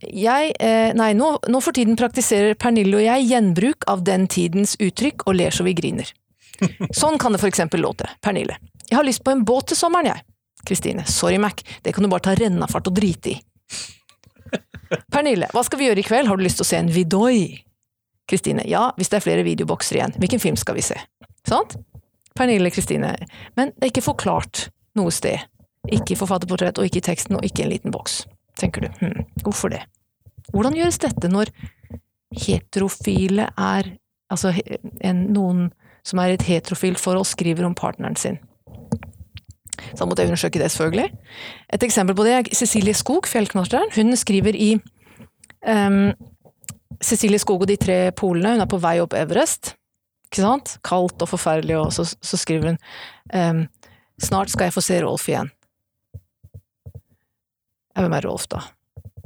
Jeg, 0.08 0.54
eh, 0.64 0.91
nei, 0.95 1.12
nå, 1.18 1.34
nå 1.51 1.62
for 1.64 1.76
tiden 1.76 1.97
praktiserer 1.99 2.56
Pernille 2.60 2.99
og 2.99 3.04
jeg 3.04 3.28
gjenbruk 3.32 3.88
av 3.91 4.04
den 4.08 4.30
tidens 4.32 4.78
uttrykk 4.80 5.26
og 5.28 5.39
ler 5.39 5.56
så 5.56 5.66
vi 5.68 5.76
griner. 5.76 6.08
Sånn 7.01 7.20
kan 7.20 7.36
det 7.36 7.41
for 7.41 7.51
eksempel 7.51 7.84
låte. 7.84 8.08
Pernille. 8.24 8.60
Jeg 8.89 8.99
har 8.99 9.08
lyst 9.08 9.24
på 9.26 9.34
en 9.34 9.43
båt 9.47 9.72
til 9.72 9.80
sommeren, 9.80 10.14
jeg. 10.14 10.26
Kristine. 10.64 11.04
Sorry, 11.10 11.39
Mac. 11.41 11.66
Det 11.84 11.91
kan 11.95 12.06
du 12.06 12.12
bare 12.12 12.24
ta 12.24 12.36
rennafart 12.39 12.88
og 12.88 12.95
drite 12.95 13.34
i. 13.34 13.38
Pernille. 15.12 15.49
Hva 15.51 15.64
skal 15.66 15.82
vi 15.82 15.89
gjøre 15.89 16.04
i 16.04 16.08
kveld? 16.08 16.30
Har 16.30 16.39
du 16.39 16.45
lyst 16.45 16.62
til 16.62 16.68
å 16.68 16.70
se 16.70 16.80
en 16.80 16.91
Vidoi? 16.93 17.64
Kristine. 18.30 18.64
Ja, 18.70 18.91
hvis 18.95 19.12
det 19.12 19.20
er 19.20 19.26
flere 19.26 19.43
videobokser 19.43 19.99
igjen. 19.99 20.16
Hvilken 20.22 20.39
film 20.39 20.60
skal 20.60 20.78
vi 20.78 20.86
se? 20.86 20.95
Sant? 21.49 21.76
Pernille 22.36 22.72
Kristine. 22.74 23.16
Men 23.58 23.74
det 23.76 23.88
er 23.88 23.92
ikke 23.94 24.06
forklart 24.06 24.68
noe 24.98 25.14
sted. 25.14 25.44
Ikke 25.92 26.16
i 26.16 26.20
forfatterportrett, 26.20 26.80
og 26.80 26.88
ikke 26.88 27.02
i 27.02 27.08
teksten, 27.10 27.38
og 27.38 27.46
ikke 27.46 27.64
i 27.64 27.68
en 27.68 27.74
liten 27.74 27.94
boks. 27.94 28.24
Tenker 28.60 28.86
du. 28.86 28.90
Hm, 29.02 29.26
hvorfor 29.44 29.74
det? 29.74 29.84
Hvordan 30.54 30.76
gjøres 30.78 31.02
dette 31.02 31.30
når 31.32 31.52
heterofile 32.46 33.50
er 33.58 33.94
Altså 34.34 34.50
en, 35.06 35.20
noen 35.36 35.68
som 36.02 36.18
er 36.18 36.32
i 36.32 36.38
et 36.40 36.46
heterofilt 36.48 36.98
forhold, 36.98 37.28
skriver 37.30 37.68
om 37.68 37.76
partneren 37.78 38.16
sin? 38.18 38.40
Så 39.92 40.00
da 40.00 40.08
måtte 40.10 40.24
jeg 40.24 40.32
undersøke 40.32 40.62
det, 40.62 40.72
selvfølgelig. 40.74 41.12
Et 41.76 41.86
eksempel 41.86 42.16
på 42.18 42.26
det 42.26 42.34
er 42.34 42.50
Cecilie 42.56 42.96
Skog, 42.98 43.28
fjellknarteren. 43.30 43.92
Hun 43.94 44.16
skriver 44.18 44.56
i 44.58 44.72
um, 45.68 46.14
Cecilie 47.04 47.40
Skog 47.42 47.62
og 47.62 47.70
de 47.70 47.78
tre 47.78 47.98
polene. 48.18 48.56
Hun 48.56 48.66
er 48.66 48.72
på 48.72 48.82
vei 48.82 48.96
opp 49.04 49.14
Everest. 49.18 49.76
Ikke 50.34 50.42
sant? 50.42 50.78
Kaldt 50.82 51.22
og 51.22 51.30
forferdelig, 51.30 51.76
og 51.78 51.92
så, 51.94 52.08
så 52.10 52.38
skriver 52.42 52.72
hun 52.72 52.80
ehm, 53.38 53.68
Snart 54.24 54.50
skal 54.50 54.70
jeg 54.70 54.74
få 54.74 54.82
se 54.82 54.96
Rolf 55.04 55.28
igjen. 55.30 55.52
Ja, 57.94 58.02
hvem 58.02 58.16
er 58.18 58.26
Rolf, 58.26 58.48
da? 58.50 58.64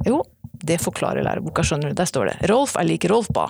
Jo, 0.04 0.18
det 0.52 0.76
forklarer 0.82 1.24
læreboka, 1.24 1.64
skjønner 1.64 1.92
du. 1.92 1.96
Der 1.96 2.08
står 2.08 2.28
det. 2.28 2.34
Rolf 2.50 2.74
er 2.76 2.84
lik 2.84 3.06
Rolf 3.08 3.30
Ba. 3.32 3.46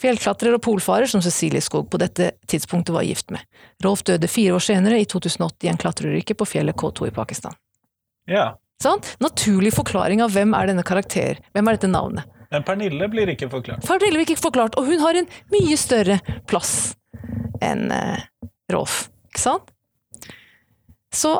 Fjellklatrer 0.00 0.56
og 0.56 0.62
polfarer 0.64 1.10
som 1.10 1.20
Cecilie 1.24 1.60
Skog 1.64 1.90
på 1.92 2.00
dette 2.00 2.30
tidspunktet 2.48 2.94
var 2.96 3.04
gift 3.04 3.28
med. 3.34 3.44
Rolf 3.84 4.06
døde 4.08 4.30
fire 4.30 4.56
år 4.56 4.64
senere, 4.64 5.02
i 5.02 5.08
2008, 5.08 5.66
i 5.66 5.72
en 5.72 5.80
klatreulykke 5.84 6.38
på 6.38 6.48
fjellet 6.48 6.78
K2 6.80 7.10
i 7.10 7.14
Pakistan. 7.18 7.58
Ja. 8.30 8.54
Sånn? 8.80 9.04
Naturlig 9.20 9.74
forklaring 9.76 10.24
av 10.24 10.32
hvem 10.32 10.56
er 10.56 10.72
denne 10.72 10.86
karakter, 10.86 11.44
hvem 11.52 11.68
er 11.68 11.76
dette 11.76 11.92
navnet. 11.92 12.40
Men 12.52 12.64
Pernille 12.64 13.12
blir 13.12 13.36
ikke 13.36 13.52
forklart. 13.52 13.84
Pernille 13.84 14.16
blir 14.16 14.28
ikke 14.30 14.40
forklart, 14.40 14.80
og 14.80 14.88
hun 14.88 15.00
har 15.04 15.20
en 15.20 15.30
mye 15.52 15.76
større 15.80 16.20
plass 16.48 16.94
enn 17.62 17.90
eh, 17.94 18.24
Rolf, 18.72 19.06
ikke 19.30 19.42
sant? 19.42 19.72
Så 21.12 21.36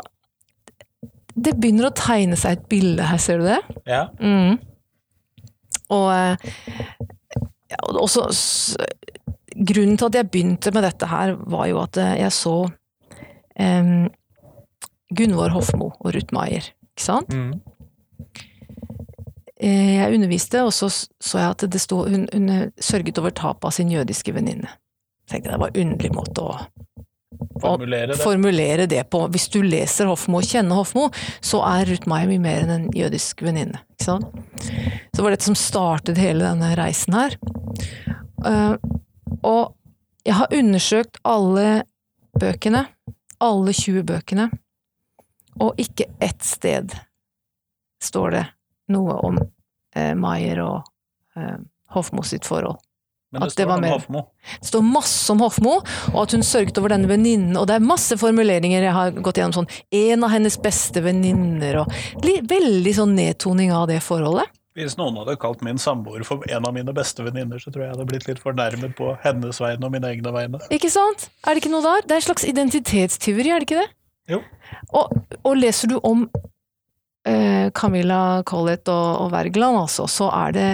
det 1.32 1.54
begynner 1.56 1.88
å 1.88 1.96
tegne 1.96 2.36
seg 2.36 2.58
et 2.58 2.68
bilde 2.68 3.06
her, 3.08 3.20
ser 3.22 3.40
du 3.40 3.48
det? 3.48 3.60
Ja. 3.88 4.04
Mm. 4.20 4.58
Og, 5.92 6.08
eh, 6.12 6.36
ja, 7.72 7.80
også, 7.88 8.26
grunnen 9.56 9.98
til 9.98 10.10
at 10.10 10.18
jeg 10.18 10.30
begynte 10.32 10.72
med 10.76 10.84
dette 10.86 11.08
her, 11.08 11.34
var 11.40 11.68
jo 11.70 11.80
at 11.82 12.00
eh, 12.00 12.18
jeg 12.20 12.36
så 12.36 12.56
em, 13.60 14.10
Gunvor 15.12 15.52
Hofmo 15.56 15.92
og 16.00 16.12
Ruth 16.16 16.36
Maier, 16.36 16.72
ikke 16.92 17.06
sant? 17.08 17.32
Mm. 17.32 17.60
Jeg 19.62 20.14
underviste, 20.16 20.64
og 20.66 20.72
så 20.74 20.88
så 20.90 21.38
jeg 21.38 21.50
at 21.54 21.64
det 21.70 21.80
sto, 21.80 22.00
hun, 22.10 22.24
hun 22.32 22.72
sørget 22.82 23.20
over 23.22 23.30
tapet 23.30 23.68
av 23.68 23.74
sin 23.76 23.92
jødiske 23.92 24.34
venninne. 24.34 24.72
Tenkte 25.32 25.48
jeg 25.48 25.56
det 25.56 25.60
var 25.62 25.72
en 25.72 25.86
underlig 25.86 26.12
måte 26.14 26.44
å 26.44 26.56
Formulere 27.62 28.12
det. 28.12 28.16
formulere 28.20 28.86
det 28.90 29.02
på. 29.10 29.22
Hvis 29.32 29.48
du 29.52 29.60
leser 29.64 30.08
Hofmo 30.10 30.40
og 30.40 30.46
kjenner 30.46 30.78
Hofmo, 30.78 31.08
så 31.40 31.62
er 31.66 31.86
Ruth 31.88 32.08
Maier 32.10 32.28
mye 32.30 32.42
mer 32.42 32.64
enn 32.64 32.72
en 32.74 32.88
jødisk 32.96 33.42
venninne. 33.46 33.80
Så 34.02 34.18
det 34.20 35.22
var 35.22 35.32
dette 35.34 35.46
som 35.46 35.56
startet 35.58 36.20
hele 36.20 36.44
denne 36.44 36.72
reisen 36.78 37.16
her. 37.16 37.36
Eh, 38.46 38.74
og 39.42 39.74
jeg 40.26 40.36
har 40.38 40.54
undersøkt 40.54 41.18
alle 41.26 41.84
bøkene, 42.38 42.84
alle 43.42 43.74
20 43.76 44.04
bøkene, 44.10 44.48
og 45.62 45.80
ikke 45.82 46.08
ett 46.22 46.42
sted 46.46 46.94
står 48.02 48.36
det 48.36 48.44
noe 48.92 49.18
om 49.22 49.38
eh, 49.96 50.14
Maier 50.18 50.62
og 50.64 50.82
eh, 51.38 51.58
Hofmo 51.94 52.24
sitt 52.26 52.46
forhold. 52.48 52.80
Men 53.32 53.46
at 53.46 53.48
det 53.48 53.56
det 53.56 53.64
står 53.64 53.70
var 53.70 53.80
om 53.80 53.92
Hofmo. 53.94 54.22
Det 54.60 54.68
står 54.68 54.82
masse 54.84 55.32
om 55.32 55.40
Hofmo, 55.40 55.76
og 56.12 56.18
at 56.22 56.34
hun 56.36 56.44
sørget 56.44 56.78
over 56.80 56.92
denne 56.92 57.08
venninnen, 57.08 57.56
og 57.56 57.68
det 57.70 57.78
er 57.78 57.84
masse 57.84 58.18
formuleringer 58.20 58.84
jeg 58.84 58.96
har 58.96 59.14
gått 59.24 59.40
gjennom 59.40 59.62
sånn, 59.62 59.70
en 60.02 60.26
av 60.26 60.34
hennes 60.34 60.58
beste 60.60 61.00
venninner, 61.04 61.82
og 61.82 62.26
veldig 62.52 62.92
sånn 62.98 63.16
nedtoning 63.16 63.72
av 63.72 63.88
det 63.88 64.02
forholdet. 64.04 64.52
Hvis 64.76 64.94
noen 64.96 65.18
hadde 65.20 65.34
kalt 65.40 65.60
min 65.64 65.80
samboer 65.80 66.22
for 66.24 66.44
en 66.48 66.64
av 66.64 66.72
mine 66.72 66.92
beste 66.96 67.24
venninner, 67.24 67.60
så 67.60 67.68
tror 67.72 67.84
jeg 67.84 67.90
jeg 67.90 67.96
hadde 67.96 68.06
blitt 68.08 68.28
litt 68.28 68.40
fornærmet 68.40 68.94
på 68.96 69.10
hennes 69.20 69.58
vegne 69.60 69.88
og 69.88 69.92
mine 69.92 70.08
egne 70.08 70.32
vegne. 70.32 70.60
Ikke 70.72 70.88
sant? 70.92 71.28
Er 71.44 71.52
det 71.52 71.60
ikke 71.60 71.72
noe 71.74 71.84
der? 71.84 72.06
Det 72.06 72.16
er 72.16 72.22
en 72.22 72.28
slags 72.30 72.46
identitetstyveri, 72.48 73.52
er 73.52 73.60
det 73.60 73.68
ikke 73.68 73.82
det? 73.82 73.90
Jo. 74.32 74.40
Og, 74.96 75.12
og 75.42 75.58
leser 75.60 75.92
du 75.92 75.98
om 76.00 76.24
eh, 77.28 77.68
Camilla 77.76 78.40
Collett 78.48 78.88
og, 78.88 79.26
og 79.26 79.36
Wergeland, 79.36 79.82
altså, 79.82 80.08
så 80.08 80.30
er 80.32 80.56
det 80.56 80.70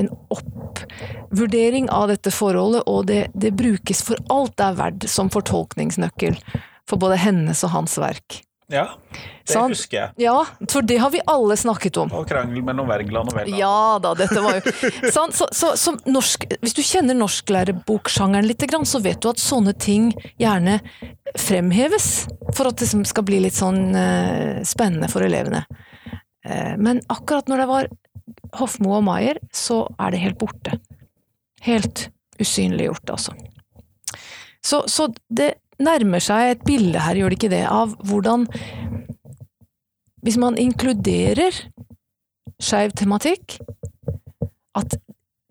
en 0.00 0.10
oppvurdering 0.32 1.90
av 1.92 2.08
dette 2.12 2.32
forholdet, 2.34 2.84
og 2.86 3.08
det, 3.10 3.24
det 3.34 3.54
brukes 3.56 4.04
for 4.06 4.20
alt 4.32 4.56
det 4.60 4.68
er 4.68 4.78
verdt 4.78 5.08
som 5.10 5.32
fortolkningsnøkkel 5.32 6.38
for 6.88 7.00
både 7.00 7.20
hennes 7.22 7.64
og 7.66 7.74
hans 7.74 7.98
verk. 8.00 8.42
Ja, 8.70 8.84
det 9.10 9.50
sånn, 9.50 9.72
husker 9.74 9.96
jeg. 9.96 10.12
Ja, 10.22 10.36
for 10.70 10.86
det 10.86 11.00
har 11.02 11.10
vi 11.10 11.18
alle 11.26 11.56
snakket 11.58 11.96
om. 11.98 12.12
Og 12.14 12.28
krangel 12.30 12.62
mellom 12.62 12.86
Wergeland 12.86 13.32
og 13.32 13.38
Wergeland. 13.40 13.58
Ja 13.58 13.98
da, 14.02 14.12
dette 14.14 14.38
var 14.44 14.60
jo 14.60 14.74
sånn, 15.16 15.34
Så, 15.34 15.48
så, 15.50 15.72
så 15.74 15.96
norsk, 16.06 16.46
Hvis 16.62 16.76
du 16.78 16.82
kjenner 16.86 17.18
norsklærebok-sjangeren 17.18 18.46
litt, 18.46 18.62
så 18.86 19.02
vet 19.02 19.18
du 19.22 19.30
at 19.32 19.42
sånne 19.42 19.74
ting 19.74 20.12
gjerne 20.38 20.78
fremheves 21.38 22.28
for 22.54 22.70
at 22.70 22.78
det 22.78 22.86
liksom 22.86 23.02
skal 23.10 23.26
bli 23.26 23.42
litt 23.42 23.58
sånn 23.58 23.90
uh, 23.90 24.62
spennende 24.66 25.10
for 25.10 25.26
elevene. 25.26 25.64
Uh, 26.46 26.78
men 26.78 27.02
akkurat 27.10 27.50
når 27.50 27.64
det 27.64 27.68
var 27.72 27.90
Hofmo 28.58 28.96
og 28.98 29.04
Maier, 29.06 29.40
så 29.54 29.84
er 30.00 30.14
det 30.14 30.22
helt 30.24 30.38
borte. 30.40 30.78
Helt 31.64 32.08
usynliggjort, 32.40 33.12
altså. 33.12 33.34
Så, 34.64 34.82
så 34.88 35.08
det 35.28 35.54
nærmer 35.80 36.20
seg 36.22 36.54
et 36.54 36.64
bilde 36.66 37.00
her, 37.00 37.16
gjør 37.16 37.32
det 37.32 37.38
ikke 37.40 37.52
det, 37.52 37.64
av 37.68 37.94
hvordan 38.04 38.46
Hvis 40.20 40.36
man 40.36 40.58
inkluderer 40.60 41.56
skeiv 42.60 42.92
tematikk, 42.92 43.56
at 44.76 44.96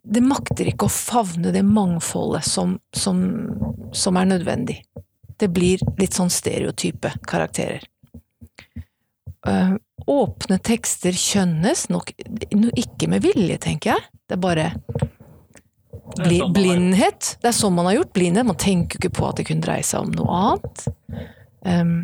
det 0.10 0.22
makter 0.26 0.70
ikke 0.70 0.88
å 0.88 0.94
favne 0.94 1.54
det 1.54 1.64
mangfoldet 1.66 2.46
som, 2.48 2.78
som, 2.96 3.20
som 3.94 4.18
er 4.18 4.30
nødvendig. 4.30 4.80
Det 5.40 5.50
blir 5.54 5.82
litt 6.00 6.18
sånn 6.18 6.32
stereotype 6.34 7.12
karakterer. 7.30 7.86
Eh, 9.48 9.76
åpne 10.20 10.60
tekster 10.66 11.16
kjønnes 11.16 11.88
nok 11.92 12.14
no- 12.56 12.74
ikke 12.78 13.10
med 13.12 13.24
vilje, 13.26 13.58
tenker 13.66 13.94
jeg. 13.96 14.08
Det 14.28 14.38
er 14.38 14.42
bare 14.44 14.70
Det 16.16 16.26
bli, 16.26 16.40
sånn 16.40 16.56
blindhet. 16.56 17.36
Det 17.42 17.52
er 17.52 17.58
sånn 17.58 17.76
man 17.76 17.90
har 17.90 18.00
gjort. 18.00 18.14
Blindhet. 18.14 18.48
Man 18.50 18.60
tenker 18.60 18.98
jo 18.98 19.04
ikke 19.04 19.18
på 19.20 19.30
at 19.30 19.40
det 19.40 19.48
kunne 19.50 19.66
dreie 19.66 19.86
seg 19.86 20.08
om 20.08 20.12
noe 20.18 20.42
annet. 20.42 20.88
Um, 21.66 21.96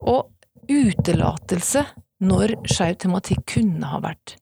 og 0.00 0.30
utelatelse 0.68 1.84
når 2.24 2.56
skeiv 2.68 2.98
tematikk 3.04 3.44
kunne 3.54 3.88
ha 3.88 4.00
vært 4.02 4.36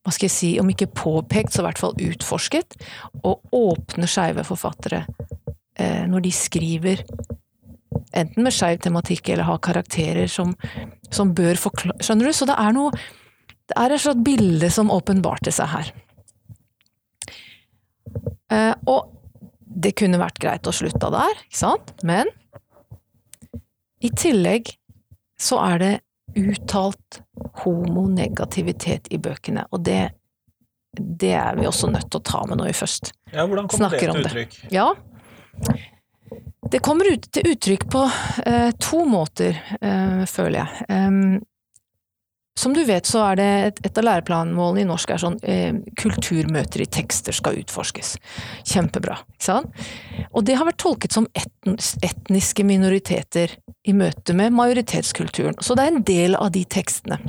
hva 0.00 0.14
skal 0.16 0.30
jeg 0.30 0.32
si, 0.32 0.50
om 0.60 0.70
ikke 0.72 0.88
påpekt, 0.96 1.52
så 1.52 1.60
i 1.60 1.66
hvert 1.66 1.80
fall 1.80 1.92
utforsket, 2.00 2.76
og 3.20 3.52
åpne 3.52 4.08
skeive 4.08 4.46
forfattere 4.48 5.02
eh, 5.76 6.06
når 6.08 6.24
de 6.24 6.32
skriver 6.32 7.02
enten 8.16 8.42
med 8.46 8.54
skeiv 8.54 8.80
tematikk 8.82 9.28
eller 9.28 9.46
har 9.48 9.58
karakterer 9.62 10.26
som, 10.30 10.54
som 11.10 11.34
bør 11.36 11.58
forklare 11.60 12.02
Skjønner 12.02 12.30
du? 12.30 12.34
Så 12.36 12.48
det 12.50 12.56
er 12.58 12.74
noe 12.76 12.90
Det 13.70 13.76
er 13.78 13.94
et 13.94 14.02
slags 14.02 14.24
bilde 14.26 14.70
som 14.74 14.90
åpenbarte 14.90 15.52
seg 15.54 15.68
her. 15.70 15.90
Eh, 18.50 18.74
og 18.90 19.12
det 19.80 19.92
kunne 20.00 20.18
vært 20.18 20.40
greit 20.42 20.66
å 20.66 20.74
slutte 20.74 21.10
der, 21.14 21.36
ikke 21.46 21.60
sant? 21.60 21.92
Men 22.02 22.26
i 24.02 24.10
tillegg 24.10 24.72
så 25.40 25.60
er 25.62 25.78
det 25.78 25.92
uttalt 26.40 27.20
homonegativitet 27.62 29.06
i 29.14 29.20
bøkene, 29.22 29.68
og 29.70 29.84
det 29.86 30.10
det 30.98 31.30
er 31.38 31.54
vi 31.54 31.68
også 31.70 31.86
nødt 31.92 32.08
til 32.10 32.18
å 32.18 32.26
ta 32.26 32.40
med 32.50 32.58
når 32.58 32.72
vi 32.72 32.78
først 32.80 33.12
Ja, 33.30 33.44
hvordan 33.46 33.68
kommer 33.70 33.92
det 33.94 34.00
til 34.02 34.10
om 34.10 34.16
til 34.18 34.24
det. 34.26 34.30
uttrykk? 34.32 34.56
Ja. 34.74 34.88
Det 36.68 36.82
kommer 36.84 37.08
ut 37.08 37.24
til 37.32 37.54
uttrykk 37.54 37.86
på 37.90 38.02
eh, 38.46 38.70
to 38.76 39.04
måter, 39.08 39.56
eh, 39.80 40.26
føler 40.28 40.58
jeg. 40.60 40.84
Em, 40.92 41.40
som 42.60 42.74
du 42.76 42.82
vet, 42.84 43.06
så 43.08 43.22
er 43.30 43.38
det 43.40 43.46
et, 43.70 43.78
et 43.88 43.98
av 44.02 44.04
læreplanmålene 44.04 44.82
i 44.82 44.88
norsk 44.90 45.14
er 45.14 45.22
sånn 45.22 45.38
eh, 45.48 45.78
kulturmøter 45.96 46.82
i 46.84 46.88
tekster 46.92 47.32
skal 47.32 47.56
utforskes. 47.62 48.18
Kjempebra, 48.68 49.16
ikke 49.32 49.46
sant? 49.46 49.80
Og 50.36 50.44
det 50.44 50.58
har 50.60 50.68
vært 50.68 50.82
tolket 50.84 51.16
som 51.16 51.30
etn- 51.32 51.80
etniske 52.04 52.66
minoriteter 52.68 53.56
i 53.88 53.96
møte 53.96 54.36
med 54.36 54.52
majoritetskulturen. 54.52 55.56
Så 55.64 55.78
det 55.78 55.86
er 55.88 55.94
en 55.94 56.04
del 56.04 56.36
av 56.36 56.52
de 56.52 56.66
tekstene 56.68 57.22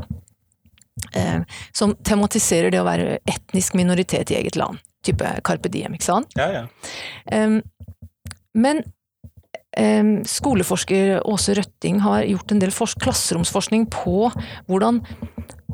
eh, 1.16 1.40
som 1.72 1.96
tematiserer 2.04 2.74
det 2.74 2.84
å 2.84 2.90
være 2.92 3.22
etnisk 3.32 3.80
minoritet 3.80 4.36
i 4.36 4.42
eget 4.44 4.60
land. 4.60 4.84
Type 5.08 5.38
Carpe 5.48 5.72
Diem, 5.72 5.96
ikke 5.96 6.12
sant? 6.12 6.36
Ja, 6.36 6.52
ja. 6.52 6.66
Em, 7.32 7.62
men 8.52 8.84
skoleforsker 9.72 11.22
Åse 11.24 11.56
Røtting 11.56 12.02
har 12.04 12.26
gjort 12.28 12.52
en 12.52 12.60
del 12.60 12.74
klasseromsforskning 12.76 13.86
på 13.94 14.28
hvordan 14.68 15.00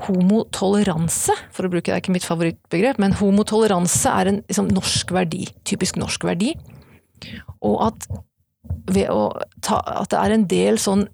homotoleranse, 0.05 1.33
for 1.49 1.65
å 1.65 1.71
bruke 1.73 1.89
det 1.89 1.95
er 1.95 2.03
ikke 2.03 2.13
mitt 2.13 2.27
favorittbegrep, 2.27 2.99
men 3.01 3.15
homotoleranse 3.17 4.13
er 4.13 4.29
en 4.29 4.39
liksom, 4.45 4.69
norsk 4.69 5.13
verdi, 5.15 5.47
typisk 5.65 5.97
norsk 5.97 6.27
verdi. 6.29 6.53
Og 7.65 7.87
at, 7.89 8.07
ved 8.93 9.09
å 9.09 9.31
ta, 9.65 9.81
at 9.81 10.11
det 10.13 10.21
er 10.21 10.35
en 10.35 10.49
del 10.51 10.81
sånn 10.81 11.07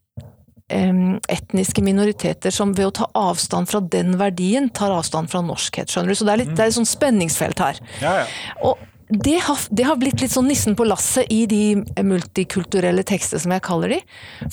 etniske 0.73 1.83
minoriteter 1.85 2.53
som 2.53 2.71
ved 2.73 2.87
å 2.87 2.93
ta 2.97 3.07
avstand 3.19 3.69
fra 3.69 3.81
den 3.93 4.15
verdien, 4.17 4.71
tar 4.73 4.93
avstand 4.95 5.29
fra 5.29 5.43
norskhet. 5.45 5.91
Skjønner 5.91 6.13
du? 6.13 6.17
Så 6.17 6.25
det 6.25 6.33
er, 6.33 6.41
litt, 6.41 6.55
det 6.55 6.63
er 6.65 6.71
et 6.71 6.77
sånt 6.79 6.89
spenningsfelt 6.89 7.61
her. 7.61 7.81
ja, 8.01 8.23
ja. 8.23 8.25
Og 8.65 8.81
det 9.13 9.37
har, 9.45 9.59
det 9.69 9.83
har 9.85 9.97
blitt 10.01 10.21
litt 10.23 10.33
sånn 10.33 10.47
nissen 10.49 10.75
på 10.77 10.87
lasset 10.87 11.29
i 11.29 11.43
de 11.49 11.83
multikulturelle 12.01 13.03
tekster, 13.05 13.41
som 13.41 13.53
jeg 13.53 13.63
kaller 13.65 13.93
de. 13.93 13.99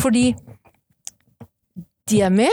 Fordi 0.01 0.25
de 2.11 2.21
er 2.27 2.35
med, 2.35 2.53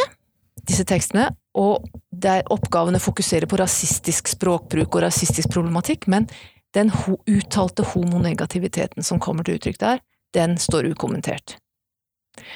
disse 0.67 0.85
tekstene, 0.87 1.29
og 1.57 1.87
der 2.11 2.45
oppgavene 2.53 3.01
fokuserer 3.01 3.49
på 3.49 3.59
rasistisk 3.59 4.29
språkbruk 4.31 4.87
og 4.95 5.03
rasistisk 5.07 5.51
problematikk, 5.51 6.07
men 6.11 6.29
den 6.75 6.91
ho 6.93 7.17
uttalte 7.27 7.85
homonegativiteten 7.93 9.03
som 9.03 9.19
kommer 9.23 9.47
til 9.47 9.57
uttrykk 9.57 9.79
der, 9.81 10.01
den 10.35 10.57
står 10.61 10.91
ukommentert. 10.93 11.57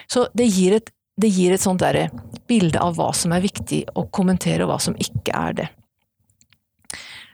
Så 0.08 0.28
det 0.38 0.47
gir 0.52 0.78
et, 0.78 0.91
det 1.20 1.32
gir 1.34 1.56
et 1.56 1.64
sånt 1.64 1.82
derre 1.82 2.10
bilde 2.47 2.80
av 2.80 2.95
hva 2.99 3.12
som 3.18 3.34
er 3.36 3.43
viktig 3.43 3.84
å 3.97 4.08
kommentere, 4.14 4.64
og 4.64 4.74
hva 4.74 4.82
som 4.84 4.97
ikke 4.99 5.36
er 5.36 5.58
det. 5.64 5.70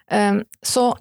Um, 0.08 0.46
så 0.64 0.94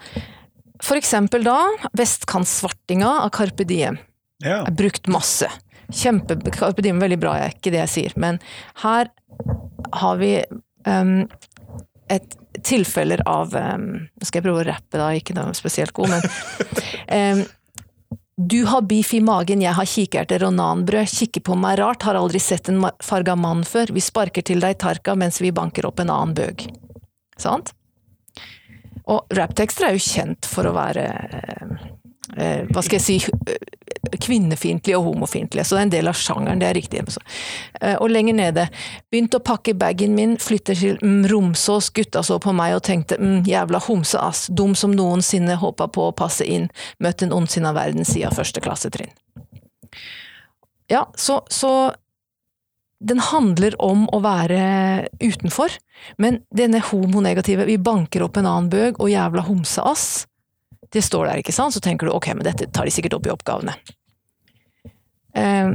for 0.85 0.99
eksempel 0.99 1.45
da, 1.47 1.59
vestkantsvartinga 1.97 3.09
av 3.25 3.31
Carpe 3.37 3.67
Diem 3.69 3.99
ja. 4.45 4.63
er 4.63 4.75
brukt 4.77 5.09
masse. 5.13 5.49
Kjempe, 5.93 6.39
Carpe 6.55 6.83
Diem 6.83 6.99
er 6.99 7.07
veldig 7.07 7.21
bra, 7.23 7.37
er 7.39 7.55
ikke 7.55 7.73
det 7.75 7.85
jeg 7.85 7.93
sier, 7.93 8.17
men 8.21 8.41
her 8.83 9.13
har 9.97 10.19
vi 10.19 10.33
um, 10.89 11.21
et 12.13 12.35
tilfeller 12.67 13.21
av 13.29 13.55
ehm, 13.59 13.87
Nå 14.17 14.27
skal 14.27 14.41
jeg 14.41 14.47
prøve 14.47 14.63
å 14.63 14.67
rappe, 14.71 14.99
da, 14.99 15.11
ikke 15.15 15.35
noe 15.37 15.55
spesielt 15.59 15.95
god, 15.97 16.17
men 16.17 17.41
um, 17.43 17.47
Du 18.37 18.67
har 18.69 18.83
beef 18.85 19.15
i 19.17 19.23
magen, 19.25 19.63
jeg 19.65 19.73
har 19.73 19.89
kikerter 19.89 20.43
og 20.45 20.51
nanbrød, 20.59 21.09
kikker 21.09 21.41
på 21.41 21.55
meg 21.57 21.79
rart, 21.81 22.05
har 22.05 22.19
aldri 22.19 22.37
sett 22.43 22.69
en 22.69 22.83
farga 23.01 23.33
mann 23.33 23.63
før, 23.65 23.95
vi 23.97 24.03
sparker 24.05 24.45
til 24.45 24.61
deg 24.61 24.77
tarka 24.83 25.15
mens 25.17 25.41
vi 25.41 25.55
banker 25.57 25.89
opp 25.89 26.03
en 26.05 26.13
annen 26.13 26.35
bøg. 26.37 26.67
Sant? 27.41 27.73
Og 29.13 29.37
rapptekster 29.39 29.89
er 29.89 29.97
jo 29.97 30.03
kjent 30.03 30.49
for 30.51 30.67
å 30.67 30.75
være 30.75 31.07
eh, 32.37 32.65
hva 32.73 32.83
skal 32.83 32.99
jeg 32.99 33.05
si 33.07 33.19
kvinnefiendtlige 34.23 34.99
og 34.99 35.05
homofiendtlige, 35.05 35.65
så 35.65 35.77
det 35.77 35.81
er 35.81 35.87
en 35.87 35.93
del 35.95 36.11
av 36.11 36.19
sjangeren, 36.19 36.61
det 36.61 36.69
er 36.69 36.77
riktig. 36.79 37.03
Eh, 37.81 37.95
og 37.95 38.11
lenger 38.11 38.37
nede. 38.39 38.67
Begynte 39.11 39.41
å 39.41 39.45
pakke 39.47 39.77
bagen 39.79 40.17
min, 40.17 40.37
flytter 40.43 40.79
til 40.79 40.99
mm, 41.03 41.27
Romsås, 41.31 41.91
gutta 41.95 42.23
så 42.27 42.39
på 42.43 42.55
meg 42.57 42.77
og 42.77 42.85
tenkte 42.87 43.19
mm, 43.21 43.45
jævla 43.49 43.81
homse 43.87 44.21
ass, 44.21 44.47
dum 44.49 44.75
som 44.79 44.95
noensinne. 44.97 45.59
Håpa 45.61 45.89
på 45.93 46.09
å 46.09 46.17
passe 46.17 46.47
inn, 46.47 46.69
møtt 47.03 47.25
en 47.25 47.35
ondsinna 47.35 47.75
verden 47.77 48.07
siden 48.07 48.35
første 48.35 48.63
klassetrinn. 48.65 49.15
Ja, 50.91 51.07
så, 51.19 51.41
så 51.51 51.73
den 53.01 53.21
handler 53.21 53.75
om 53.83 54.07
å 54.15 54.21
være 54.25 55.09
utenfor, 55.21 55.75
men 56.19 56.41
denne 56.55 56.81
homonegative 56.81 57.67
'vi 57.67 57.77
banker 57.79 58.25
opp 58.25 58.37
en 58.37 58.47
annen 58.47 58.71
bøg' 58.71 59.01
og 59.01 59.11
'jævla 59.11 59.45
homse 59.45 59.83
ass', 59.83 60.27
det 60.93 61.03
står 61.05 61.27
der, 61.27 61.43
ikke 61.43 61.53
sant? 61.53 61.75
Så 61.75 61.81
tenker 61.81 62.07
du 62.07 62.15
ok, 62.15 62.33
men 62.35 62.45
dette 62.47 62.71
tar 62.73 62.85
de 62.85 62.95
sikkert 62.95 63.19
opp 63.19 63.27
i 63.27 63.35
oppgavene. 63.35 63.75
Eh, 65.37 65.71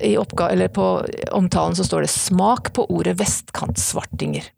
I 0.00 0.16
oppga 0.16 0.48
eller 0.50 0.68
på 0.68 0.84
omtalen 1.32 1.76
så 1.76 1.84
står 1.84 2.00
det 2.00 2.10
'smak 2.10 2.72
på 2.72 2.86
ordet 2.90 3.18
vestkantsvartinger'. 3.18 4.50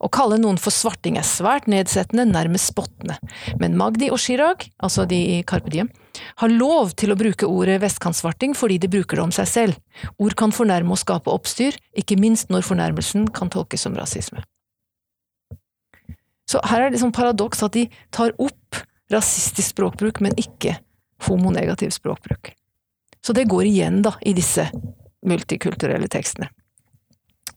Å 0.00 0.10
kalle 0.10 0.38
noen 0.38 0.58
for 0.58 0.74
svarting 0.74 1.18
er 1.18 1.22
svært 1.22 1.68
nedsettende, 1.70 2.26
nærmest 2.26 2.72
spottende. 2.72 3.18
Men 3.60 3.76
Magdi 3.76 4.10
og 4.10 4.18
Chirag, 4.18 4.68
altså 4.82 5.06
de 5.06 5.38
i 5.38 5.42
Carpe 5.46 5.70
Diem, 5.70 5.90
har 6.40 6.52
lov 6.52 6.94
til 6.98 7.12
å 7.12 7.18
bruke 7.18 7.48
ordet 7.48 7.78
vestkantsvarting 7.82 8.54
fordi 8.58 8.78
de 8.82 8.90
bruker 8.92 9.18
det 9.18 9.24
om 9.24 9.34
seg 9.34 9.48
selv. 9.50 9.80
Ord 10.18 10.36
kan 10.38 10.54
fornærme 10.54 10.94
og 10.94 11.00
skape 11.00 11.32
oppstyr, 11.32 11.78
ikke 11.98 12.18
minst 12.20 12.52
når 12.52 12.66
fornærmelsen 12.66 13.28
kan 13.34 13.52
tolkes 13.52 13.86
som 13.86 13.96
rasisme. 13.98 14.44
Så 16.48 16.60
her 16.64 16.86
er 16.86 16.92
det 16.92 17.00
sånn 17.02 17.12
paradoks 17.12 17.60
at 17.66 17.74
de 17.76 17.88
tar 18.14 18.32
opp 18.40 18.80
rasistisk 19.12 19.74
språkbruk, 19.74 20.22
men 20.24 20.36
ikke 20.40 20.78
homonegativ 21.28 21.92
språkbruk. 21.96 22.52
Så 23.24 23.34
det 23.36 23.48
går 23.50 23.66
igjen 23.68 24.00
da 24.04 24.14
i 24.24 24.32
disse 24.36 24.68
multikulturelle 25.28 26.08
tekstene. 26.08 26.48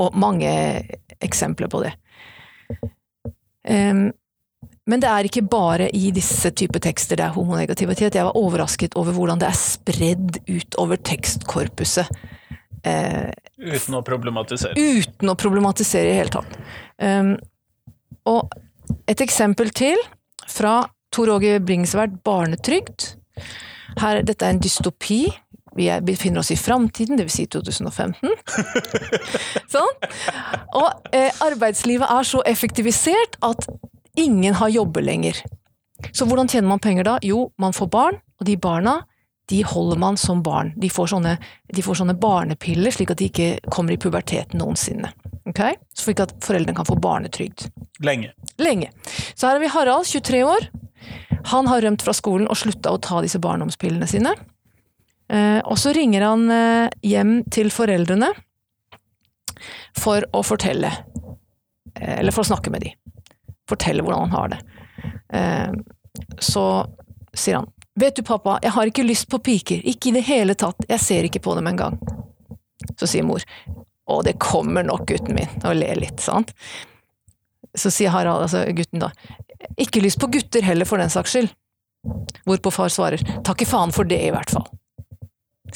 Og 0.02 0.16
mange 0.18 0.50
eksempler 1.22 1.70
på 1.72 1.84
det. 1.84 1.94
Em, 3.68 4.10
men 4.92 5.00
det 5.04 5.08
er 5.10 5.28
ikke 5.30 5.44
bare 5.48 5.88
i 5.96 6.10
disse 6.16 6.52
typer 6.58 6.82
tekster 6.84 7.20
det 7.20 7.24
er 7.30 7.36
homonegativitet. 7.36 8.18
Jeg 8.18 8.28
var 8.28 8.38
overrasket 8.40 8.98
over 9.00 9.16
hvordan 9.16 9.40
det 9.42 9.48
er 9.48 9.58
spredd 9.58 10.42
utover 10.52 11.00
tekstkorpuset. 11.00 12.12
Eh, 12.84 13.30
Uten 13.62 13.96
å 13.96 14.02
problematisere. 14.04 14.74
uten 14.76 15.30
å 15.32 15.36
problematisere 15.38 16.12
i 16.12 16.18
hele 16.18 16.34
tatt. 16.34 16.56
Um, 16.98 17.36
og 18.28 18.52
et 19.08 19.22
eksempel 19.24 19.70
til 19.78 20.02
fra 20.50 20.82
Tor 21.14 21.30
Åge 21.36 21.60
Bringsværd, 21.64 22.20
barnetrygd. 22.26 23.14
Her, 24.02 24.22
dette 24.26 24.48
er 24.48 24.56
en 24.56 24.62
dystopi. 24.64 25.26
Vi 25.78 25.88
er, 25.92 26.02
befinner 26.04 26.42
oss 26.42 26.52
i 26.52 26.58
framtiden, 26.60 27.20
dvs. 27.20 27.38
Si 27.38 27.46
2015. 27.52 28.34
sånn. 29.76 29.94
Og 30.80 31.16
eh, 31.16 31.32
arbeidslivet 31.46 32.12
er 32.12 32.28
så 32.28 32.42
effektivisert 32.50 33.38
at 33.46 33.70
ingen 34.18 34.58
har 34.58 34.70
jobber 34.70 35.02
lenger. 35.02 35.38
Så 36.12 36.26
hvordan 36.26 36.50
tjener 36.50 36.68
man 36.68 36.82
penger 36.82 37.08
da? 37.08 37.18
Jo, 37.22 37.52
man 37.62 37.74
får 37.74 37.90
barn, 37.94 38.22
og 38.40 38.46
de 38.48 38.58
barna 38.58 39.02
de 39.52 39.64
holder 39.68 39.98
man 40.00 40.18
som 40.18 40.44
barn. 40.44 40.72
De 40.80 40.90
får 40.90 41.10
sånne, 41.12 41.36
de 41.76 41.84
får 41.84 41.98
sånne 42.00 42.16
barnepiller, 42.20 42.94
slik 42.96 43.12
at 43.12 43.20
de 43.20 43.28
ikke 43.28 43.72
kommer 43.74 43.92
i 43.92 44.00
puberteten 44.00 44.62
noensinne. 44.62 45.12
Okay? 45.50 45.76
Slik 45.98 46.22
at 46.24 46.32
foreldrene 46.46 46.78
kan 46.78 46.88
få 46.88 46.96
barnetrygd. 47.02 47.66
Lenge. 48.06 48.32
Lenge. 48.62 48.92
Så 49.34 49.50
her 49.50 49.58
har 49.58 49.64
vi 49.64 49.74
Harald, 49.74 50.08
23 50.08 50.44
år. 50.48 50.70
Han 51.52 51.68
har 51.68 51.84
rømt 51.84 52.06
fra 52.06 52.16
skolen 52.16 52.48
og 52.48 52.60
slutta 52.62 52.94
å 52.94 53.02
ta 53.02 53.20
disse 53.26 53.42
barndomspillene 53.44 54.08
sine. 54.08 54.36
Eh, 55.32 55.60
og 55.60 55.76
så 55.80 55.92
ringer 55.96 56.28
han 56.30 56.48
eh, 56.54 56.88
hjem 57.08 57.42
til 57.52 57.72
foreldrene 57.74 58.32
for 59.98 60.24
å 60.32 60.46
fortelle, 60.46 60.92
eh, 61.98 62.20
eller 62.22 62.36
for 62.36 62.46
å 62.46 62.52
snakke 62.54 62.72
med 62.72 62.86
de. 62.86 62.96
Fortelle 63.72 64.04
hvordan 64.06 64.28
han 64.28 64.36
har 64.36 64.52
det. 64.54 64.60
Eh, 65.34 65.72
så 66.40 66.66
sier 67.34 67.62
han 67.62 67.70
Vet 68.00 68.16
du, 68.16 68.24
pappa, 68.24 68.56
jeg 68.64 68.72
har 68.72 68.88
ikke 68.88 69.04
lyst 69.04 69.28
på 69.30 69.38
piker. 69.44 69.82
Ikke 69.84 70.10
i 70.10 70.14
det 70.16 70.24
hele 70.24 70.56
tatt. 70.56 70.86
Jeg 70.88 71.04
ser 71.04 71.28
ikke 71.28 71.42
på 71.44 71.58
dem 71.58 71.68
engang. 71.68 71.98
Så 72.96 73.10
sier 73.10 73.26
mor 73.28 73.44
Å, 74.08 74.22
det 74.26 74.38
kommer 74.42 74.84
nok, 74.88 75.04
gutten 75.12 75.36
min, 75.38 75.52
og 75.68 75.76
ler 75.78 76.00
litt, 76.00 76.24
sant. 76.24 76.54
Så 77.78 77.92
sier 77.94 78.12
Harald, 78.12 78.48
altså 78.48 78.64
gutten 78.76 79.04
da, 79.04 79.12
ikke 79.80 80.02
lyst 80.04 80.20
på 80.20 80.28
gutter 80.34 80.66
heller, 80.66 80.88
for 80.90 81.00
den 81.00 81.12
saks 81.14 81.36
skyld. 81.36 81.52
Hvorpå 82.50 82.74
far 82.74 82.92
svarer, 82.92 83.22
takk 83.46 83.64
i 83.64 83.70
faen 83.70 83.94
for 83.96 84.10
det, 84.10 84.20
i 84.26 84.34
hvert 84.34 84.52
fall. 84.52 84.68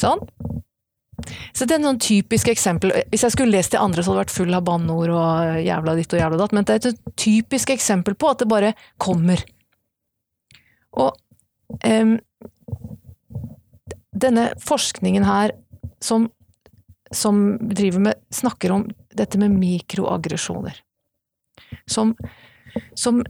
Sånn? 0.01 0.25
Så 1.55 1.65
det 1.65 1.77
er 1.77 1.83
noen 1.83 1.99
typiske 2.01 2.51
eksempel. 2.51 2.91
Hvis 3.11 3.23
jeg 3.25 3.33
skulle 3.33 3.55
lest 3.55 3.73
de 3.73 3.79
andre, 3.79 4.03
så 4.03 4.11
hadde 4.11 4.19
det 4.19 4.25
vært 4.25 4.35
full 4.35 4.57
av 4.57 4.65
banneord 4.67 5.13
og 5.15 5.59
jævla 5.63 5.95
ditt 5.97 6.15
og 6.15 6.21
jævla 6.21 6.39
datt, 6.41 6.55
men 6.55 6.67
det 6.67 6.75
er 6.75 6.89
et 6.91 7.13
typisk 7.19 7.71
eksempel 7.73 8.17
på 8.19 8.31
at 8.31 8.43
det 8.43 8.49
bare 8.51 8.73
kommer. 9.01 9.41
Og 10.95 11.15
um, 11.87 12.17
denne 14.15 14.47
forskningen 14.63 15.27
her, 15.27 15.55
som, 16.03 16.29
som 17.11 17.45
driver 17.71 18.09
med, 18.09 18.21
snakker 18.35 18.75
om 18.75 18.85
dette 19.15 19.39
med 19.39 19.55
mikroaggresjoner. 19.55 20.81
som, 21.87 22.15
som 22.95 23.23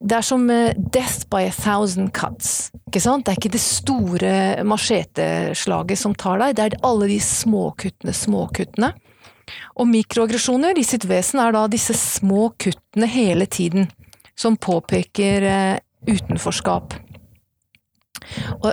Det 0.00 0.16
er 0.16 0.24
som 0.24 0.48
eh, 0.50 0.72
'death 0.72 1.28
by 1.28 1.44
a 1.48 1.52
thousand 1.52 2.10
cuts'. 2.16 2.70
Ikke 2.88 3.02
sant? 3.04 3.26
Det 3.26 3.32
er 3.34 3.40
ikke 3.40 3.52
det 3.52 3.60
store 3.60 4.64
macheteslaget 4.64 5.98
som 5.98 6.14
tar 6.14 6.40
deg, 6.40 6.56
det 6.56 6.64
er 6.64 6.78
alle 6.82 7.08
de 7.10 7.18
småkuttene, 7.20 8.14
småkuttene. 8.16 8.94
Og 9.76 9.88
mikroaggresjoner 9.90 10.78
i 10.78 10.86
sitt 10.86 11.04
vesen 11.10 11.42
er 11.42 11.52
da 11.52 11.66
disse 11.68 11.94
små 11.96 12.50
kuttene 12.56 13.08
hele 13.10 13.46
tiden, 13.46 13.90
som 14.38 14.56
påpeker 14.56 15.42
eh, 15.42 15.76
utenforskap. 16.08 16.96
Og 18.62 18.72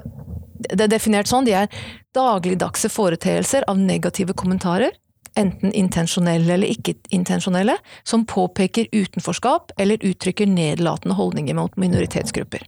det 0.58 0.86
er 0.86 0.92
definert 0.92 1.28
sånn, 1.28 1.46
de 1.48 1.58
er 1.60 1.68
dagligdagse 2.16 2.90
foreteelser 2.90 3.68
av 3.68 3.80
negative 3.80 4.36
kommentarer, 4.38 4.96
enten 5.38 5.74
intensjonelle 5.74 6.54
eller 6.58 6.74
ikke-intensjonelle, 6.74 7.78
som 8.04 8.26
påpeker 8.26 8.90
utenforskap 8.92 9.72
eller 9.78 10.04
uttrykker 10.06 10.50
nedlatende 10.50 11.18
holdninger 11.18 11.58
mot 11.58 11.78
minoritetsgrupper. 11.78 12.66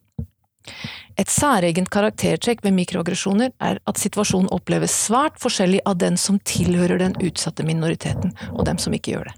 Et 1.20 1.32
særegent 1.32 1.90
karaktertrekk 1.92 2.62
ved 2.64 2.76
mikroaggresjoner 2.78 3.52
er 3.64 3.80
at 3.90 4.00
situasjonen 4.00 4.52
oppleves 4.56 4.94
svært 5.08 5.40
forskjellig 5.42 5.82
av 5.90 5.98
den 6.00 6.18
som 6.20 6.40
tilhører 6.48 7.02
den 7.02 7.18
utsatte 7.26 7.66
minoriteten, 7.68 8.36
og 8.54 8.66
dem 8.70 8.80
som 8.80 8.96
ikke 8.96 9.16
gjør 9.16 9.32
det. 9.32 9.36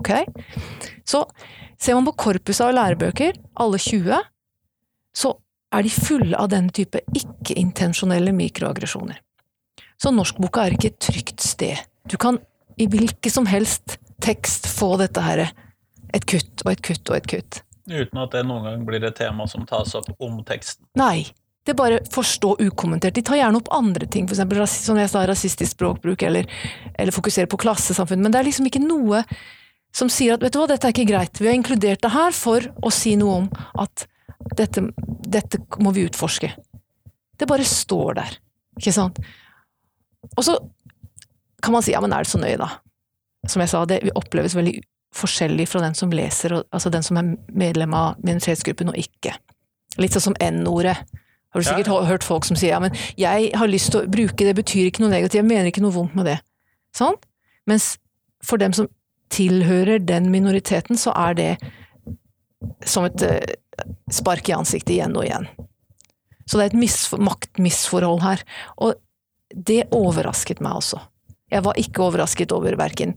Ok? 0.00 0.10
Så 1.06 1.24
ser 1.78 1.98
man 1.98 2.08
på 2.08 2.16
korpuset 2.24 2.66
av 2.66 2.74
lærebøker, 2.74 3.38
alle 3.62 3.78
20, 3.78 4.18
så 5.14 5.34
er 5.70 5.86
de 5.86 5.92
fulle 5.94 6.38
av 6.38 6.50
denne 6.50 6.74
type 6.74 7.02
ikke-intensjonelle 7.14 8.34
mikroaggresjoner. 8.34 9.20
Så 10.00 10.10
norskboka 10.14 10.64
er 10.64 10.74
ikke 10.74 10.90
et 10.94 11.02
trygt 11.02 11.44
sted. 11.44 11.78
Du 12.08 12.16
kan 12.20 12.38
i 12.80 12.86
hvilken 12.88 13.32
som 13.32 13.48
helst 13.50 13.98
tekst 14.24 14.68
få 14.70 14.94
dette 15.00 15.20
her, 15.24 15.50
et 16.14 16.24
kutt 16.28 16.64
og 16.64 16.72
et 16.72 16.82
kutt 16.84 17.10
og 17.12 17.18
et 17.18 17.28
kutt. 17.28 17.60
Uten 17.90 18.22
at 18.22 18.32
det 18.34 18.44
noen 18.46 18.66
gang 18.66 18.82
blir 18.86 19.04
et 19.04 19.16
tema 19.16 19.46
som 19.50 19.66
tas 19.68 19.94
opp 19.98 20.10
om 20.22 20.40
teksten. 20.46 20.86
Nei. 21.00 21.30
Det 21.60 21.74
er 21.74 21.76
bare 21.76 21.98
forstå 22.08 22.54
ukommentert. 22.64 23.14
De 23.14 23.22
tar 23.22 23.36
gjerne 23.36 23.58
opp 23.60 23.68
andre 23.76 24.06
ting, 24.08 24.24
for 24.26 24.32
eksempel 24.32 24.62
som 24.72 24.96
jeg 24.96 25.10
sa, 25.12 25.26
rasistisk 25.28 25.74
språkbruk, 25.74 26.22
eller, 26.24 26.48
eller 26.96 27.12
fokusere 27.12 27.50
på 27.52 27.58
klassesamfunn, 27.60 28.22
men 28.24 28.32
det 28.32 28.40
er 28.40 28.48
liksom 28.48 28.70
ikke 28.70 28.80
noe 28.80 29.20
som 29.94 30.08
sier 30.12 30.38
at 30.38 30.44
vet 30.44 30.54
du 30.54 30.60
hva, 30.60 30.68
dette 30.70 30.88
er 30.88 30.94
ikke 30.94 31.10
greit, 31.10 31.40
vi 31.40 31.50
har 31.50 31.58
inkludert 31.58 32.00
det 32.00 32.12
her 32.14 32.32
for 32.36 32.64
å 32.80 32.92
si 32.94 33.12
noe 33.20 33.42
om 33.42 33.48
at 33.82 34.06
dette, 34.56 34.86
dette 35.28 35.60
må 35.82 35.92
vi 35.92 36.06
utforske. 36.08 36.48
Det 37.36 37.48
bare 37.50 37.66
står 37.66 38.16
der, 38.22 38.36
ikke 38.80 38.96
sant? 38.96 39.20
Og 40.32 40.46
så 40.46 40.56
kan 41.62 41.74
man 41.74 41.84
si 41.84 41.94
ja, 41.94 42.00
men 42.02 42.14
er 42.14 42.24
det 42.24 42.32
så 42.32 42.40
nøye, 42.40 42.58
da? 42.60 42.70
Som 43.48 43.62
jeg 43.64 43.72
sa, 43.72 43.84
det 43.88 44.02
oppleves 44.18 44.56
veldig 44.56 44.80
forskjellig 45.16 45.66
fra 45.68 45.82
den 45.82 45.96
som 45.98 46.12
leser, 46.14 46.54
altså 46.70 46.92
den 46.92 47.02
som 47.02 47.18
er 47.18 47.32
medlem 47.48 47.94
av 47.96 48.20
minoritetsgruppen 48.22 48.92
og 48.92 49.00
ikke. 49.00 49.34
Litt 49.98 50.14
sånn 50.14 50.30
som 50.30 50.38
N-ordet. 50.44 50.96
Har 51.50 51.62
du 51.62 51.66
sikkert 51.66 51.90
ja. 51.90 52.02
hørt 52.06 52.26
folk 52.26 52.46
som 52.46 52.58
sier 52.58 52.76
ja, 52.76 52.78
men 52.82 52.94
jeg 53.18 53.50
har 53.58 53.70
lyst 53.70 53.90
til 53.90 54.04
å 54.04 54.10
bruke 54.10 54.46
det, 54.46 54.54
betyr 54.54 54.86
ikke 54.86 55.02
noe 55.02 55.10
negativt, 55.10 55.40
jeg 55.40 55.48
mener 55.48 55.70
ikke 55.72 55.82
noe 55.82 55.96
vondt 55.96 56.14
med 56.18 56.28
det. 56.30 56.36
Sånn? 56.94 57.18
Mens 57.70 57.96
for 58.46 58.60
dem 58.62 58.74
som 58.76 58.86
tilhører 59.34 59.98
den 60.02 60.30
minoriteten, 60.30 60.98
så 60.98 61.14
er 61.18 61.34
det 61.38 61.50
som 62.86 63.06
et 63.08 63.24
uh, 63.26 63.88
spark 64.12 64.50
i 64.50 64.54
ansiktet 64.54 64.94
igjen 64.94 65.16
og 65.18 65.26
igjen. 65.26 65.48
Så 66.50 66.58
det 66.58 66.66
er 66.68 66.72
et 66.74 67.20
maktmisforhold 67.22 68.22
her. 68.24 68.42
Og 68.82 68.98
det 69.54 69.84
overrasket 69.94 70.62
meg 70.62 70.80
også. 70.80 70.98
Jeg 71.50 71.64
var 71.66 71.78
ikke 71.80 72.04
overrasket 72.06 72.52
over 72.54 72.76
verken 72.78 73.16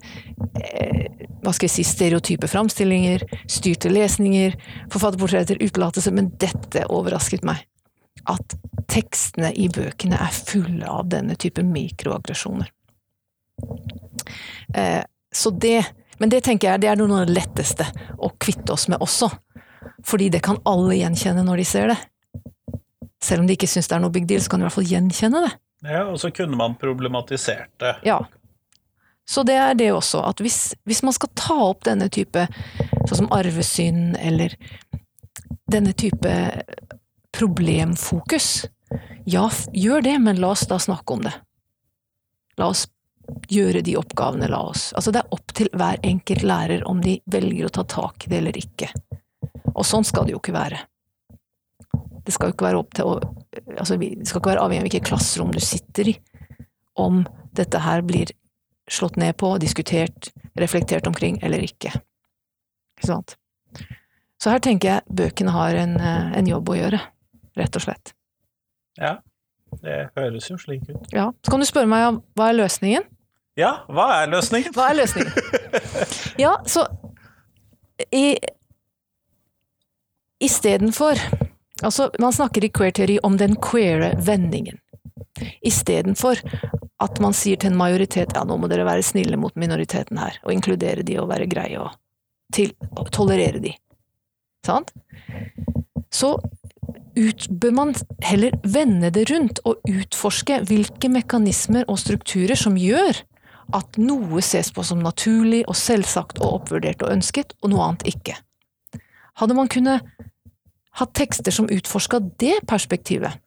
eh, 0.59 1.09
hva 1.43 1.51
skal 1.51 1.67
jeg 1.67 1.75
si, 1.75 1.83
stereotype 1.87 2.47
framstillinger, 2.47 3.25
styrte 3.51 3.91
lesninger, 3.91 4.55
forfatterportretter, 4.93 5.59
utelatelse, 5.59 6.13
men 6.15 6.31
dette 6.39 6.85
overrasket 6.87 7.43
meg. 7.47 7.65
At 8.31 8.55
tekstene 8.91 9.51
i 9.59 9.67
bøkene 9.71 10.19
er 10.23 10.37
fulle 10.37 10.87
av 10.87 11.09
denne 11.11 11.35
type 11.39 11.63
mikroaggresjoner. 11.67 12.71
Eh, 14.73 15.03
så 15.33 15.49
det 15.49 15.83
Men 16.21 16.29
det 16.29 16.43
tenker 16.45 16.69
jeg 16.69 16.81
det 16.83 16.87
er 16.87 16.95
noe 16.95 17.23
av 17.23 17.27
det 17.27 17.33
letteste 17.35 17.87
å 18.21 18.29
kvitte 18.39 18.75
oss 18.75 18.85
med 18.87 19.01
også. 19.01 19.27
Fordi 20.05 20.29
det 20.31 20.43
kan 20.45 20.59
alle 20.69 20.95
gjenkjenne 20.95 21.41
når 21.43 21.59
de 21.59 21.65
ser 21.67 21.89
det. 21.89 21.97
Selv 23.19 23.41
om 23.41 23.47
de 23.49 23.57
ikke 23.57 23.67
syns 23.67 23.89
det 23.89 23.97
er 23.97 24.03
noe 24.03 24.13
big 24.13 24.27
deal, 24.29 24.39
så 24.39 24.53
kan 24.53 24.61
de 24.61 24.63
i 24.63 24.67
hvert 24.67 24.77
fall 24.77 24.91
gjenkjenne 24.93 25.41
det. 25.43 25.51
Ja, 25.83 26.05
og 26.07 26.19
så 26.19 26.31
kunne 26.31 26.57
man 26.57 26.77
problematisert 26.79 27.71
det. 27.83 27.95
Ja. 28.07 28.21
Så 29.25 29.43
det 29.47 29.55
er 29.55 29.73
det 29.79 29.91
også, 29.91 30.21
at 30.27 30.41
hvis, 30.43 30.73
hvis 30.83 31.03
man 31.03 31.15
skal 31.15 31.31
ta 31.39 31.55
opp 31.69 31.85
denne 31.87 32.09
type, 32.11 32.47
sånn 33.07 33.23
som 33.23 33.31
arvesynd, 33.35 34.17
eller 34.19 34.55
denne 35.71 35.93
type 35.95 36.33
problemfokus, 37.35 38.65
ja, 39.25 39.47
gjør 39.73 40.03
det, 40.03 40.17
men 40.19 40.41
la 40.43 40.51
oss 40.53 40.67
da 40.67 40.79
snakke 40.79 41.15
om 41.15 41.23
det. 41.23 41.33
La 42.59 42.67
oss 42.71 42.85
gjøre 43.49 43.81
de 43.81 43.95
oppgavene, 43.97 44.49
la 44.51 44.59
oss 44.67 44.91
Altså, 44.93 45.13
det 45.15 45.21
er 45.23 45.33
opp 45.33 45.53
til 45.55 45.69
hver 45.71 45.97
enkelt 46.03 46.43
lærer 46.43 46.83
om 46.87 46.99
de 47.01 47.15
velger 47.31 47.69
å 47.69 47.71
ta 47.79 47.85
tak 47.87 48.27
i 48.27 48.33
det 48.33 48.41
eller 48.41 48.59
ikke. 48.59 48.91
Og 49.73 49.85
sånn 49.87 50.05
skal 50.05 50.27
det 50.27 50.35
jo 50.35 50.41
ikke 50.41 50.55
være. 50.55 50.83
Det 52.23 52.33
skal 52.33 52.49
jo 52.49 52.55
ikke 52.55 52.67
være 52.69 52.79
opp 52.79 52.93
til 52.95 53.09
å 53.09 53.15
altså, 53.77 53.97
Det 53.99 54.27
skal 54.27 54.39
ikke 54.39 54.53
være 54.53 54.63
avhengig 54.63 54.83
av 54.83 54.87
hvilket 54.87 55.07
klasserom 55.09 55.51
du 55.53 55.59
sitter 55.63 56.13
i, 56.13 56.15
om 56.95 57.23
dette 57.57 57.81
her 57.83 58.03
blir 58.05 58.31
slått 58.91 59.17
ned 59.19 59.35
på, 59.39 59.53
diskutert, 59.63 60.31
reflektert 60.59 61.07
omkring 61.07 61.39
eller 61.43 61.63
ikke. 61.63 61.91
Ikke 62.97 63.09
sant? 63.09 63.35
Så 64.41 64.51
her 64.51 64.59
tenker 64.63 64.89
jeg 64.89 65.15
bøkene 65.19 65.53
har 65.55 65.75
en, 65.79 65.95
eh, 65.99 66.33
en 66.39 66.49
jobb 66.49 66.69
å 66.73 66.75
gjøre, 66.77 66.99
rett 67.59 67.79
og 67.79 67.85
slett. 67.85 68.13
Ja, 68.99 69.17
det 69.81 70.09
høres 70.17 70.49
jo 70.51 70.57
slik 70.59 70.83
ut. 70.89 71.07
Ja, 71.13 71.31
Så 71.43 71.51
kan 71.51 71.59
du 71.59 71.65
spørre 71.65 71.89
meg 71.89 72.07
om 72.07 72.23
hva 72.35 72.49
er 72.49 72.59
løsningen? 72.59 73.07
Ja, 73.57 73.85
hva 73.87 74.23
er 74.23 74.31
løsningen? 74.33 74.73
Hva 74.73 74.89
er 74.91 74.99
løsningen? 75.01 75.31
Ja, 76.43 76.57
så 76.65 76.87
i 78.11 78.37
Istedenfor 80.43 81.19
Altså, 81.83 82.09
man 82.19 82.33
snakker 82.35 82.63
i 82.65 82.71
queer-teori 82.71 83.19
om 83.27 83.37
den 83.37 83.57
queere 83.61 84.13
vendingen. 84.23 84.79
Istedenfor 85.65 86.39
at 87.03 87.19
man 87.23 87.35
sier 87.35 87.59
til 87.59 87.73
en 87.73 87.79
majoritet 87.79 88.35
ja, 88.35 88.43
nå 88.47 88.57
må 88.59 88.69
dere 88.71 88.85
være 88.87 89.05
snille 89.05 89.37
mot 89.39 89.55
minoriteten 89.59 90.19
her, 90.21 90.37
og 90.45 90.53
inkludere 90.53 91.03
de 91.05 91.17
og 91.19 91.29
være 91.31 91.49
greie 91.51 91.79
og, 91.81 91.95
til, 92.55 92.73
og 92.95 93.11
tolerere 93.13 93.59
de. 93.63 93.73
Sant? 94.63 94.93
Så 96.13 96.37
ut, 97.17 97.47
bør 97.49 97.75
man 97.75 97.93
heller 98.23 98.55
vende 98.63 99.11
det 99.13 99.27
rundt 99.31 99.59
og 99.67 99.83
utforske 99.89 100.61
hvilke 100.69 101.11
mekanismer 101.11 101.87
og 101.89 101.99
strukturer 102.01 102.57
som 102.59 102.77
gjør 102.79 103.23
at 103.73 103.97
noe 103.99 104.41
ses 104.45 104.69
på 104.75 104.83
som 104.85 105.01
naturlig 105.03 105.63
og 105.67 105.77
selvsagt 105.77 106.41
og 106.43 106.59
oppvurdert 106.59 107.03
og 107.03 107.13
ønsket, 107.15 107.55
og 107.63 107.73
noe 107.73 107.87
annet 107.87 108.07
ikke. 108.13 108.37
Hadde 109.39 109.57
man 109.57 109.71
kunnet 109.71 110.05
hatt 110.99 111.13
tekster 111.17 111.51
som 111.51 111.69
utforska 111.69 112.19
det 112.39 112.59
perspektivet, 112.69 113.39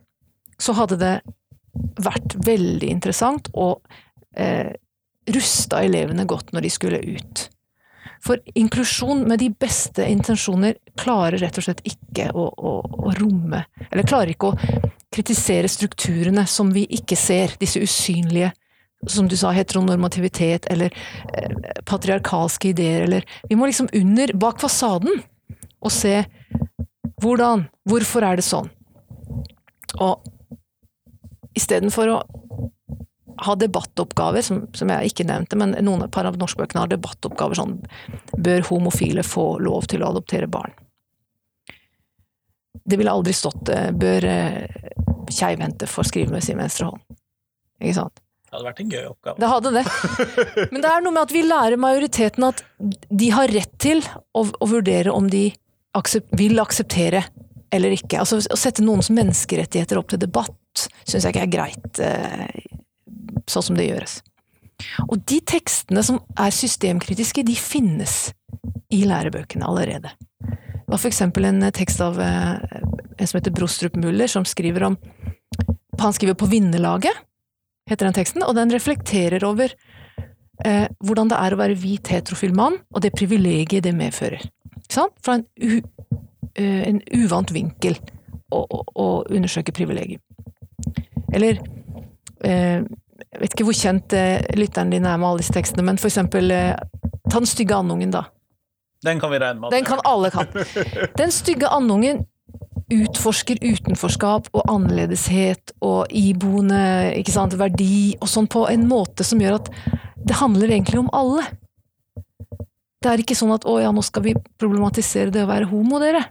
så 0.59 0.75
hadde 0.77 0.99
det 1.01 1.15
vært 2.01 2.35
veldig 2.47 2.89
interessant 2.89 3.51
og 3.53 3.85
eh, 4.37 4.73
rusta 5.35 5.83
elevene 5.85 6.25
godt 6.29 6.55
når 6.55 6.67
de 6.67 6.73
skulle 6.73 7.03
ut. 7.05 7.47
For 8.25 8.41
inklusjon 8.59 9.27
med 9.29 9.43
de 9.43 9.51
beste 9.53 10.07
intensjoner 10.09 10.79
klarer 10.99 11.39
rett 11.43 11.59
og 11.61 11.67
slett 11.67 11.83
ikke 11.87 12.31
å, 12.33 12.47
å, 12.49 12.73
å 12.81 13.13
romme 13.21 13.61
Eller 13.91 14.07
klarer 14.09 14.33
ikke 14.33 14.49
å 14.49 14.81
kritisere 15.13 15.69
strukturene 15.71 16.47
som 16.49 16.73
vi 16.75 16.87
ikke 16.97 17.17
ser, 17.19 17.55
disse 17.61 17.83
usynlige 17.83 18.51
som 19.07 19.29
du 19.29 19.37
sa, 19.37 19.53
heteronormativitet 19.55 20.67
eller 20.73 20.95
eh, 21.37 21.53
patriarkalske 21.87 22.73
ideer, 22.73 23.05
eller 23.07 23.27
Vi 23.49 23.57
må 23.57 23.69
liksom 23.69 23.91
under, 23.95 24.33
bak 24.35 24.61
fasaden, 24.61 25.21
og 25.85 25.93
se 25.93 26.25
hvordan? 27.23 27.67
Hvorfor 27.89 28.27
er 28.27 28.39
det 28.39 28.47
sånn? 28.47 28.71
Og 30.03 30.25
istedenfor 31.57 32.13
å 32.13 32.19
ha 33.45 33.55
debattoppgaver, 33.61 34.43
som, 34.43 34.63
som, 34.77 34.91
jeg 34.93 35.13
ikke 35.13 35.27
nevnte, 35.29 35.59
men 35.61 35.75
noen 35.85 36.09
par 36.13 36.29
av 36.29 36.39
norskbøkene 36.41 36.85
har 36.85 36.93
debattoppgaver 36.93 37.59
sånn 37.59 37.79
Bør 38.33 38.65
homofile 38.71 39.25
få 39.27 39.59
lov 39.61 39.89
til 39.93 40.05
å 40.05 40.11
adoptere 40.15 40.49
barn? 40.49 40.73
Det 42.87 42.97
ville 42.97 43.13
aldri 43.13 43.35
stått 43.37 43.69
eh, 43.73 43.91
Bør 43.93 44.25
eh, 44.31 44.87
keivhendte 45.33 45.89
få 45.91 46.07
skrive 46.07 46.33
med 46.33 46.47
sin 46.47 46.61
venstre 46.61 46.89
hånd? 46.89 47.03
Ikke 47.83 47.99
sant? 47.99 48.23
Det 48.47 48.55
hadde 48.55 48.69
vært 48.69 48.81
en 48.81 48.93
gøy 48.95 49.07
oppgave. 49.11 49.41
Det 49.43 49.49
hadde 49.51 49.71
det. 49.75 49.85
Men 50.73 50.81
det 50.81 50.91
er 50.91 51.03
noe 51.05 51.13
med 51.13 51.23
at 51.27 51.33
vi 51.35 51.43
lærer 51.45 51.81
majoriteten 51.83 52.47
at 52.47 52.63
de 52.81 53.31
har 53.35 53.51
rett 53.53 53.73
til 53.83 54.01
å, 54.07 54.47
å 54.47 54.69
vurdere 54.71 55.13
om 55.13 55.27
de 55.29 55.49
aksept, 55.97 56.31
vil 56.39 56.61
akseptere 56.63 57.25
eller 57.75 57.97
ikke. 57.97 58.21
Altså, 58.23 58.39
å 58.39 58.59
sette 58.59 58.85
noens 58.85 59.11
menneskerettigheter 59.13 59.99
opp 59.99 60.13
til 60.13 60.23
debatt 60.23 60.55
syns 61.07 61.25
jeg 61.25 61.33
ikke 61.33 61.45
er 61.47 61.53
greit, 61.53 62.01
eh, 62.01 62.65
sånn 63.49 63.65
som 63.71 63.79
det 63.79 63.89
gjøres. 63.89 64.21
Og 65.09 65.23
de 65.25 65.41
tekstene 65.41 66.03
som 66.05 66.21
er 66.37 66.53
systemkritiske, 66.53 67.45
de 67.47 67.57
finnes 67.57 68.17
i 68.93 69.05
lærebøkene 69.09 69.67
allerede. 69.67 70.13
Det 70.41 70.93
var 70.93 71.01
for 71.01 71.11
eksempel 71.11 71.49
en 71.49 71.65
tekst 71.75 72.03
av 72.05 72.21
eh, 72.21 72.59
en 73.17 73.27
som 73.27 73.39
heter 73.41 73.55
Brostrup 73.57 73.97
Muller, 73.97 74.29
som 74.29 74.45
skriver 74.45 74.91
om 74.91 74.99
Han 75.97 76.13
skriver 76.13 76.35
på 76.37 76.47
Vinnerlaget, 76.51 77.15
heter 77.89 78.05
den 78.05 78.17
teksten, 78.19 78.43
og 78.45 78.53
den 78.55 78.69
reflekterer 78.69 79.41
over 79.49 79.73
eh, 80.65 80.85
hvordan 81.01 81.31
det 81.31 81.39
er 81.41 81.55
å 81.55 81.59
være 81.63 81.79
hvit 81.81 82.11
heterofil 82.13 82.53
mann, 82.53 82.77
og 82.93 83.01
det 83.01 83.15
privilegiet 83.17 83.87
det 83.87 83.95
medfører. 83.97 84.45
Fra 84.93 85.35
en, 85.35 85.47
u, 85.61 85.81
eh, 86.55 86.83
en 86.89 87.01
uvant 87.15 87.53
vinkel 87.53 87.99
å, 88.51 88.63
å, 88.63 88.83
å 88.95 89.09
undersøke 89.31 89.75
privilegium. 89.77 90.23
Eller 91.35 91.59
eh, 92.45 92.81
Jeg 92.81 93.41
vet 93.41 93.55
ikke 93.57 93.67
hvor 93.67 93.77
kjent 93.77 94.15
eh, 94.17 94.39
lytteren 94.57 94.93
din 94.95 95.09
er 95.09 95.19
med 95.19 95.29
alle 95.29 95.43
disse 95.43 95.55
tekstene, 95.57 95.85
men 95.87 95.99
for 96.01 96.11
eksempel 96.11 96.53
eh, 96.55 96.75
Ta 97.27 97.41
den 97.41 97.49
stygge 97.51 97.75
andungen, 97.75 98.13
da. 98.15 98.29
Den 99.03 99.19
kan 99.19 99.33
vi 99.33 99.41
regne 99.43 99.65
med. 99.65 99.73
Den 99.75 99.85
kan 99.85 99.99
alle 100.07 100.31
kan. 100.31 100.47
Den 101.21 101.33
stygge 101.35 101.67
andungen 101.75 102.23
utforsker 102.93 103.59
utenforskap 103.65 104.47
og 104.55 104.69
annerledeshet 104.71 105.73
og 105.83 106.13
iboende 106.15 107.17
ikke 107.19 107.35
sant, 107.35 107.57
verdi 107.59 108.15
og 108.21 108.31
sånn 108.31 108.47
på 108.51 108.63
en 108.71 108.87
måte 108.87 109.27
som 109.27 109.43
gjør 109.43 109.59
at 109.59 109.73
det 110.27 110.39
handler 110.39 110.71
egentlig 110.71 111.03
om 111.03 111.11
alle. 111.15 111.43
Det 113.07 113.13
er 113.13 113.23
ikke 113.23 113.39
sånn 113.39 113.55
at 113.55 113.65
'å 113.65 113.79
ja, 113.79 113.93
nå 113.95 114.03
skal 114.03 114.25
vi 114.25 114.35
problematisere 114.59 115.31
det 115.31 115.45
å 115.45 115.51
være 115.51 115.71
homo', 115.71 116.01
dere. 116.03 116.25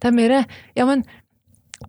Det 0.00 0.08
er 0.08 0.16
mer 0.16 0.46
ja, 0.74 0.86
men 0.88 1.04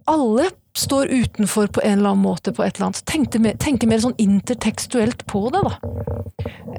alle 0.10 0.50
står 0.76 1.08
utenfor 1.08 1.70
på 1.72 1.82
en 1.84 2.00
eller 2.00 2.12
annen 2.12 2.26
måte 2.26 2.52
på 2.52 2.64
et 2.66 2.76
eller 2.76 2.90
annet. 2.90 3.06
Tenke 3.06 3.40
mer, 3.40 3.56
tenke 3.62 3.88
mer 3.88 4.02
sånn 4.04 4.18
intertekstuelt 4.22 5.26
på 5.30 5.46
det, 5.54 5.62
da. 5.64 5.78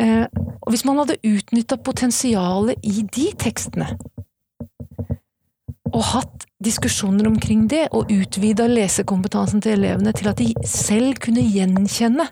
Eh, 0.03 0.27
og 0.61 0.73
hvis 0.75 0.85
man 0.85 0.99
hadde 1.01 1.21
utnytta 1.23 1.79
potensialet 1.79 2.83
i 2.83 3.05
de 3.15 3.29
tekstene, 3.39 3.95
og 5.95 6.03
hatt 6.11 6.47
diskusjoner 6.65 7.29
omkring 7.31 7.69
det, 7.71 7.87
og 7.95 8.11
utvida 8.11 8.67
lesekompetansen 8.67 9.63
til 9.63 9.79
elevene 9.79 10.15
til 10.17 10.31
at 10.33 10.41
de 10.43 10.51
selv 10.67 11.21
kunne 11.23 11.45
gjenkjenne 11.45 12.27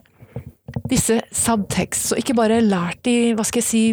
disse 0.91 1.21
subtekst, 1.37 2.11
så 2.11 2.19
ikke 2.19 2.35
bare 2.35 2.63
lært 2.65 3.05
de, 3.07 3.37
hva 3.37 3.45
skal 3.47 3.63
jeg 3.63 3.69
si, 3.69 3.85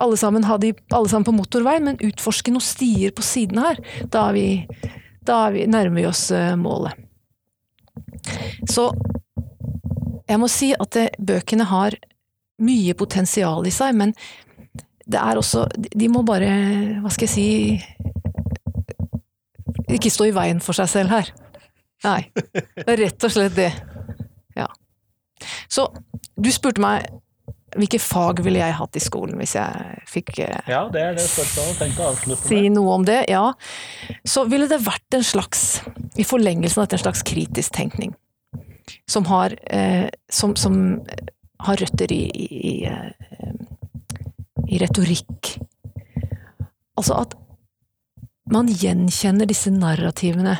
alle 0.00 0.16
sammen 0.20 0.46
ha 0.48 0.58
de 0.60 0.72
alle 0.94 1.08
sammen 1.10 1.26
på 1.28 1.36
motorveien, 1.36 1.84
men 1.84 2.00
utforske 2.08 2.52
noen 2.54 2.64
stier 2.64 3.14
på 3.14 3.24
siden 3.26 3.60
her. 3.62 3.80
Da, 4.12 4.28
vi, 4.36 4.66
da 5.26 5.48
vi, 5.54 5.66
nærmer 5.70 6.00
vi 6.00 6.06
oss 6.08 6.30
eh, 6.34 6.56
målet. 6.58 6.94
Så 8.68 8.90
jeg 10.28 10.40
må 10.40 10.48
si 10.52 10.72
at 10.76 10.92
det, 10.96 11.08
bøkene 11.18 11.64
har 11.70 11.96
mye 12.62 12.94
potensial 12.98 13.66
i 13.68 13.72
seg, 13.74 13.94
men 13.96 14.12
det 15.08 15.20
er 15.22 15.38
også 15.40 15.62
De 15.72 16.08
må 16.12 16.20
bare, 16.26 16.48
hva 17.00 17.08
skal 17.14 17.24
jeg 17.24 17.32
si 17.32 17.46
Ikke 19.94 20.10
stå 20.12 20.26
i 20.28 20.34
veien 20.36 20.60
for 20.60 20.76
seg 20.76 20.90
selv 20.92 21.14
her. 21.14 21.30
Nei. 22.04 22.28
Det 22.52 22.84
er 22.84 23.00
rett 23.00 23.24
og 23.24 23.32
slett 23.32 23.56
det. 23.56 23.70
Ja. 24.58 24.66
Så 25.70 25.88
du 26.36 26.50
spurte 26.52 26.82
meg 26.84 27.08
hvilke 27.76 28.00
fag 28.00 28.40
ville 28.44 28.60
jeg 28.62 28.76
hatt 28.78 28.96
i 28.96 29.02
skolen 29.02 29.38
hvis 29.40 29.54
jeg 29.58 30.04
fikk 30.08 30.38
eh, 30.44 30.70
Ja, 30.70 30.86
det 30.92 31.04
det 31.18 32.38
si 32.40 32.60
noe 32.72 32.94
om 32.96 33.04
det, 33.08 33.24
ja, 33.28 33.50
så 34.24 34.46
ville 34.48 34.68
det 34.70 34.80
vært 34.86 35.18
en 35.18 35.26
slags, 35.26 35.82
i 36.16 36.24
forlengelsen 36.26 36.80
av 36.80 36.88
dette, 36.88 37.00
en 37.00 37.06
slags 37.08 37.24
kritisk 37.28 37.74
tenkning. 37.76 38.14
Som 39.08 39.26
har, 39.28 39.52
eh, 39.68 40.08
som, 40.32 40.54
som 40.56 40.78
har 41.66 41.80
røtter 41.82 42.12
i, 42.14 42.22
i, 42.32 42.48
i, 42.56 42.74
eh, 42.88 43.52
i 44.68 44.80
retorikk. 44.80 45.58
Altså 46.98 47.20
at 47.20 47.36
man 48.48 48.70
gjenkjenner 48.72 49.48
disse 49.48 49.70
narrativene 49.74 50.56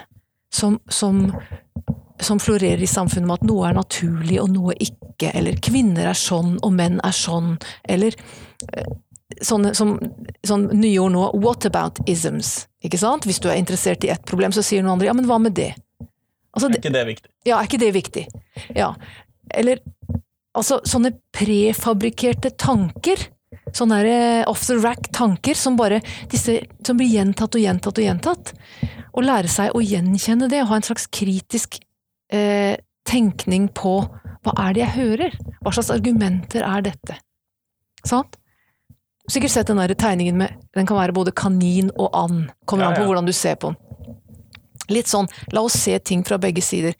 som, 0.53 0.79
som, 0.89 1.29
som 2.21 2.41
florerer 2.43 2.83
i 2.83 2.89
samfunnet 2.91 3.27
med 3.29 3.41
at 3.41 3.49
noe 3.49 3.69
er 3.69 3.77
naturlig 3.79 4.41
og 4.43 4.51
noe 4.55 4.75
ikke, 4.79 5.31
eller 5.35 5.59
kvinner 5.63 6.11
er 6.11 6.19
sånn 6.19 6.57
og 6.63 6.73
menn 6.75 7.01
er 7.07 7.15
sånn, 7.15 7.57
eller 7.89 8.17
eh, 8.73 8.89
sånne 9.45 9.75
som, 9.77 9.97
sånn 10.47 10.69
nye 10.79 10.99
ord 11.03 11.15
nå, 11.15 11.25
what 11.43 11.67
about 11.69 12.01
isms, 12.11 12.67
ikke 12.85 12.99
sant? 13.01 13.27
Hvis 13.29 13.41
du 13.45 13.51
er 13.51 13.59
interessert 13.61 14.05
i 14.07 14.13
ett 14.15 14.25
problem, 14.27 14.55
så 14.55 14.65
sier 14.65 14.83
noen 14.83 14.97
andre 14.97 15.11
ja, 15.11 15.17
men 15.19 15.29
hva 15.29 15.39
med 15.43 15.57
det? 15.59 15.73
Altså, 16.57 16.71
Er 16.71 16.81
ikke 16.81 16.95
det 16.95 17.07
viktig? 17.13 17.31
ja, 17.47 17.59
er 17.59 17.69
ikke 17.69 17.83
det 17.83 17.91
viktig? 17.95 18.27
Ja. 18.75 18.93
Eller 19.55 19.83
altså 20.59 20.81
sånne 20.89 21.13
prefabrikkerte 21.37 22.51
tanker. 22.59 23.29
Sånne 23.77 23.99
der, 24.01 24.09
eh, 24.11 24.45
off 24.49 24.65
the 24.67 24.79
rack 24.81 25.11
tanker 25.13 25.55
som 25.55 25.77
bare 25.77 26.01
disse, 26.33 26.63
som 26.85 26.97
blir 26.97 27.11
gjentatt 27.13 27.55
og 27.55 27.63
gjentatt 27.63 28.01
og 28.01 28.07
gjentatt. 28.07 28.55
Å 29.13 29.25
lære 29.25 29.51
seg 29.53 29.77
å 29.77 29.83
gjenkjenne 29.85 30.49
det, 30.51 30.63
og 30.63 30.73
ha 30.73 30.79
en 30.81 30.89
slags 30.89 31.07
kritisk 31.13 31.79
eh, 32.33 32.77
tenkning 33.09 33.69
på 33.75 34.01
hva 34.45 34.55
er 34.69 34.77
det 34.77 34.85
jeg 34.85 34.95
hører? 34.97 35.39
Hva 35.65 35.73
slags 35.75 35.91
argumenter 35.93 36.65
er 36.65 36.85
dette? 36.87 37.19
Sant? 38.07 38.39
Sikkert 39.29 39.53
sett 39.53 39.69
den 39.69 39.81
der 39.81 39.93
tegningen 39.99 40.39
med 40.41 40.55
Den 40.77 40.87
kan 40.89 40.97
være 40.97 41.13
både 41.13 41.35
kanin 41.37 41.91
og 41.99 42.09
and. 42.17 42.51
Kommer 42.65 42.87
Ja, 42.87 42.91
an 42.93 43.01
på 43.01 43.09
hvordan 43.11 43.27
du 43.29 43.33
ser 43.37 43.59
på 43.61 43.73
den. 43.75 44.17
Litt 44.89 45.11
sånn, 45.11 45.29
la 45.53 45.61
oss 45.67 45.77
se 45.77 45.99
ting 45.99 46.23
fra 46.25 46.39
begge 46.41 46.63
sider. 46.65 46.95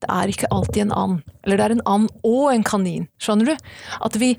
Det 0.00 0.08
er 0.08 0.30
ikke 0.32 0.48
alltid 0.50 0.86
en 0.86 0.94
and. 0.96 1.18
Eller 1.44 1.60
det 1.60 1.64
er 1.66 1.74
en 1.76 1.84
and 1.84 2.08
og 2.24 2.54
en 2.54 2.64
kanin. 2.64 3.08
Skjønner 3.20 3.52
du? 3.52 3.68
At 4.00 4.16
vi, 4.16 4.30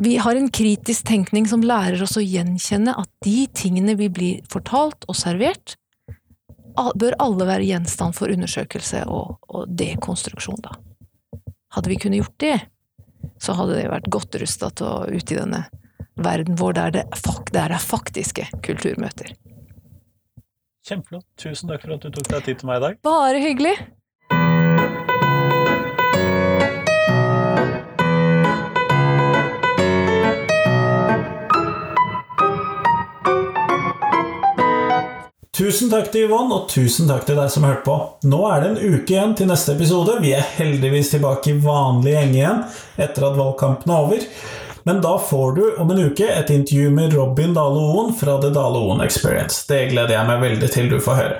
vi 0.00 0.16
har 0.22 0.38
en 0.38 0.48
kritisk 0.48 1.04
tenkning 1.10 1.48
som 1.50 1.64
lærer 1.66 2.00
oss 2.02 2.16
å 2.16 2.24
gjenkjenne 2.24 2.94
at 2.96 3.10
de 3.26 3.46
tingene 3.52 3.98
vi 4.00 4.08
blir 4.08 4.40
fortalt 4.52 5.04
og 5.08 5.18
servert, 5.18 5.76
bør 6.74 7.16
alle 7.22 7.46
være 7.48 7.68
gjenstand 7.68 8.16
for 8.16 8.32
undersøkelse 8.32 9.04
og, 9.10 9.36
og 9.48 9.70
dekonstruksjon, 9.78 10.62
da. 10.64 10.76
Hadde 11.72 11.92
vi 11.92 11.98
kunnet 12.00 12.22
gjort 12.22 12.38
det, 12.44 12.56
så 13.40 13.56
hadde 13.56 13.78
det 13.78 13.90
vært 13.92 14.10
godt 14.12 14.36
rusta 14.42 14.68
til 14.76 14.88
å 14.88 15.06
ut 15.08 15.32
i 15.32 15.38
denne 15.38 15.64
verden 16.20 16.58
vår 16.60 16.76
der 16.76 16.94
det, 16.98 17.06
der 17.52 17.72
det 17.72 17.78
er 17.78 17.78
faktiske 17.80 18.48
kulturmøter. 18.64 19.32
Kjempeflott. 20.82 21.26
Tusen 21.38 21.70
takk 21.70 21.84
for 21.84 21.94
at 21.94 22.04
du 22.04 22.10
tok 22.10 22.28
deg 22.28 22.46
tid 22.48 22.60
til 22.60 22.68
meg 22.68 22.80
i 22.80 22.86
dag. 22.88 23.02
Bare 23.06 23.42
hyggelig! 23.42 23.76
Tusen 35.62 35.92
takk 35.92 36.08
til 36.10 36.24
Yvonne, 36.26 36.56
og 36.56 36.64
tusen 36.72 37.06
takk 37.06 37.22
til 37.22 37.36
deg 37.38 37.50
som 37.54 37.62
hørte 37.62 37.84
på. 37.86 37.94
Nå 38.26 38.38
er 38.50 38.64
det 38.64 38.70
en 38.72 38.96
uke 38.96 39.12
igjen 39.14 39.34
til 39.38 39.46
neste 39.46 39.76
episode. 39.76 40.16
Vi 40.18 40.32
er 40.34 40.48
heldigvis 40.56 41.12
tilbake 41.12 41.52
i 41.52 41.60
vanlig 41.62 42.16
gjenge 42.16 42.34
igjen 42.40 42.64
etter 43.04 43.28
at 43.28 43.36
valgkampen 43.38 43.92
er 43.94 44.08
over. 44.08 44.24
Men 44.90 44.98
da 45.04 45.12
får 45.22 45.54
du 45.54 45.62
om 45.84 45.92
en 45.94 46.00
uke 46.08 46.26
et 46.26 46.50
intervju 46.50 46.90
med 46.96 47.14
Robin 47.14 47.54
Dale 47.54 47.84
Oen 47.92 48.10
fra 48.18 48.40
The 48.42 48.50
Dale 48.50 48.80
Oen 48.88 49.04
Experience. 49.06 49.62
Det 49.68 49.84
gleder 49.92 50.16
jeg 50.16 50.30
meg 50.32 50.42
veldig 50.48 50.72
til 50.74 50.90
du 50.90 50.98
får 51.04 51.20
høre. 51.20 51.38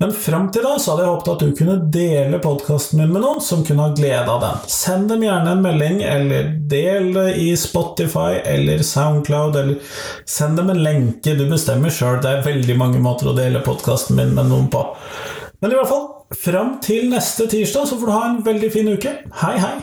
Men 0.00 0.12
fram 0.16 0.46
til 0.48 0.64
da 0.64 0.78
så 0.80 0.94
hadde 0.94 1.04
jeg 1.04 1.12
håpet 1.12 1.30
at 1.30 1.42
du 1.44 1.56
kunne 1.58 1.74
dele 1.92 2.38
podkasten 2.40 3.02
min 3.02 3.10
med 3.12 3.20
noen 3.20 3.42
som 3.44 3.60
kunne 3.68 3.84
ha 3.84 3.92
glede 3.92 4.32
av 4.32 4.40
den. 4.40 4.62
Send 4.72 5.10
dem 5.12 5.26
gjerne 5.26 5.52
en 5.52 5.60
melding, 5.60 6.00
eller 6.08 6.48
del 6.72 7.10
det 7.12 7.26
i 7.42 7.50
Spotify 7.60 8.40
eller 8.40 8.80
Soundcloud, 8.86 9.60
eller 9.60 9.92
send 10.24 10.56
dem 10.56 10.72
en 10.72 10.80
lenke. 10.80 11.36
Du 11.36 11.44
bestemmer 11.50 11.92
sjøl. 11.92 12.16
Det 12.24 12.32
er 12.32 12.48
veldig 12.48 12.78
mange 12.80 13.04
måter 13.04 13.28
å 13.28 13.36
dele 13.36 13.60
podkasten 13.66 14.16
min 14.16 14.32
med 14.38 14.48
noen 14.48 14.72
på. 14.72 14.86
Men 15.60 15.74
i 15.74 15.76
hvert 15.76 15.92
fall, 15.92 16.08
fram 16.48 16.78
til 16.80 17.12
neste 17.12 17.50
tirsdag 17.52 17.90
så 17.90 18.00
får 18.00 18.08
du 18.08 18.16
ha 18.16 18.26
en 18.30 18.44
veldig 18.48 18.72
fin 18.72 18.88
uke. 18.96 19.18
Hei, 19.44 19.56
hei! 19.60 19.74